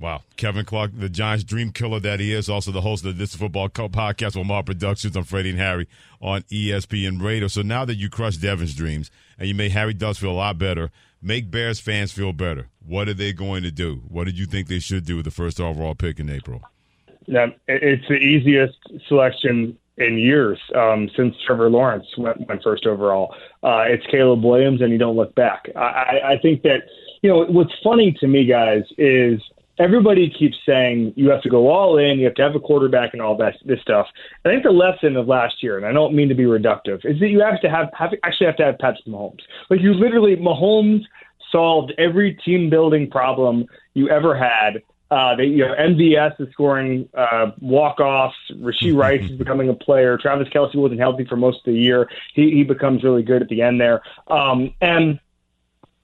Wow. 0.00 0.22
Kevin 0.36 0.64
Clark, 0.64 0.92
the 0.94 1.08
Giants 1.08 1.42
dream 1.42 1.72
killer 1.72 1.98
that 2.00 2.20
he 2.20 2.32
is, 2.32 2.48
also 2.48 2.70
the 2.70 2.82
host 2.82 3.04
of 3.04 3.16
the 3.16 3.18
This 3.18 3.34
Football 3.34 3.68
Podcast 3.68 4.36
with 4.36 4.46
Mar 4.46 4.62
Productions 4.62 5.16
on 5.16 5.24
Freddie 5.24 5.50
and 5.50 5.58
Harry 5.58 5.88
on 6.20 6.42
ESPN 6.42 7.20
Radio. 7.20 7.48
So 7.48 7.62
now 7.62 7.84
that 7.84 7.96
you 7.96 8.08
crushed 8.08 8.40
Devin's 8.40 8.74
dreams 8.74 9.10
and 9.38 9.48
you 9.48 9.54
made 9.56 9.72
Harry 9.72 9.94
Does 9.94 10.18
feel 10.18 10.30
a 10.30 10.32
lot 10.32 10.56
better, 10.56 10.92
make 11.20 11.50
Bears 11.50 11.80
fans 11.80 12.12
feel 12.12 12.32
better. 12.32 12.68
What 12.86 13.08
are 13.08 13.14
they 13.14 13.32
going 13.32 13.64
to 13.64 13.72
do? 13.72 14.02
What 14.08 14.24
did 14.24 14.38
you 14.38 14.46
think 14.46 14.68
they 14.68 14.78
should 14.78 15.04
do 15.04 15.16
with 15.16 15.24
the 15.24 15.32
first 15.32 15.60
overall 15.60 15.96
pick 15.96 16.20
in 16.20 16.30
April? 16.30 16.62
Yeah, 17.26 17.48
it's 17.66 18.06
the 18.08 18.14
easiest 18.14 18.78
selection 19.08 19.76
in 19.98 20.18
years 20.18 20.58
um, 20.74 21.08
since 21.16 21.34
Trevor 21.46 21.70
Lawrence 21.70 22.06
went, 22.16 22.46
went 22.46 22.62
first 22.62 22.86
overall. 22.86 23.34
Uh, 23.62 23.84
it's 23.86 24.06
Caleb 24.06 24.44
Williams, 24.44 24.80
and 24.80 24.92
you 24.92 24.98
don't 24.98 25.16
look 25.16 25.34
back. 25.34 25.68
I, 25.76 26.20
I 26.24 26.38
think 26.40 26.62
that 26.62 26.82
you 27.22 27.30
know 27.30 27.44
what's 27.44 27.72
funny 27.82 28.12
to 28.20 28.26
me, 28.26 28.46
guys, 28.46 28.84
is 28.96 29.40
everybody 29.78 30.28
keeps 30.30 30.56
saying 30.66 31.12
you 31.16 31.30
have 31.30 31.42
to 31.42 31.48
go 31.48 31.68
all 31.68 31.98
in, 31.98 32.18
you 32.18 32.24
have 32.24 32.34
to 32.34 32.42
have 32.42 32.54
a 32.54 32.60
quarterback, 32.60 33.12
and 33.12 33.22
all 33.22 33.36
that 33.36 33.54
this 33.64 33.80
stuff. 33.80 34.06
I 34.44 34.48
think 34.48 34.62
the 34.62 34.70
lesson 34.70 35.16
of 35.16 35.26
last 35.26 35.62
year, 35.62 35.76
and 35.76 35.86
I 35.86 35.92
don't 35.92 36.14
mean 36.14 36.28
to 36.28 36.34
be 36.34 36.44
reductive, 36.44 37.04
is 37.04 37.18
that 37.20 37.28
you 37.28 37.40
have 37.40 37.60
to 37.62 37.70
have, 37.70 37.90
have 37.96 38.12
actually 38.24 38.46
have 38.46 38.56
to 38.56 38.64
have 38.64 38.78
Patrick 38.78 39.06
Mahomes. 39.06 39.40
Like 39.70 39.80
you 39.80 39.94
literally 39.94 40.36
Mahomes 40.36 41.02
solved 41.50 41.92
every 41.98 42.34
team 42.44 42.68
building 42.68 43.10
problem 43.10 43.66
you 43.94 44.08
ever 44.10 44.36
had 44.36 44.82
Uh, 45.10 45.34
they, 45.36 45.46
you 45.46 45.66
know, 45.66 45.74
MVS 45.74 46.40
is 46.40 46.52
scoring 46.52 47.08
uh, 47.14 47.52
walk 47.60 47.98
offs. 47.98 48.36
Rashee 48.52 48.94
Rice 48.94 49.30
is 49.30 49.36
becoming 49.36 49.68
a 49.68 49.74
player. 49.74 50.18
Travis 50.18 50.48
Kelce 50.48 50.74
wasn't 50.74 51.00
healthy 51.00 51.24
for 51.24 51.36
most 51.36 51.58
of 51.58 51.72
the 51.72 51.78
year. 51.78 52.10
He 52.34 52.50
he 52.50 52.64
becomes 52.64 53.02
really 53.02 53.22
good 53.22 53.40
at 53.40 53.48
the 53.48 53.62
end 53.62 53.80
there. 53.80 54.02
Um, 54.26 54.74
and 54.80 55.18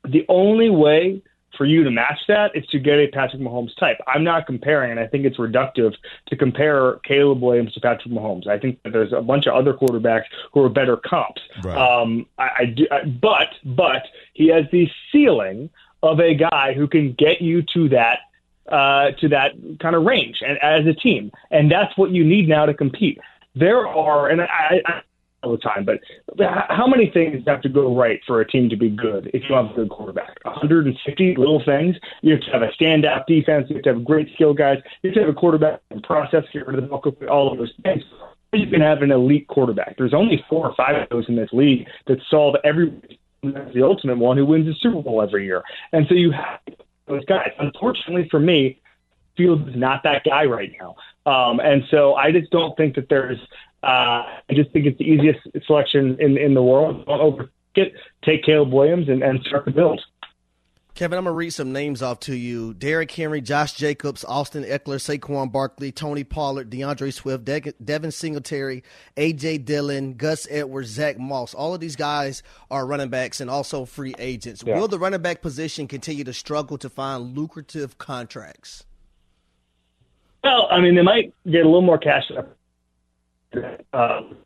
the 0.05 0.25
only 0.29 0.71
way 0.71 1.23
for 1.57 1.65
you 1.65 1.85
to 1.85 1.91
match 1.91 2.21
that 2.29 2.55
is 2.57 2.67
to 2.67 2.79
get 2.79 2.99
a 2.99 3.09
Patrick 3.09 3.41
Mahomes 3.41 3.77
type. 3.77 3.99
I'm 4.07 4.25
not 4.25 4.47
comparing, 4.47 4.91
and 4.91 5.01
I 5.01 5.07
think 5.07 5.25
it's 5.25 5.37
reductive 5.37 5.95
to 6.27 6.37
compare 6.37 6.95
Caleb 7.05 7.41
Williams 7.43 7.73
to 7.75 7.81
Patrick 7.81 8.13
Mahomes. 8.13 8.47
I 8.47 8.59
think 8.59 8.83
that 8.83 8.93
there's 8.93 9.13
a 9.13 9.21
bunch 9.21 9.47
of 9.47 9.55
other 9.55 9.73
quarterbacks 9.75 10.25
who 10.53 10.63
are 10.63 10.69
better 10.69 10.97
comps. 10.97 11.43
Right. 11.63 11.77
Um, 11.77 12.27
I, 12.39 12.51
I 12.59 12.65
do, 12.67 12.87
I, 12.91 13.05
but 13.05 13.49
but 13.65 14.07
he 14.33 14.49
has 14.49 14.65
the 14.73 14.91
ceiling 15.13 15.71
of 16.03 16.21
a 16.21 16.35
guy 16.35 16.75
who 16.75 16.87
can 16.87 17.13
get 17.13 17.41
you 17.41 17.63
to 17.75 17.89
that 17.91 18.21
uh, 18.69 19.11
to 19.21 19.29
that 19.29 19.53
kind 19.81 19.95
of 19.95 20.05
range 20.05 20.39
and 20.47 20.59
as 20.63 20.87
a 20.87 20.95
team, 20.95 21.31
and 21.51 21.71
that's 21.71 21.97
what 21.97 22.11
you 22.11 22.25
need 22.25 22.49
now 22.49 22.67
to 22.67 22.75
compete. 22.75 23.19
There 23.55 23.87
are, 23.87 24.29
and 24.29 24.41
I, 24.41 24.81
I 24.85 25.03
all 25.45 25.53
the 25.53 25.59
time, 25.59 25.85
but 25.85 26.01
how 26.71 26.87
many 26.87 27.11
things 27.11 27.45
have 27.47 27.61
to 27.63 27.69
go 27.69 27.95
right 27.95 28.21
for 28.27 28.41
a 28.41 28.49
team 28.49 28.69
to 28.71 28.77
be 28.77 28.89
good 28.89 29.31
if 29.35 29.43
you 29.49 29.55
have 29.55 29.67
a 29.67 29.75
good 29.75 29.91
quarterback? 29.91 30.43
150 30.45 31.37
little 31.37 31.63
things. 31.65 31.97
You 32.23 32.33
have 32.33 32.43
to 32.43 32.51
have 32.51 32.63
a 32.63 32.71
standout 32.81 33.27
defense. 33.27 33.67
You 33.69 33.77
have 33.77 33.85
to 33.85 33.95
have 33.95 34.05
great 34.05 34.29
skill 34.35 34.55
guys. 34.55 34.79
You 35.03 35.11
have 35.11 35.15
to 35.15 35.21
have 35.21 35.29
a 35.29 35.35
quarterback 35.35 35.81
and 35.91 36.03
process, 36.03 36.45
get 36.53 36.67
rid 36.67 36.79
the 36.79 36.83
bulk 36.83 37.07
of 37.07 37.17
all 37.31 37.53
of 37.53 37.59
those 37.59 37.73
things. 37.83 38.03
You 38.53 38.69
can 38.69 38.81
have 38.81 39.03
an 39.03 39.11
elite 39.11 39.49
quarterback. 39.49 39.97
There's 39.99 40.15
only 40.15 40.45
four 40.49 40.69
or 40.69 40.75
five 40.77 40.97
of 40.97 41.09
those 41.09 41.25
in 41.29 41.37
this 41.37 41.51
league 41.53 41.87
that 42.07 42.19
solve 42.31 42.55
every 42.65 42.93
That's 43.43 43.75
the 43.75 43.83
ultimate 43.83 44.19
one 44.19 44.37
who 44.37 44.47
wins 44.47 44.67
the 44.67 44.75
Super 44.81 45.03
Bowl 45.03 45.21
every 45.21 45.45
year. 45.45 45.63
And 45.93 46.07
so 46.09 46.15
you 46.15 46.31
have 46.31 46.61
those 47.07 47.25
guys. 47.27 47.51
Unfortunately 47.59 48.29
for 48.31 48.41
me, 48.41 48.81
Fields 49.37 49.69
is 49.69 49.77
not 49.77 50.03
that 50.05 50.23
guy 50.25 50.45
right 50.45 50.73
now. 50.81 50.95
Um, 51.27 51.59
and 51.61 51.83
so 51.91 52.15
I 52.15 52.31
just 52.31 52.51
don't 52.51 52.77
think 52.77 52.95
that 52.95 53.09
there's. 53.09 53.39
Uh, 53.83 54.23
I 54.49 54.55
just 54.55 54.71
think 54.71 54.87
it's 54.87 54.99
the 54.99 55.05
easiest 55.05 55.41
selection 55.67 56.17
in 56.21 56.39
in 56.39 56.55
the 56.55 56.63
world. 56.63 57.05
Don't 57.07 57.51
it. 57.75 57.95
Take 58.23 58.45
Caleb 58.45 58.73
Williams 58.73 59.09
and, 59.09 59.23
and 59.23 59.43
start 59.45 59.65
the 59.65 59.71
build. 59.71 60.01
Kevin, 60.95 61.19
I'm 61.19 61.25
gonna 61.25 61.35
read 61.35 61.51
some 61.51 61.73
names 61.73 62.03
off 62.03 62.21
to 62.21 62.37
you: 62.37 62.73
Derrick 62.73 63.11
Henry, 63.11 63.41
Josh 63.41 63.73
Jacobs, 63.73 64.25
Austin 64.25 64.63
Ekeler, 64.63 65.01
Saquon 65.01 65.51
Barkley, 65.51 65.91
Tony 65.91 66.23
Pollard, 66.23 66.71
D'Andre 66.71 67.11
Swift, 67.11 67.45
De- 67.45 67.73
Devin 67.85 68.13
Singletary, 68.13 68.85
AJ 69.17 69.65
Dillon, 69.65 70.15
Gus 70.15 70.47
Edwards, 70.49 70.91
Zach 70.91 71.19
Moss. 71.19 71.53
All 71.53 71.75
of 71.75 71.81
these 71.81 71.97
guys 71.97 72.45
are 72.71 72.87
running 72.87 73.09
backs 73.09 73.41
and 73.41 73.51
also 73.51 73.85
free 73.85 74.15
agents. 74.21 74.63
Yeah. 74.65 74.79
Will 74.79 74.87
the 74.87 75.01
running 75.01 75.21
back 75.21 75.43
position 75.43 75.89
continue 75.89 76.23
to 76.23 76.33
struggle 76.33 76.79
to 76.79 76.89
find 76.89 77.37
lucrative 77.37 77.99
contracts? 77.99 78.85
Well, 80.45 80.69
I 80.71 80.81
mean, 80.81 80.95
they 80.95 81.03
might 81.03 81.35
get 81.45 81.63
a 81.63 81.69
little 81.69 81.83
more 81.83 81.99
cash. 81.99 82.31
Um, 83.93 84.37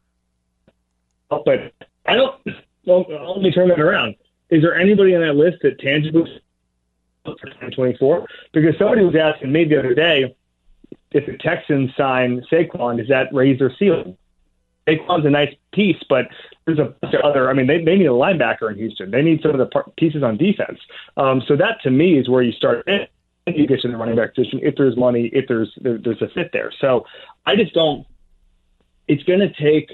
but 1.28 1.72
I 2.06 2.14
don't. 2.16 2.40
Well, 2.86 3.04
let 3.34 3.42
me 3.42 3.52
turn 3.52 3.68
that 3.68 3.80
around. 3.80 4.14
Is 4.50 4.62
there 4.62 4.74
anybody 4.74 5.14
on 5.14 5.22
that 5.22 5.34
list 5.34 5.58
that 5.62 5.78
tangibly 5.78 6.42
for 7.24 7.34
2024? 7.34 8.26
Because 8.52 8.78
somebody 8.78 9.04
was 9.04 9.14
asking 9.14 9.52
me 9.52 9.64
the 9.64 9.78
other 9.78 9.94
day 9.94 10.34
if 11.12 11.26
the 11.26 11.36
Texans 11.38 11.90
sign 11.96 12.42
Saquon, 12.50 12.98
does 12.98 13.08
that 13.08 13.32
raise 13.32 13.58
their 13.58 13.74
ceiling? 13.78 14.16
Saquon's 14.86 15.26
a 15.26 15.30
nice 15.30 15.54
piece, 15.72 16.02
but 16.08 16.26
there's 16.66 16.78
a 16.78 16.94
bunch 17.00 17.14
of 17.14 17.20
other. 17.20 17.50
I 17.50 17.52
mean, 17.52 17.66
they, 17.66 17.82
they 17.82 17.96
need 17.96 18.06
a 18.06 18.10
linebacker 18.10 18.70
in 18.70 18.76
Houston. 18.76 19.10
They 19.10 19.22
need 19.22 19.40
some 19.42 19.52
of 19.52 19.58
the 19.58 19.66
par- 19.66 19.90
pieces 19.96 20.22
on 20.22 20.36
defense. 20.36 20.78
Um, 21.16 21.42
so 21.46 21.56
that 21.56 21.80
to 21.82 21.90
me 21.90 22.18
is 22.18 22.28
where 22.28 22.42
you 22.42 22.52
start. 22.52 22.86
And 22.86 23.06
you 23.46 23.66
get 23.66 23.80
to 23.80 23.88
the 23.88 23.96
running 23.96 24.16
back 24.16 24.34
position 24.34 24.60
if 24.62 24.76
there's 24.76 24.96
money, 24.96 25.30
if 25.32 25.46
there's 25.48 25.72
there, 25.80 25.98
there's 25.98 26.20
a 26.20 26.28
fit 26.28 26.50
there. 26.52 26.72
So 26.80 27.06
I 27.46 27.56
just 27.56 27.74
don't. 27.74 28.06
It's 29.06 29.22
going 29.22 29.40
to 29.40 29.52
take 29.54 29.92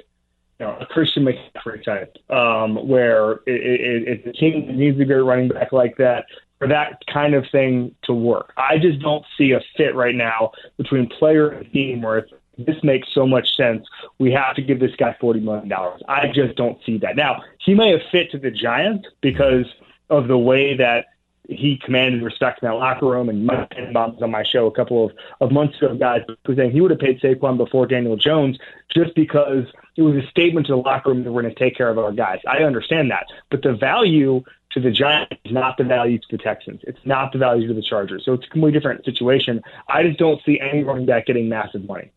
you 0.61 0.67
know, 0.67 0.77
a 0.81 0.87
Christian 0.87 1.25
McCaffrey 1.25 1.85
type, 1.85 2.17
um, 2.31 2.87
where 2.87 3.33
it, 3.33 3.41
it, 3.47 4.09
it, 4.09 4.25
the 4.25 4.33
team 4.33 4.77
needs 4.77 4.99
a 5.01 5.05
good 5.05 5.23
running 5.23 5.49
back 5.49 5.73
like 5.73 5.97
that 5.99 6.27
for 6.59 6.69
that 6.69 7.03
kind 7.13 7.35
of 7.35 7.45
thing 7.51 7.95
to 8.05 8.13
work. 8.15 8.53
I 8.57 8.79
just 8.79 9.01
don't 9.01 9.25
see 9.37 9.53
a 9.53 9.61
fit 9.77 9.95
right 9.95 10.15
now 10.15 10.53
between 10.77 11.09
player 11.09 11.51
and 11.51 11.71
team 11.73 12.03
where 12.03 12.19
it's, 12.19 12.33
this 12.57 12.77
makes 12.85 13.09
so 13.13 13.27
much 13.27 13.57
sense. 13.57 13.85
We 14.21 14.31
have 14.31 14.55
to 14.55 14.63
give 14.63 14.79
this 14.79 14.95
guy 14.97 15.17
forty 15.21 15.41
million 15.41 15.69
dollars. 15.69 16.01
I 16.09 16.29
just 16.29 16.55
don't 16.55 16.79
see 16.87 16.99
that. 16.99 17.17
Now 17.17 17.43
he 17.59 17.75
may 17.75 17.91
have 17.91 18.03
fit 18.13 18.31
to 18.31 18.39
the 18.39 18.53
Giants 18.53 19.09
because 19.21 19.67
of 20.09 20.29
the 20.29 20.39
way 20.39 20.77
that 20.77 21.07
he 21.49 21.79
commanded 21.85 22.23
respect 22.23 22.63
in 22.63 22.69
that 22.69 22.75
locker 22.75 23.07
room. 23.07 23.29
And 23.29 23.47
Mike 23.47 23.71
Tannenbaum 23.71 24.15
was 24.15 24.23
on 24.23 24.31
my 24.31 24.43
show 24.43 24.67
a 24.67 24.71
couple 24.71 25.07
of, 25.07 25.13
of 25.41 25.53
months 25.53 25.77
ago, 25.77 25.95
guys, 25.95 26.23
who 26.47 26.55
saying 26.55 26.73
he 26.73 26.81
would 26.81 26.91
have 26.91 27.01
paid 27.01 27.21
Saquon 27.21 27.57
before 27.57 27.87
Daniel 27.87 28.17
Jones 28.17 28.59
just 28.95 29.15
because 29.15 29.65
it 29.97 30.03
was 30.03 30.17
a 30.17 30.27
statement 30.29 30.67
to 30.67 30.73
the 30.73 30.79
locker 30.79 31.11
room 31.11 31.25
that 31.25 31.33
we're 31.33 31.43
going 31.43 31.55
to 31.55 31.59
take 31.59 31.77
care 31.77 31.89
of 31.89 31.99
our 31.99 32.13
guys. 32.13 32.41
I 32.49 32.63
understand 32.63 33.11
that. 33.11 33.27
But 33.51 33.63
the 33.63 33.75
value 33.75 34.43
to 34.73 34.81
the 34.81 34.91
Giants 34.91 35.37
is 35.45 35.53
not 35.53 35.77
the 35.77 35.85
value 35.85 36.19
to 36.19 36.27
the 36.31 36.39
Texans. 36.39 36.81
It's 36.85 36.99
not 37.05 37.33
the 37.33 37.39
value 37.39 37.69
to 37.69 37.75
the 37.75 37.83
Chargers. 37.83 38.25
So 38.25 38.33
it's 38.33 38.47
a 38.47 38.51
completely 38.51 38.79
different 38.79 39.05
situation. 39.05 39.63
I 39.89 40.03
just 40.03 40.19
don't 40.19 40.41
see 40.45 40.59
any 40.61 40.83
running 40.83 41.07
back 41.07 41.27
getting 41.27 41.49
massive 41.49 41.87
money. 41.87 42.11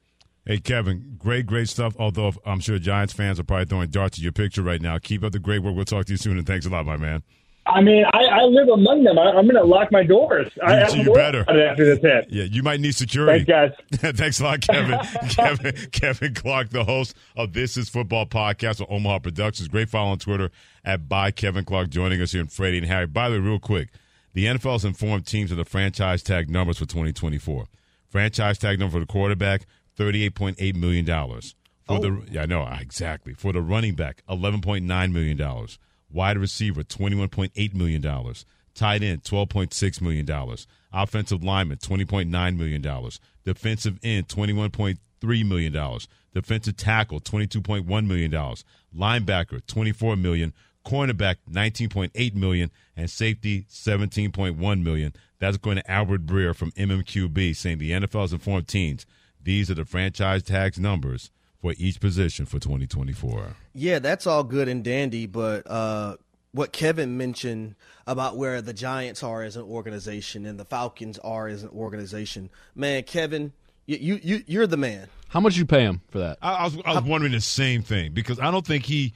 Hey, 0.46 0.60
Kevin, 0.60 1.18
great, 1.20 1.46
great 1.46 1.68
stuff. 1.68 1.94
Although 2.00 2.32
I'm 2.46 2.62
sure 2.62 2.80
Giants 2.80 3.14
fans 3.14 3.40
are 3.40 3.44
probably 3.44 3.66
throwing 3.66 3.90
darts 3.90 4.18
at 4.18 4.24
your 4.24 4.32
picture 4.32 4.62
right 4.62 4.82
now. 4.82 4.98
Keep 4.98 5.24
up 5.24 5.34
the 5.34 5.40
great 5.40 5.60
work. 5.60 5.76
We'll 5.76 5.86
talk 5.86 6.06
to 6.06 6.14
you 6.14 6.18
soon, 6.18 6.38
and 6.38 6.48
thanks 6.48 6.66
a 6.66 6.70
lot, 6.70 6.86
my 6.86 6.96
man. 6.96 7.22
I 7.68 7.82
mean, 7.82 8.06
I, 8.14 8.24
I 8.26 8.44
live 8.44 8.70
among 8.70 9.04
them. 9.04 9.18
I, 9.20 9.30
I'm 9.32 9.46
going 9.46 9.56
to 9.56 9.64
lock 9.64 9.92
my 9.92 10.04
doors. 10.04 10.48
I, 10.64 10.78
You, 10.80 10.84
I'm 10.86 11.08
you 11.08 11.14
better. 11.14 11.40
after 11.42 11.86
this 11.86 12.00
hit. 12.02 12.28
Yeah, 12.30 12.44
you 12.46 12.64
might 12.64 12.80
need 12.80 12.96
security. 12.96 13.46
Thanks, 13.46 13.78
guys. 13.92 14.14
Thanks 14.18 14.40
a 14.40 14.44
lot, 14.44 14.62
Kevin. 14.62 15.00
Kevin. 15.30 15.76
Kevin 15.92 16.34
Clark, 16.34 16.70
the 16.70 16.84
host 16.84 17.16
of 17.36 17.54
This 17.54 17.78
Is 17.78 17.90
Football 17.90 18.26
podcast 18.26 18.82
on 18.82 18.88
Omaha 18.90 19.20
Productions. 19.20 19.68
Great 19.68 19.90
follow 19.90 20.12
on 20.12 20.20
Twitter 20.20 20.50
at 20.86 21.08
by 21.10 21.32
Kevin 21.32 21.66
Clark, 21.66 21.90
joining 21.90 22.22
us 22.22 22.32
here 22.32 22.42
in 22.42 22.48
Freddie 22.48 22.80
and 22.80 22.88
Harry. 22.88 23.08
By 23.08 23.30
the 23.30 23.36
way, 23.36 23.42
real 23.42 23.60
quick, 23.60 23.90
the 24.34 24.46
NFL 24.46 24.74
has 24.74 24.86
informed 24.86 25.26
teams 25.26 25.52
of 25.52 25.58
the 25.58 25.66
franchise 25.66 26.24
tag 26.24 26.50
numbers 26.50 26.78
for 26.78 26.86
2024. 26.86 27.66
Franchise 28.08 28.58
tag 28.58 28.80
number 28.80 28.94
for 28.94 29.00
the 29.00 29.06
quarterback, 29.06 29.66
$38.8 29.98 30.76
million. 30.76 31.06
For 31.88 31.96
oh. 31.96 32.00
the 32.00 32.22
yeah, 32.32 32.42
I 32.44 32.46
know 32.46 32.68
exactly. 32.80 33.34
For 33.34 33.54
the 33.54 33.62
running 33.62 33.96
back, 33.96 34.22
eleven 34.30 34.60
point 34.60 34.84
nine 34.84 35.14
million 35.14 35.38
dollars. 35.38 35.80
Wide 36.12 36.38
receiver, 36.38 36.84
twenty 36.84 37.16
one 37.16 37.30
point 37.30 37.52
eight 37.56 37.76
million 37.76 38.02
dollars. 38.02 38.46
Tight 38.74 39.04
end, 39.04 39.24
twelve 39.24 39.50
point 39.50 39.74
six 39.74 40.02
million 40.02 40.26
dollars. 40.26 40.68
Offensive 40.94 41.44
lineman, 41.44 41.78
twenty 41.78 42.06
point 42.06 42.30
nine 42.30 42.58
million 42.58 42.82
dollars. 42.82 43.20
Defensive 43.44 44.00
end, 44.04 44.30
twenty 44.30 44.54
one 44.54 44.72
point 44.72 45.00
three 45.20 45.44
million 45.44 45.74
dollars. 45.74 46.08
Defensive 46.34 46.78
tackle, 46.78 47.20
twenty 47.20 47.48
two 47.48 47.62
point 47.62 47.86
one 47.86 48.08
million 48.08 48.32
dollars. 48.32 48.64
Linebacker, 48.96 49.66
24 49.68 50.16
million. 50.16 50.54
Cornerback, 50.86 51.36
19.8 51.52 52.34
million. 52.34 52.72
and 52.96 53.10
safety, 53.10 53.66
17.1 53.70 54.82
million. 54.84 55.14
That's 55.38 55.58
going 55.58 55.76
to 55.76 55.92
Albert 55.92 56.26
Breer 56.26 56.56
from 56.56 56.72
MMQB, 56.72 57.54
saying 57.56 57.80
the 57.80 57.92
NFL 57.92 58.22
has 58.22 58.34
informed 58.34 58.70
teams 58.70 59.06
these 59.48 59.72
are 59.72 59.76
the 59.76 59.86
franchise 59.86 60.44
tags 60.44 60.78
numbers 60.78 61.32
for 61.68 61.76
each 61.78 62.00
position 62.00 62.46
for 62.46 62.60
2024. 62.60 63.56
Yeah, 63.74 64.00
that's 64.00 64.26
all 64.26 64.44
good 64.44 64.70
and 64.70 64.84
dandy, 64.84 65.26
but 65.26 65.70
uh, 65.70 66.16
what 66.54 66.72
Kevin 66.72 67.18
mentioned 67.18 67.76
about 68.06 68.38
where 68.38 68.62
the 68.62 68.74
Giants 68.74 69.22
are 69.22 69.44
as 69.44 69.58
an 69.58 69.64
organization 69.64 70.46
and 70.46 70.58
the 70.58 70.64
Falcons 70.64 71.20
are 71.20 71.48
as 71.48 71.64
an 71.64 71.70
organization, 71.70 72.50
man, 72.74 73.04
Kevin, 73.04 73.52
you 73.86 73.98
you, 73.98 74.20
you 74.24 74.44
you're 74.48 74.68
the 74.68 74.78
man. 74.78 75.08
How 75.30 75.42
much 75.42 75.58
you 75.58 75.66
pay 75.66 75.82
him 75.82 76.02
for 76.10 76.20
that? 76.20 76.38
I, 76.42 76.54
I 76.54 76.64
was 76.64 76.78
I 76.86 76.94
was 76.94 77.04
wondering 77.04 77.34
the 77.34 77.42
same 77.42 77.82
thing 77.82 78.14
because 78.14 78.40
I 78.40 78.50
don't 78.50 78.66
think 78.66 78.86
he 78.86 79.14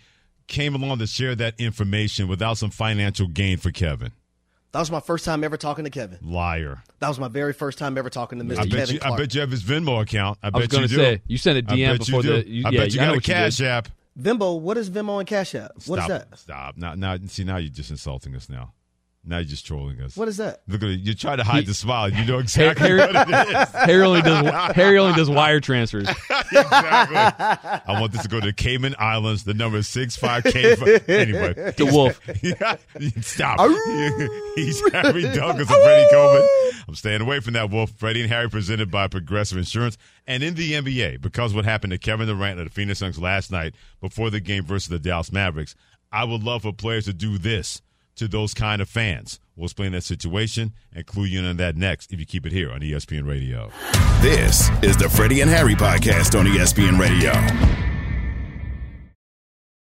came 0.48 0.76
along 0.76 1.00
to 1.00 1.08
share 1.08 1.36
that 1.36 1.56
information 1.58 2.28
without 2.28 2.58
some 2.58 2.70
financial 2.70 3.28
gain 3.28 3.58
for 3.58 3.72
Kevin. 3.72 4.12
That 4.72 4.80
was 4.80 4.90
my 4.90 5.02
first 5.02 5.26
time 5.26 5.44
ever 5.44 5.58
talking 5.58 5.84
to 5.84 5.90
Kevin. 5.90 6.18
Liar. 6.22 6.82
That 7.00 7.10
was 7.10 7.20
my 7.20 7.28
very 7.28 7.52
first 7.52 7.78
time 7.78 7.98
ever 7.98 8.10
talking 8.10 8.40
to 8.40 8.46
Mr. 8.46 8.60
I 8.60 8.64
bet 8.64 8.72
Kevin 8.72 8.94
you. 8.96 9.00
Clark. 9.02 9.14
I 9.14 9.18
bet 9.18 9.36
you 9.36 9.42
have 9.42 9.52
his 9.52 9.64
Venmo 9.64 10.02
account. 10.02 10.38
I, 10.42 10.48
I 10.48 10.50
bet 10.52 10.62
was 10.62 10.68
going 10.70 10.82
you 10.84 10.88
to 10.88 10.96
do. 10.96 11.02
say 11.02 11.22
you 11.28 11.38
sent 11.38 11.58
a 11.60 11.62
DM 11.62 11.98
before 11.98 12.24
you 12.24 12.30
the. 12.38 12.44
do. 12.44 12.50
You, 12.50 12.64
I 12.66 12.70
yeah, 12.70 12.80
bet 12.80 12.94
you 12.94 13.02
I 13.02 13.06
know 13.06 13.14
got 13.16 13.18
a 13.18 13.22
cash 13.22 13.62
app. 13.62 13.90
Venmo, 14.20 14.60
what 14.60 14.78
is 14.78 14.90
Venmo 14.90 15.20
and 15.20 15.28
Cash 15.28 15.56
App? 15.56 15.72
What 15.88 16.00
is 16.00 16.06
Stop, 16.06 16.08
that? 16.08 16.38
Stop. 16.38 16.78
Now, 16.78 16.96
now, 16.96 17.18
see, 17.28 17.46
now 17.46 17.58
you're 17.58 17.72
just 17.72 17.92
insulting 17.92 18.36
us. 18.36 18.50
Now, 18.50 18.74
now 19.24 19.38
you're 19.38 19.46
just 19.46 19.66
trolling 19.68 20.02
us. 20.02 20.18
What 20.18 20.28
is 20.28 20.38
that? 20.38 20.62
Look 20.68 20.82
at 20.82 20.90
it. 20.90 21.00
You 21.02 21.14
try 21.14 21.36
to 21.36 21.44
hide 21.44 21.62
He- 21.62 21.66
the 21.68 21.74
smile. 21.76 22.10
You 22.10 22.26
know 22.26 22.40
exactly 22.40 22.88
Harry, 22.88 23.00
what 23.00 23.16
it 23.16 23.50
is. 23.50 23.70
Harry 23.86 24.02
only 24.04 24.22
does 24.24 24.72
Harry 24.76 24.98
only 24.98 25.14
does 25.16 25.30
wire 25.30 25.60
transfers. 25.60 26.08
exactly. 26.52 27.18
I 27.18 28.00
want 28.00 28.12
this 28.14 28.24
to 28.24 28.28
go 28.28 28.40
to 28.40 28.52
Cayman 28.54 28.96
Islands. 28.98 29.44
The 29.44 29.54
number 29.54 29.78
is 29.78 29.88
six 29.88 30.16
five 30.16 30.44
K. 30.44 30.72
Anyway, 31.08 31.54
The 31.78 31.90
wolf. 31.92 32.20
Yeah, 32.42 32.78
stop. 33.22 33.60
He's 34.56 34.82
Harry 34.92 35.22
Douglas 35.24 35.70
and 35.70 35.84
Freddie 35.84 36.08
Coleman. 36.12 36.48
I'm 36.88 36.96
staying 36.96 37.22
away 37.22 37.40
from 37.42 37.54
that 37.54 37.70
wolf. 37.70 37.92
Freddie 37.92 38.22
and 38.22 38.30
Harry 38.32 38.50
presented 38.50 38.90
by 38.90 39.08
Progressive 39.08 39.58
Insurance. 39.58 39.98
And 40.28 40.44
in 40.44 40.56
the 40.56 40.74
NBA, 40.74 41.22
because 41.22 41.54
what 41.54 41.66
happened 41.66 41.92
to 41.92 41.98
Kevin 41.98 42.28
Durant 42.28 42.60
of 42.60 42.66
the 42.66 42.72
Phoenix 42.72 43.00
Suns 43.00 43.20
last 43.20 43.52
night 43.52 43.76
before 44.00 44.30
the 44.30 44.40
game 44.40 44.64
versus 44.66 44.90
the 44.90 45.00
Dallas 45.00 45.32
Mavericks, 45.32 45.76
I 46.12 46.24
would 46.24 46.44
love 46.44 46.64
for 46.64 46.74
players 46.74 47.06
to 47.06 47.14
do 47.14 47.38
this 47.38 47.82
to 48.22 48.28
those 48.28 48.54
kind 48.54 48.84
of 48.84 48.88
fans. 48.88 49.40
We'll 49.56 49.66
explain 49.66 49.94
that 49.94 50.04
situation 50.04 50.74
and 50.94 51.08
clue 51.08 51.26
you 51.26 51.40
in 51.40 51.46
on 51.46 51.58
that 51.58 51.76
next 51.76 52.14
if 52.14 52.20
you 52.20 52.26
keep 52.28 52.46
it 52.46 52.52
here 52.52 52.72
on 52.72 52.82
ESPN 52.82 53.28
Radio. 53.28 53.72
This 54.22 54.70
is 54.84 54.96
the 54.96 55.10
Freddie 55.10 55.42
and 55.42 55.50
Harry 55.50 55.74
podcast 55.74 56.40
on 56.40 56.46
ESPN 56.46 57.00
Radio. 57.00 57.32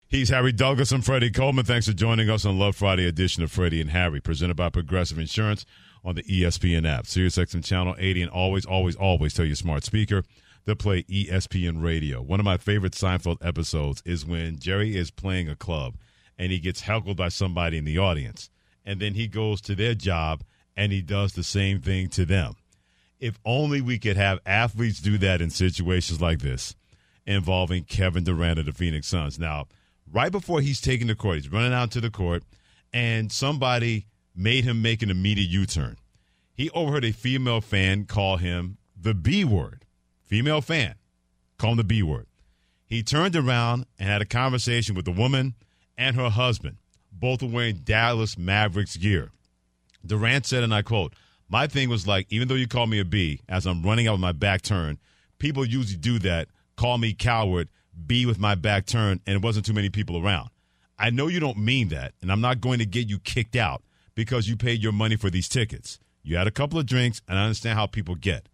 He's 0.09 0.29
Harry 0.29 0.53
Douglas 0.53 0.93
and 0.93 1.03
Freddie 1.03 1.31
Coleman. 1.31 1.65
Thanks 1.65 1.87
for 1.87 1.95
joining 1.95 2.29
us 2.29 2.45
on 2.45 2.59
Love 2.59 2.77
Friday 2.77 3.07
edition 3.07 3.43
of 3.43 3.51
Freddie 3.51 3.81
and 3.81 3.91
Harry, 3.91 4.21
presented 4.21 4.57
by 4.57 4.69
Progressive 4.69 5.19
Insurance 5.19 5.65
on 6.05 6.15
the 6.15 6.23
ESPN 6.25 6.87
app, 6.87 7.05
SiriusXM 7.07 7.65
Channel 7.65 7.95
80, 7.99 8.23
and 8.23 8.31
always, 8.31 8.67
always, 8.67 8.95
always 8.95 9.33
tell 9.33 9.47
your 9.47 9.57
smart 9.57 9.85
speaker 9.85 10.23
to 10.67 10.77
play 10.77 11.03
ESPN 11.05 11.83
Radio. 11.83 12.21
One 12.21 12.41
of 12.41 12.45
my 12.45 12.59
favorite 12.59 12.93
Seinfeld 12.93 13.39
episodes 13.41 14.03
is 14.05 14.27
when 14.27 14.59
Jerry 14.59 14.97
is 14.97 15.11
playing 15.11 15.49
a 15.49 15.57
club 15.57 15.95
and 16.39 16.53
he 16.53 16.59
gets 16.61 16.83
heckled 16.83 17.17
by 17.17 17.29
somebody 17.29 17.77
in 17.79 17.85
the 17.85 17.99
audience, 17.99 18.49
and 18.85 19.01
then 19.01 19.15
he 19.15 19.27
goes 19.27 19.61
to 19.63 19.75
their 19.75 19.95
job 19.95 20.43
and 20.77 20.93
he 20.93 21.03
does 21.03 21.33
the 21.33 21.43
same 21.43 21.81
thing 21.81 22.09
to 22.09 22.25
them. 22.25 22.55
If 23.19 23.39
only 23.45 23.81
we 23.81 23.99
could 23.99 24.17
have 24.17 24.39
athletes 24.47 25.01
do 25.01 25.19
that 25.19 25.41
in 25.41 25.51
situations 25.51 26.21
like 26.21 26.39
this 26.39 26.77
involving 27.27 27.85
Kevin 27.85 28.25
Durant 28.25 28.59
of 28.59 28.67
the 28.67 28.73
Phoenix 28.73 29.09
Suns. 29.09 29.39
Now, 29.39 29.67
right 30.11 30.33
before 30.33 30.61
he's 30.61 30.81
taking 30.81 31.09
the 31.09 31.15
court, 31.15 31.37
he's 31.37 31.53
running 31.53 31.75
out 31.75 31.91
to 31.91 32.01
the 32.01 32.11
court, 32.11 32.45
and 32.93 33.31
somebody 33.31 34.07
made 34.35 34.65
him 34.65 34.81
make 34.81 35.03
an 35.03 35.11
immediate 35.11 35.51
U 35.51 35.67
turn. 35.67 35.97
He 36.55 36.71
overheard 36.71 37.05
a 37.05 37.13
female 37.13 37.61
fan 37.61 38.05
call 38.05 38.37
him 38.37 38.79
the 38.99 39.15
B 39.15 39.45
word. 39.45 39.85
Female 40.23 40.61
fan, 40.61 40.95
call 41.59 41.73
him 41.73 41.77
the 41.79 41.85
B 41.85 42.03
word. 42.03 42.27
He 42.87 43.03
turned 43.03 43.37
around 43.37 43.87
and 43.99 44.09
had 44.09 44.23
a 44.23 44.27
conversation 44.27 44.95
with 44.95 45.05
the 45.05 45.13
woman 45.13 45.55
and 45.99 46.17
her 46.17 46.31
husband. 46.31 46.77
Both 47.13 47.43
wearing 47.43 47.79
Dallas 47.85 48.39
Mavericks 48.39 48.97
gear. 48.97 49.33
Durant 50.07 50.47
said, 50.47 50.63
and 50.63 50.73
I 50.73 50.83
quote, 50.83 51.13
My 51.49 51.67
thing 51.67 51.91
was 51.91 52.07
like, 52.07 52.27
even 52.31 52.49
though 52.49 52.55
you 52.55 52.69
call 52.69 52.87
me 52.87 53.01
a 53.01 53.05
B, 53.05 53.41
as 53.49 53.67
I'm 53.67 53.83
running 53.83 54.07
out 54.07 54.13
with 54.13 54.21
my 54.21 54.33
back 54.33 54.63
turned, 54.63 54.99
people 55.39 55.65
usually 55.65 55.99
do 55.99 56.19
that, 56.21 56.49
call 56.77 56.97
me 56.97 57.13
coward, 57.13 57.69
B 58.07 58.25
with 58.25 58.39
my 58.39 58.55
back 58.55 58.87
turned, 58.87 59.21
and 59.27 59.35
it 59.35 59.43
wasn't 59.43 59.67
too 59.67 59.73
many 59.73 59.91
people 59.91 60.25
around. 60.25 60.51
I 60.99 61.11
know 61.11 61.27
you 61.27 61.41
don't 61.41 61.59
mean 61.59 61.89
that, 61.89 62.15
and 62.23 62.31
I'm 62.31 62.41
not 62.41 62.61
going 62.61 62.79
to 62.79 62.87
get 62.87 63.09
you 63.09 63.19
kicked 63.19 63.57
out 63.57 63.83
because 64.15 64.49
you 64.49 64.57
paid 64.57 64.83
your 64.83 64.93
money 64.93 65.17
for 65.17 65.31
these 65.31 65.49
tickets. 65.49 65.99
You 66.23 66.37
had 66.37 66.47
a 66.47 66.53
couple 66.53 66.79
of 66.79 66.87
drinks, 66.87 67.23
and 67.29 67.39
I 67.39 67.45
understand 67.45 67.79
how 67.79 67.87
people 67.87 68.15
get. 68.15 68.49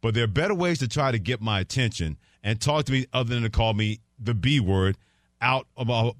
But 0.00 0.14
there 0.14 0.24
are 0.24 0.28
better 0.28 0.54
ways 0.54 0.78
to 0.78 0.88
try 0.88 1.10
to 1.10 1.18
get 1.18 1.40
my 1.40 1.60
attention 1.60 2.16
and 2.42 2.60
talk 2.60 2.84
to 2.86 2.92
me 2.92 3.06
other 3.12 3.34
than 3.34 3.42
to 3.42 3.50
call 3.50 3.74
me 3.74 4.00
the 4.18 4.34
B 4.34 4.60
word 4.60 4.96
out, 5.40 5.66
uh, 5.76 6.12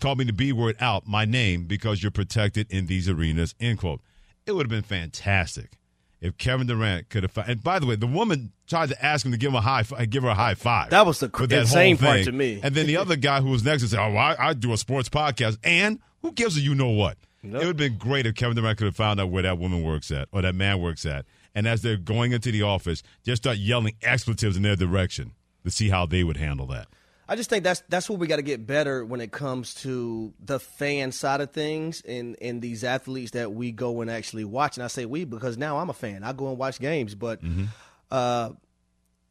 call 0.00 0.16
me 0.16 0.24
the 0.24 0.32
B 0.32 0.52
word 0.52 0.76
out, 0.80 1.06
my 1.06 1.24
name, 1.24 1.64
because 1.64 2.02
you're 2.02 2.10
protected 2.10 2.66
in 2.70 2.86
these 2.86 3.08
arenas, 3.08 3.54
end 3.60 3.78
quote. 3.78 4.00
It 4.46 4.52
would 4.52 4.66
have 4.66 4.70
been 4.70 4.82
fantastic 4.82 5.78
if 6.20 6.36
Kevin 6.36 6.66
Durant 6.66 7.08
could 7.08 7.22
have. 7.22 7.48
And 7.48 7.62
by 7.62 7.78
the 7.78 7.86
way, 7.86 7.96
the 7.96 8.06
woman 8.06 8.52
tried 8.66 8.90
to 8.90 9.04
ask 9.04 9.24
him 9.24 9.32
to 9.32 9.38
give 9.38 9.50
him 9.50 9.56
a 9.56 9.60
high, 9.60 9.82
give 10.06 10.22
her 10.22 10.28
a 10.28 10.34
high 10.34 10.54
five. 10.54 10.90
That 10.90 11.06
was 11.06 11.20
the 11.20 11.30
with 11.38 11.50
that 11.50 11.60
insane 11.62 11.96
part 11.96 12.16
thing. 12.18 12.24
to 12.26 12.32
me. 12.32 12.60
And 12.62 12.74
then 12.74 12.86
the 12.86 12.96
other 12.96 13.16
guy 13.16 13.40
who 13.40 13.50
was 13.50 13.64
next 13.64 13.82
to 13.82 13.88
say, 13.88 13.98
"Oh, 13.98 14.16
I, 14.16 14.48
I 14.50 14.54
do 14.54 14.72
a 14.72 14.76
sports 14.76 15.08
podcast," 15.08 15.58
and 15.64 15.98
who 16.22 16.32
gives 16.32 16.56
a 16.56 16.60
you 16.60 16.74
know 16.74 16.90
what? 16.90 17.16
It 17.42 17.52
would 17.52 17.62
have 17.62 17.76
been 17.78 17.96
great 17.96 18.26
if 18.26 18.34
Kevin 18.34 18.54
Durant 18.54 18.76
could 18.76 18.84
have 18.84 18.96
found 18.96 19.18
out 19.18 19.30
where 19.30 19.42
that 19.42 19.58
woman 19.58 19.82
works 19.82 20.10
at 20.10 20.28
or 20.30 20.42
that 20.42 20.54
man 20.54 20.78
works 20.80 21.06
at, 21.06 21.24
and 21.54 21.66
as 21.66 21.80
they're 21.80 21.96
going 21.96 22.32
into 22.32 22.52
the 22.52 22.62
office, 22.62 23.02
just 23.24 23.42
start 23.42 23.56
yelling 23.56 23.94
expletives 24.02 24.58
in 24.58 24.62
their 24.62 24.76
direction 24.76 25.32
to 25.64 25.70
see 25.70 25.88
how 25.88 26.04
they 26.04 26.22
would 26.22 26.36
handle 26.36 26.66
that. 26.66 26.86
I 27.30 27.36
just 27.36 27.48
think 27.48 27.62
that's 27.62 27.80
that's 27.88 28.10
what 28.10 28.18
we 28.18 28.26
got 28.26 28.36
to 28.36 28.42
get 28.42 28.66
better 28.66 29.04
when 29.04 29.20
it 29.20 29.30
comes 29.30 29.74
to 29.74 30.34
the 30.44 30.58
fan 30.58 31.12
side 31.12 31.40
of 31.40 31.52
things 31.52 32.02
and 32.02 32.36
and 32.42 32.60
these 32.60 32.82
athletes 32.82 33.30
that 33.30 33.52
we 33.52 33.70
go 33.70 34.00
and 34.00 34.10
actually 34.10 34.44
watch. 34.44 34.76
And 34.76 34.82
I 34.82 34.88
say 34.88 35.06
we 35.06 35.24
because 35.24 35.56
now 35.56 35.78
I'm 35.78 35.88
a 35.90 35.94
fan. 35.94 36.24
I 36.24 36.32
go 36.32 36.48
and 36.48 36.58
watch 36.58 36.80
games, 36.80 37.14
but 37.14 37.40
mm-hmm. 37.40 37.66
uh, 38.10 38.50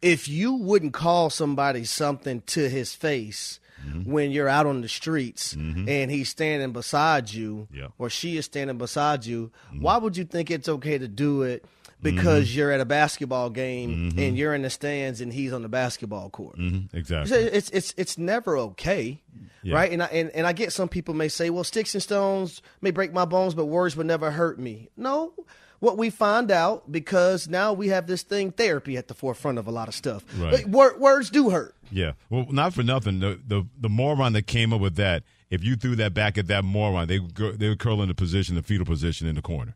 if 0.02 0.30
you 0.30 0.54
wouldn't 0.54 0.94
call 0.94 1.30
somebody 1.30 1.84
something 1.84 2.40
to 2.48 2.70
his 2.70 2.96
face 2.96 3.60
mm-hmm. 3.86 4.10
when 4.10 4.32
you're 4.32 4.48
out 4.48 4.66
on 4.66 4.80
the 4.80 4.88
streets 4.88 5.54
mm-hmm. 5.54 5.90
and 5.90 6.10
he's 6.10 6.30
standing 6.30 6.72
beside 6.72 7.30
you 7.34 7.68
Yeah. 7.70 7.88
or 7.98 8.10
she 8.10 8.38
is 8.38 8.46
standing 8.46 8.78
beside 8.78 9.26
you, 9.26 9.52
why 9.78 9.98
would 9.98 10.16
you 10.16 10.24
think 10.24 10.50
it's 10.50 10.70
okay 10.70 10.98
to 10.98 11.10
do 11.10 11.42
it? 11.42 11.66
Because 12.02 12.56
you're 12.56 12.72
at 12.72 12.80
a 12.80 12.86
basketball 12.86 13.50
game 13.50 14.14
and 14.18 14.38
you're 14.38 14.54
in 14.56 14.62
the 14.62 14.70
stands 14.70 15.20
and 15.22 15.34
he's 15.34 15.52
on 15.52 15.62
the 15.64 15.70
basketball 15.70 16.30
court. 16.30 16.58
Mm-hmm. 16.58 16.96
Exactly. 16.96 17.38
it's 17.38 17.70
it's 17.72 17.94
it's 17.98 18.18
never 18.18 18.58
okay, 18.58 19.22
Yeah. 19.64 19.76
right? 19.76 19.92
And 19.92 20.02
I 20.04 20.06
and, 20.08 20.30
and 20.32 20.48
I 20.48 20.54
get 20.54 20.72
some 20.72 20.88
people 20.88 21.14
may 21.14 21.28
say, 21.28 21.50
well, 21.50 21.64
sticks 21.66 21.94
and 21.94 22.02
stones 22.02 22.62
may 22.82 22.92
break 22.92 23.12
my 23.12 23.26
bones, 23.26 23.54
but 23.54 23.66
words 23.66 23.98
will 23.98 24.06
never 24.06 24.32
hurt 24.32 24.58
me. 24.60 24.90
No, 24.96 25.34
what 25.80 25.98
we 25.98 26.10
find 26.10 26.52
out 26.52 26.90
because 26.92 27.48
now 27.50 27.74
we 27.74 27.90
have 27.90 28.08
this 28.08 28.24
thing 28.24 28.52
therapy 28.52 28.96
at 28.96 29.08
the 29.10 29.14
forefront 29.14 29.58
of 29.58 29.68
a 29.68 29.72
lot 29.72 29.88
of 29.90 29.94
stuff. 29.94 30.24
Right. 30.38 30.54
Like, 30.54 30.68
wor- 30.68 30.98
words 30.98 31.30
do 31.30 31.50
hurt. 31.50 31.76
Yeah. 31.92 32.14
Well, 32.30 32.46
not 32.50 32.74
for 32.74 32.84
nothing. 32.84 33.20
The, 33.20 33.40
the 33.46 33.68
the 33.78 33.90
moron 33.90 34.32
that 34.34 34.48
came 34.48 34.72
up 34.72 34.80
with 34.80 34.96
that, 34.96 35.24
if 35.50 35.64
you 35.66 35.76
threw 35.76 35.96
that 35.98 36.14
back 36.14 36.38
at 36.38 36.48
that 36.48 36.64
moron, 36.64 37.08
they 37.10 37.20
would 37.20 37.36
they 37.60 37.68
would 37.68 37.80
curl 37.80 38.02
in 38.02 38.08
the 38.08 38.16
position, 38.16 38.56
the 38.56 38.64
fetal 38.64 38.86
position 38.86 39.28
in 39.28 39.36
the 39.36 39.42
corner. 39.42 39.76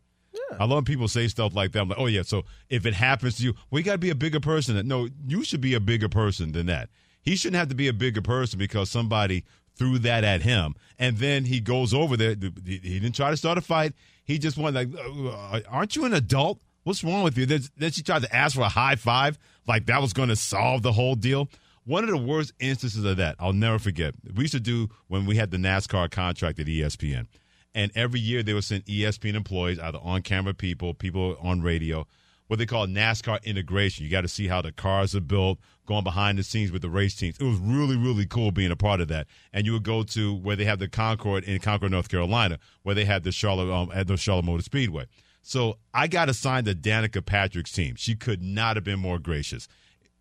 I 0.59 0.65
love 0.65 0.77
when 0.77 0.85
people 0.85 1.07
say 1.07 1.27
stuff 1.27 1.55
like 1.55 1.71
that. 1.71 1.81
I'm 1.81 1.89
like, 1.89 1.99
oh 1.99 2.05
yeah, 2.05 2.21
so 2.23 2.43
if 2.69 2.85
it 2.85 2.93
happens 2.93 3.37
to 3.37 3.43
you, 3.43 3.53
well, 3.69 3.81
got 3.83 3.93
to 3.93 3.97
be 3.97 4.09
a 4.09 4.15
bigger 4.15 4.39
person. 4.39 4.87
No, 4.87 5.07
you 5.25 5.43
should 5.43 5.61
be 5.61 5.73
a 5.73 5.79
bigger 5.79 6.09
person 6.09 6.51
than 6.51 6.67
that. 6.67 6.89
He 7.21 7.35
shouldn't 7.35 7.59
have 7.59 7.69
to 7.69 7.75
be 7.75 7.87
a 7.87 7.93
bigger 7.93 8.21
person 8.21 8.59
because 8.59 8.89
somebody 8.89 9.45
threw 9.75 9.97
that 9.99 10.23
at 10.23 10.41
him, 10.41 10.75
and 10.99 11.17
then 11.17 11.45
he 11.45 11.59
goes 11.59 11.93
over 11.93 12.15
there. 12.15 12.35
He 12.65 12.99
didn't 12.99 13.15
try 13.15 13.31
to 13.31 13.37
start 13.37 13.57
a 13.57 13.61
fight. 13.61 13.93
He 14.23 14.37
just 14.37 14.57
wanted 14.57 14.93
like, 14.93 15.05
uh, 15.33 15.61
aren't 15.69 15.95
you 15.95 16.05
an 16.05 16.13
adult? 16.13 16.59
What's 16.83 17.03
wrong 17.03 17.23
with 17.23 17.37
you? 17.37 17.45
Then 17.45 17.91
she 17.91 18.03
tried 18.03 18.23
to 18.23 18.35
ask 18.35 18.55
for 18.55 18.61
a 18.61 18.69
high 18.69 18.95
five, 18.95 19.39
like 19.67 19.85
that 19.87 20.01
was 20.01 20.13
going 20.13 20.29
to 20.29 20.35
solve 20.35 20.81
the 20.81 20.91
whole 20.91 21.15
deal. 21.15 21.49
One 21.85 22.03
of 22.03 22.09
the 22.09 22.17
worst 22.17 22.53
instances 22.59 23.03
of 23.03 23.17
that, 23.17 23.35
I'll 23.39 23.53
never 23.53 23.79
forget. 23.79 24.13
We 24.35 24.43
used 24.43 24.53
to 24.53 24.59
do 24.59 24.89
when 25.07 25.25
we 25.25 25.35
had 25.35 25.51
the 25.51 25.57
NASCAR 25.57 26.09
contract 26.11 26.59
at 26.59 26.67
ESPN. 26.67 27.27
And 27.75 27.91
every 27.95 28.19
year 28.19 28.43
they 28.43 28.53
would 28.53 28.63
send 28.63 28.85
ESPN 28.85 29.35
employees, 29.35 29.79
either 29.79 29.99
on 30.01 30.21
camera 30.21 30.53
people, 30.53 30.93
people 30.93 31.37
on 31.41 31.61
radio, 31.61 32.05
what 32.47 32.59
they 32.59 32.65
call 32.65 32.85
NASCAR 32.85 33.43
integration. 33.43 34.05
You 34.05 34.11
got 34.11 34.21
to 34.21 34.27
see 34.27 34.47
how 34.47 34.61
the 34.61 34.71
cars 34.71 35.15
are 35.15 35.21
built, 35.21 35.59
going 35.87 36.03
behind 36.03 36.37
the 36.37 36.43
scenes 36.43 36.71
with 36.71 36.81
the 36.81 36.89
race 36.89 37.15
teams. 37.15 37.37
It 37.39 37.43
was 37.43 37.57
really, 37.57 37.97
really 37.97 38.25
cool 38.25 38.51
being 38.51 38.71
a 38.71 38.75
part 38.75 39.01
of 39.01 39.07
that. 39.07 39.27
And 39.51 39.65
you 39.65 39.73
would 39.73 39.83
go 39.83 40.03
to 40.03 40.33
where 40.35 40.55
they 40.55 40.65
have 40.65 40.79
the 40.79 40.87
Concord 40.87 41.43
in 41.45 41.59
Concord, 41.59 41.91
North 41.91 42.09
Carolina, 42.09 42.59
where 42.83 42.95
they 42.95 43.05
had 43.05 43.23
the 43.23 43.31
Charlotte 43.31 43.73
um, 43.73 43.91
at 43.93 44.07
the 44.07 44.17
Charlotte 44.17 44.45
Motor 44.45 44.63
Speedway. 44.63 45.05
So 45.41 45.77
I 45.93 46.07
got 46.07 46.29
assigned 46.29 46.67
to 46.67 46.75
Danica 46.75 47.25
Patrick's 47.25 47.71
team. 47.71 47.95
She 47.97 48.15
could 48.15 48.41
not 48.41 48.77
have 48.77 48.85
been 48.85 48.99
more 48.99 49.19
gracious 49.19 49.67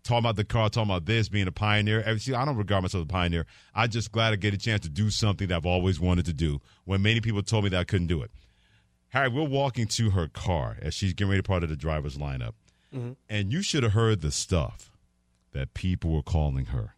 talking 0.04 0.18
about 0.18 0.36
the 0.36 0.44
car, 0.44 0.68
talking 0.68 0.90
about 0.90 1.06
this, 1.06 1.28
being 1.28 1.46
a 1.46 1.52
pioneer. 1.52 2.18
See, 2.18 2.34
I 2.34 2.44
don't 2.44 2.56
regard 2.56 2.82
myself 2.82 3.02
as 3.02 3.04
a 3.04 3.12
pioneer. 3.12 3.46
I'm 3.74 3.90
just 3.90 4.12
glad 4.12 4.32
I 4.32 4.36
get 4.36 4.54
a 4.54 4.58
chance 4.58 4.82
to 4.82 4.88
do 4.88 5.10
something 5.10 5.48
that 5.48 5.56
I've 5.56 5.66
always 5.66 6.00
wanted 6.00 6.26
to 6.26 6.32
do 6.32 6.60
when 6.84 7.02
many 7.02 7.20
people 7.20 7.42
told 7.42 7.64
me 7.64 7.70
that 7.70 7.80
I 7.80 7.84
couldn't 7.84 8.08
do 8.08 8.22
it. 8.22 8.30
Harry, 9.10 9.28
we're 9.28 9.44
walking 9.44 9.86
to 9.86 10.10
her 10.10 10.26
car 10.26 10.78
as 10.80 10.94
she's 10.94 11.12
getting 11.12 11.30
ready 11.30 11.42
to 11.42 11.46
part 11.46 11.62
of 11.62 11.68
the 11.68 11.76
driver's 11.76 12.16
lineup. 12.16 12.54
Mm-hmm. 12.94 13.12
And 13.28 13.52
you 13.52 13.62
should 13.62 13.82
have 13.82 13.92
heard 13.92 14.20
the 14.20 14.30
stuff 14.30 14.90
that 15.52 15.74
people 15.74 16.12
were 16.12 16.22
calling 16.22 16.66
her 16.66 16.94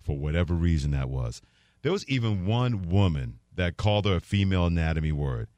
for 0.00 0.18
whatever 0.18 0.54
reason 0.54 0.90
that 0.90 1.08
was. 1.08 1.40
There 1.82 1.92
was 1.92 2.06
even 2.08 2.46
one 2.46 2.88
woman 2.88 3.38
that 3.54 3.76
called 3.76 4.04
her 4.04 4.16
a 4.16 4.20
female 4.20 4.66
anatomy 4.66 5.12
word. 5.12 5.48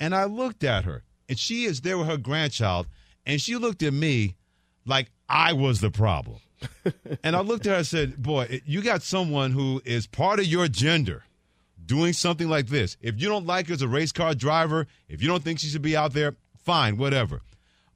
And 0.00 0.14
I 0.14 0.24
looked 0.24 0.64
at 0.64 0.84
her, 0.84 1.04
and 1.28 1.38
she 1.38 1.64
is 1.64 1.80
there 1.82 1.98
with 1.98 2.08
her 2.08 2.16
grandchild, 2.16 2.86
and 3.24 3.40
she 3.40 3.56
looked 3.56 3.82
at 3.82 3.92
me 3.92 4.36
like 4.84 5.10
I 5.28 5.52
was 5.52 5.80
the 5.80 5.90
problem. 5.90 6.38
and 7.22 7.36
I 7.36 7.40
looked 7.40 7.66
at 7.66 7.70
her 7.70 7.78
and 7.78 7.86
said, 7.86 8.22
Boy, 8.22 8.60
you 8.64 8.82
got 8.82 9.02
someone 9.02 9.52
who 9.52 9.80
is 9.84 10.06
part 10.06 10.40
of 10.40 10.46
your 10.46 10.68
gender 10.68 11.24
doing 11.84 12.12
something 12.12 12.48
like 12.48 12.66
this. 12.66 12.96
If 13.00 13.20
you 13.20 13.28
don't 13.28 13.46
like 13.46 13.68
her 13.68 13.74
as 13.74 13.82
a 13.82 13.88
race 13.88 14.12
car 14.12 14.34
driver, 14.34 14.86
if 15.08 15.22
you 15.22 15.28
don't 15.28 15.42
think 15.42 15.58
she 15.58 15.68
should 15.68 15.82
be 15.82 15.96
out 15.96 16.12
there, 16.12 16.36
fine, 16.64 16.96
whatever. 16.96 17.42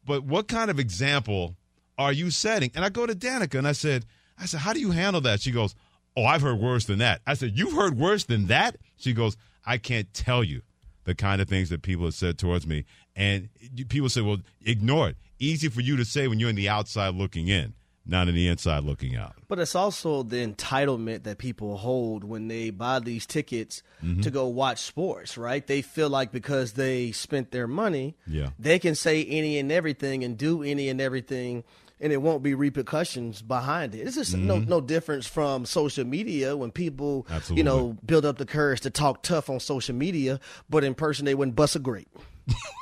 But 0.04 0.24
what 0.24 0.48
kind 0.48 0.70
of 0.70 0.78
example 0.78 1.56
are 1.98 2.12
you 2.12 2.30
setting? 2.30 2.70
And 2.74 2.84
I 2.84 2.88
go 2.88 3.06
to 3.06 3.14
Danica 3.14 3.58
and 3.58 3.68
I 3.68 3.72
said, 3.72 4.04
I 4.38 4.46
said, 4.46 4.60
how 4.60 4.72
do 4.72 4.80
you 4.80 4.90
handle 4.90 5.20
that? 5.22 5.40
She 5.40 5.52
goes, 5.52 5.74
Oh, 6.14 6.24
I've 6.24 6.42
heard 6.42 6.58
worse 6.58 6.84
than 6.84 6.98
that. 6.98 7.22
I 7.26 7.34
said, 7.34 7.52
You've 7.54 7.72
heard 7.72 7.98
worse 7.98 8.24
than 8.24 8.46
that? 8.46 8.76
She 8.96 9.12
goes, 9.12 9.36
I 9.64 9.78
can't 9.78 10.12
tell 10.12 10.44
you 10.44 10.62
the 11.04 11.14
kind 11.14 11.40
of 11.40 11.48
things 11.48 11.70
that 11.70 11.82
people 11.82 12.04
have 12.04 12.14
said 12.14 12.38
towards 12.38 12.66
me. 12.66 12.84
And 13.16 13.48
people 13.88 14.08
say, 14.08 14.20
Well, 14.20 14.38
ignore 14.64 15.10
it. 15.10 15.16
Easy 15.42 15.68
for 15.68 15.80
you 15.80 15.96
to 15.96 16.04
say 16.04 16.28
when 16.28 16.38
you're 16.38 16.50
in 16.50 16.56
the 16.56 16.68
outside 16.68 17.14
looking 17.14 17.48
in, 17.48 17.74
not 18.06 18.28
in 18.28 18.34
the 18.34 18.46
inside 18.48 18.84
looking 18.84 19.16
out. 19.16 19.34
But 19.48 19.58
it's 19.58 19.74
also 19.74 20.22
the 20.22 20.36
entitlement 20.46 21.24
that 21.24 21.38
people 21.38 21.76
hold 21.78 22.22
when 22.24 22.46
they 22.48 22.70
buy 22.70 23.00
these 23.00 23.26
tickets 23.26 23.82
to 24.22 24.30
go 24.30 24.46
watch 24.46 24.80
sports, 24.80 25.36
right? 25.36 25.66
They 25.66 25.82
feel 25.82 26.08
like 26.08 26.30
because 26.32 26.74
they 26.74 27.10
spent 27.12 27.50
their 27.50 27.66
money, 27.66 28.14
Yeah. 28.26 28.50
they 28.58 28.78
can 28.78 28.94
say 28.94 29.24
any 29.24 29.58
and 29.58 29.70
everything 29.72 30.22
and 30.24 30.38
do 30.38 30.62
any 30.62 30.88
and 30.88 31.00
everything 31.00 31.64
and 32.00 32.12
it 32.12 32.20
won't 32.20 32.42
be 32.42 32.52
repercussions 32.52 33.42
behind 33.42 33.94
it. 33.94 34.00
It's 34.00 34.16
just 34.16 34.36
no 34.36 34.56
Mhm. 34.58 34.66
no 34.68 34.80
difference 34.80 35.24
from 35.26 35.64
social 35.66 36.04
media 36.04 36.56
when 36.56 36.72
people 36.72 37.26
Absolutely. 37.30 37.60
you 37.60 37.64
know 37.64 37.96
build 38.04 38.24
up 38.24 38.38
the 38.38 38.46
courage 38.46 38.80
to 38.80 38.90
talk 38.90 39.22
tough 39.22 39.48
on 39.48 39.60
social 39.60 39.94
media, 39.94 40.40
but 40.68 40.82
in 40.82 40.94
person 40.94 41.24
they 41.26 41.34
wouldn't 41.36 41.54
bust 41.56 41.76
a 41.76 41.78
grape. 41.78 42.08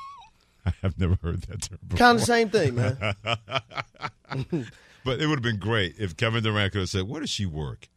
I 0.67 0.73
have 0.83 0.99
never 0.99 1.17
heard 1.23 1.43
that 1.43 1.63
term 1.63 1.79
before. 1.87 1.99
Kind 1.99 2.17
of 2.17 2.21
the 2.21 2.27
same 2.27 2.51
thing, 2.51 2.75
man. 2.75 2.97
but 5.05 5.21
it 5.21 5.27
would 5.27 5.39
have 5.39 5.43
been 5.43 5.59
great 5.59 5.97
if 5.99 6.17
Kevin 6.17 6.43
Durant 6.43 6.73
could 6.73 6.81
have 6.81 6.89
said, 6.89 7.09
Where 7.09 7.21
does 7.21 7.31
she 7.31 7.47
work? 7.47 7.89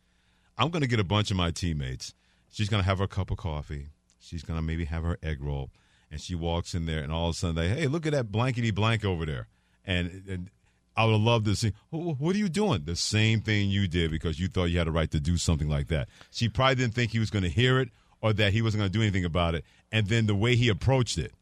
I'm 0.57 0.69
going 0.69 0.81
to 0.81 0.87
get 0.87 0.99
a 0.99 1.03
bunch 1.03 1.31
of 1.31 1.37
my 1.37 1.51
teammates. 1.51 2.13
She's 2.51 2.69
going 2.69 2.81
to 2.83 2.85
have 2.87 2.99
her 2.99 3.07
cup 3.07 3.31
of 3.31 3.37
coffee. 3.37 3.87
She's 4.19 4.43
going 4.43 4.57
to 4.57 4.61
maybe 4.61 4.85
have 4.85 5.03
her 5.03 5.17
egg 5.23 5.41
roll. 5.41 5.71
And 6.11 6.21
she 6.21 6.35
walks 6.35 6.75
in 6.75 6.85
there, 6.85 7.01
and 7.01 7.11
all 7.11 7.29
of 7.29 7.35
a 7.35 7.37
sudden, 7.37 7.55
they, 7.55 7.69
hey, 7.69 7.87
look 7.87 8.05
at 8.05 8.13
that 8.13 8.31
blankety 8.31 8.69
blank 8.69 9.03
over 9.03 9.25
there. 9.25 9.47
And, 9.83 10.23
and 10.29 10.49
I 10.95 11.05
would 11.05 11.13
have 11.13 11.21
loved 11.21 11.45
to 11.45 11.55
see, 11.55 11.73
"Oh, 11.91 12.13
what 12.19 12.35
are 12.35 12.39
you 12.39 12.49
doing? 12.49 12.83
The 12.85 12.95
same 12.95 13.41
thing 13.41 13.69
you 13.69 13.87
did 13.87 14.11
because 14.11 14.39
you 14.39 14.47
thought 14.47 14.65
you 14.65 14.77
had 14.77 14.87
a 14.87 14.91
right 14.91 15.09
to 15.09 15.19
do 15.19 15.37
something 15.37 15.67
like 15.67 15.87
that. 15.87 16.07
She 16.29 16.49
probably 16.49 16.75
didn't 16.75 16.93
think 16.93 17.11
he 17.11 17.19
was 17.19 17.31
going 17.31 17.43
to 17.43 17.49
hear 17.49 17.79
it 17.79 17.89
or 18.21 18.31
that 18.33 18.53
he 18.53 18.61
wasn't 18.61 18.81
going 18.81 18.91
to 18.91 18.97
do 18.97 19.01
anything 19.01 19.25
about 19.25 19.55
it. 19.55 19.65
And 19.91 20.07
then 20.07 20.27
the 20.27 20.35
way 20.35 20.55
he 20.55 20.69
approached 20.69 21.17
it, 21.17 21.33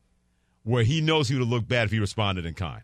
where 0.63 0.83
he 0.83 1.01
knows 1.01 1.27
he 1.27 1.35
would 1.35 1.41
have 1.41 1.49
looked 1.49 1.67
bad 1.67 1.85
if 1.85 1.91
he 1.91 1.99
responded 1.99 2.45
in 2.45 2.53
kind. 2.53 2.81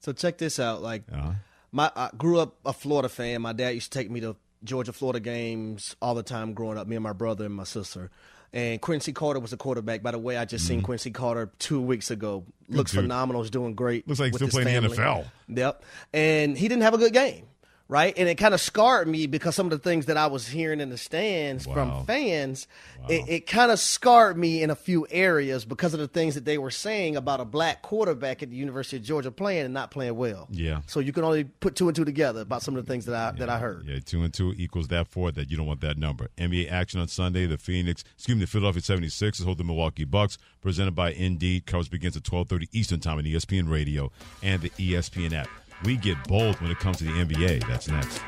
So 0.00 0.12
check 0.12 0.38
this 0.38 0.58
out. 0.58 0.82
Like 0.82 1.04
Uh-huh. 1.12 1.32
my 1.70 1.90
I 1.94 2.10
grew 2.16 2.38
up 2.40 2.56
a 2.64 2.72
Florida 2.72 3.08
fan. 3.08 3.42
My 3.42 3.52
dad 3.52 3.70
used 3.70 3.92
to 3.92 3.98
take 3.98 4.10
me 4.10 4.20
to 4.20 4.36
Georgia 4.64 4.92
Florida 4.92 5.20
games 5.20 5.96
all 6.02 6.14
the 6.14 6.22
time 6.22 6.54
growing 6.54 6.78
up. 6.78 6.86
Me 6.86 6.96
and 6.96 7.02
my 7.02 7.12
brother 7.12 7.44
and 7.46 7.54
my 7.54 7.64
sister. 7.64 8.10
And 8.54 8.80
Quincy 8.82 9.12
Carter 9.14 9.40
was 9.40 9.50
the 9.52 9.56
quarterback. 9.56 10.02
By 10.02 10.10
the 10.10 10.18
way, 10.18 10.36
I 10.36 10.44
just 10.44 10.66
seen 10.66 10.82
Quincy 10.82 11.10
Carter 11.10 11.50
two 11.58 11.80
weeks 11.80 12.10
ago. 12.10 12.44
Looks 12.68 12.90
Mm-hmm. 12.90 12.98
dude. 13.00 13.04
phenomenal. 13.04 13.42
Is 13.42 13.50
doing 13.50 13.74
great. 13.74 14.06
Looks 14.06 14.20
like 14.20 14.32
he's 14.32 14.36
still 14.36 14.48
playing 14.62 14.82
the. 14.82 14.88
NFL. 14.90 15.24
Yep. 15.48 15.84
And 16.12 16.58
he 16.58 16.68
didn't 16.68 16.82
have 16.82 16.92
a 16.92 16.98
good 16.98 17.14
game, 17.14 17.46
right? 17.92 18.14
And 18.16 18.26
it 18.26 18.36
kind 18.36 18.54
of 18.54 18.60
scarred 18.60 19.06
me 19.06 19.26
because 19.26 19.54
some 19.54 19.66
of 19.66 19.70
the 19.70 19.78
things 19.78 20.06
that 20.06 20.16
I 20.16 20.26
was 20.26 20.48
hearing 20.48 20.80
in 20.80 20.88
the 20.88 20.96
stands 20.96 21.66
Wow. 21.66 21.74
from 21.74 22.06
fans, 22.06 22.66
it, 23.08 23.28
it 23.28 23.46
kind 23.46 23.70
of 23.70 23.78
scarred 23.78 24.38
me 24.38 24.62
in 24.62 24.70
a 24.70 24.74
few 24.74 25.06
areas 25.10 25.66
because 25.66 25.92
of 25.92 26.00
the 26.00 26.08
things 26.08 26.34
that 26.34 26.46
they 26.46 26.56
were 26.56 26.70
saying 26.70 27.16
about 27.16 27.40
a 27.40 27.44
black 27.44 27.82
quarterback 27.82 28.42
at 28.42 28.48
the 28.48 28.56
University 28.56 28.96
of 28.96 29.02
Georgia 29.02 29.30
playing 29.30 29.66
and 29.66 29.74
not 29.74 29.90
playing 29.90 30.16
well. 30.16 30.48
Yeah. 30.50 30.80
So 30.86 31.00
you 31.00 31.12
can 31.12 31.22
only 31.22 31.44
put 31.44 31.76
two 31.76 31.86
and 31.88 31.94
two 31.94 32.06
together 32.06 32.40
about 32.40 32.62
some 32.62 32.74
of 32.76 32.84
the 32.86 32.90
things 32.90 33.04
that 33.04 33.14
I 33.14 33.32
that 33.38 33.50
I 33.50 33.58
heard. 33.58 33.84
Yeah, 33.86 33.98
two 34.04 34.22
and 34.22 34.32
two 34.32 34.54
equals 34.56 34.88
that 34.88 35.06
four. 35.08 35.30
That 35.30 35.50
you 35.50 35.58
don't 35.58 35.66
want 35.66 35.82
that 35.82 35.98
number. 35.98 36.28
NBA 36.38 36.70
action 36.72 36.98
on 36.98 37.08
Sunday. 37.08 37.44
The 37.46 37.58
Phoenix, 37.58 38.04
excuse 38.16 38.36
me, 38.36 38.40
the 38.40 38.46
Philadelphia 38.46 38.80
76ers 38.80 39.44
hold 39.44 39.58
the 39.58 39.64
Milwaukee 39.64 40.04
Bucks. 40.06 40.38
Presented 40.62 40.94
by 40.94 41.12
Indeed. 41.12 41.66
Coverage 41.66 41.90
begins 41.90 42.16
at 42.16 42.22
12:30 42.22 42.68
Eastern 42.72 43.00
Time 43.00 43.18
on 43.18 43.24
ESPN 43.24 43.68
Radio 43.68 44.10
and 44.42 44.62
the 44.62 44.70
ESPN 44.78 45.32
app. 45.34 45.48
We 45.84 45.96
get 45.96 46.22
bold 46.28 46.60
when 46.60 46.70
it 46.70 46.78
comes 46.78 46.98
to 46.98 47.04
the 47.04 47.10
NBA. 47.10 47.66
That's 47.66 47.88
next. 47.88 48.18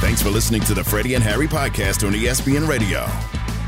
Thanks 0.00 0.22
for 0.22 0.30
listening 0.30 0.60
to 0.62 0.74
the 0.74 0.84
Freddie 0.84 1.14
and 1.14 1.24
Harry 1.24 1.46
podcast 1.46 2.06
on 2.06 2.12
ESPN 2.12 2.68
Radio. 2.68 3.06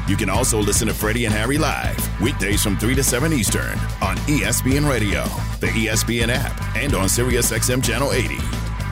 You 0.08 0.16
can 0.16 0.28
also 0.30 0.58
listen 0.58 0.86
to 0.86 0.94
Freddie 0.94 1.24
and 1.24 1.34
Harry 1.34 1.58
live 1.58 2.20
weekdays 2.20 2.62
from 2.62 2.76
3 2.76 2.94
to 2.94 3.02
7 3.02 3.32
Eastern 3.32 3.78
on 4.00 4.16
ESPN 4.28 4.88
Radio, 4.88 5.24
the 5.60 5.68
ESPN 5.68 6.28
app, 6.28 6.60
and 6.76 6.94
on 6.94 7.06
SiriusXM 7.06 7.82
Channel 7.82 8.12
80. 8.12 8.36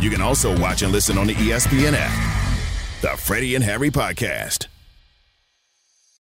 You 0.01 0.11
can 0.11 0.21
also 0.21 0.59
watch 0.59 0.83
and 0.83 0.91
listen 0.91 1.17
on 1.19 1.27
the 1.27 1.35
ESPN 1.35 1.95
app. 1.97 3.01
The 3.01 3.17
Freddie 3.17 3.55
and 3.55 3.63
Harry 3.63 3.91
podcast. 3.91 4.67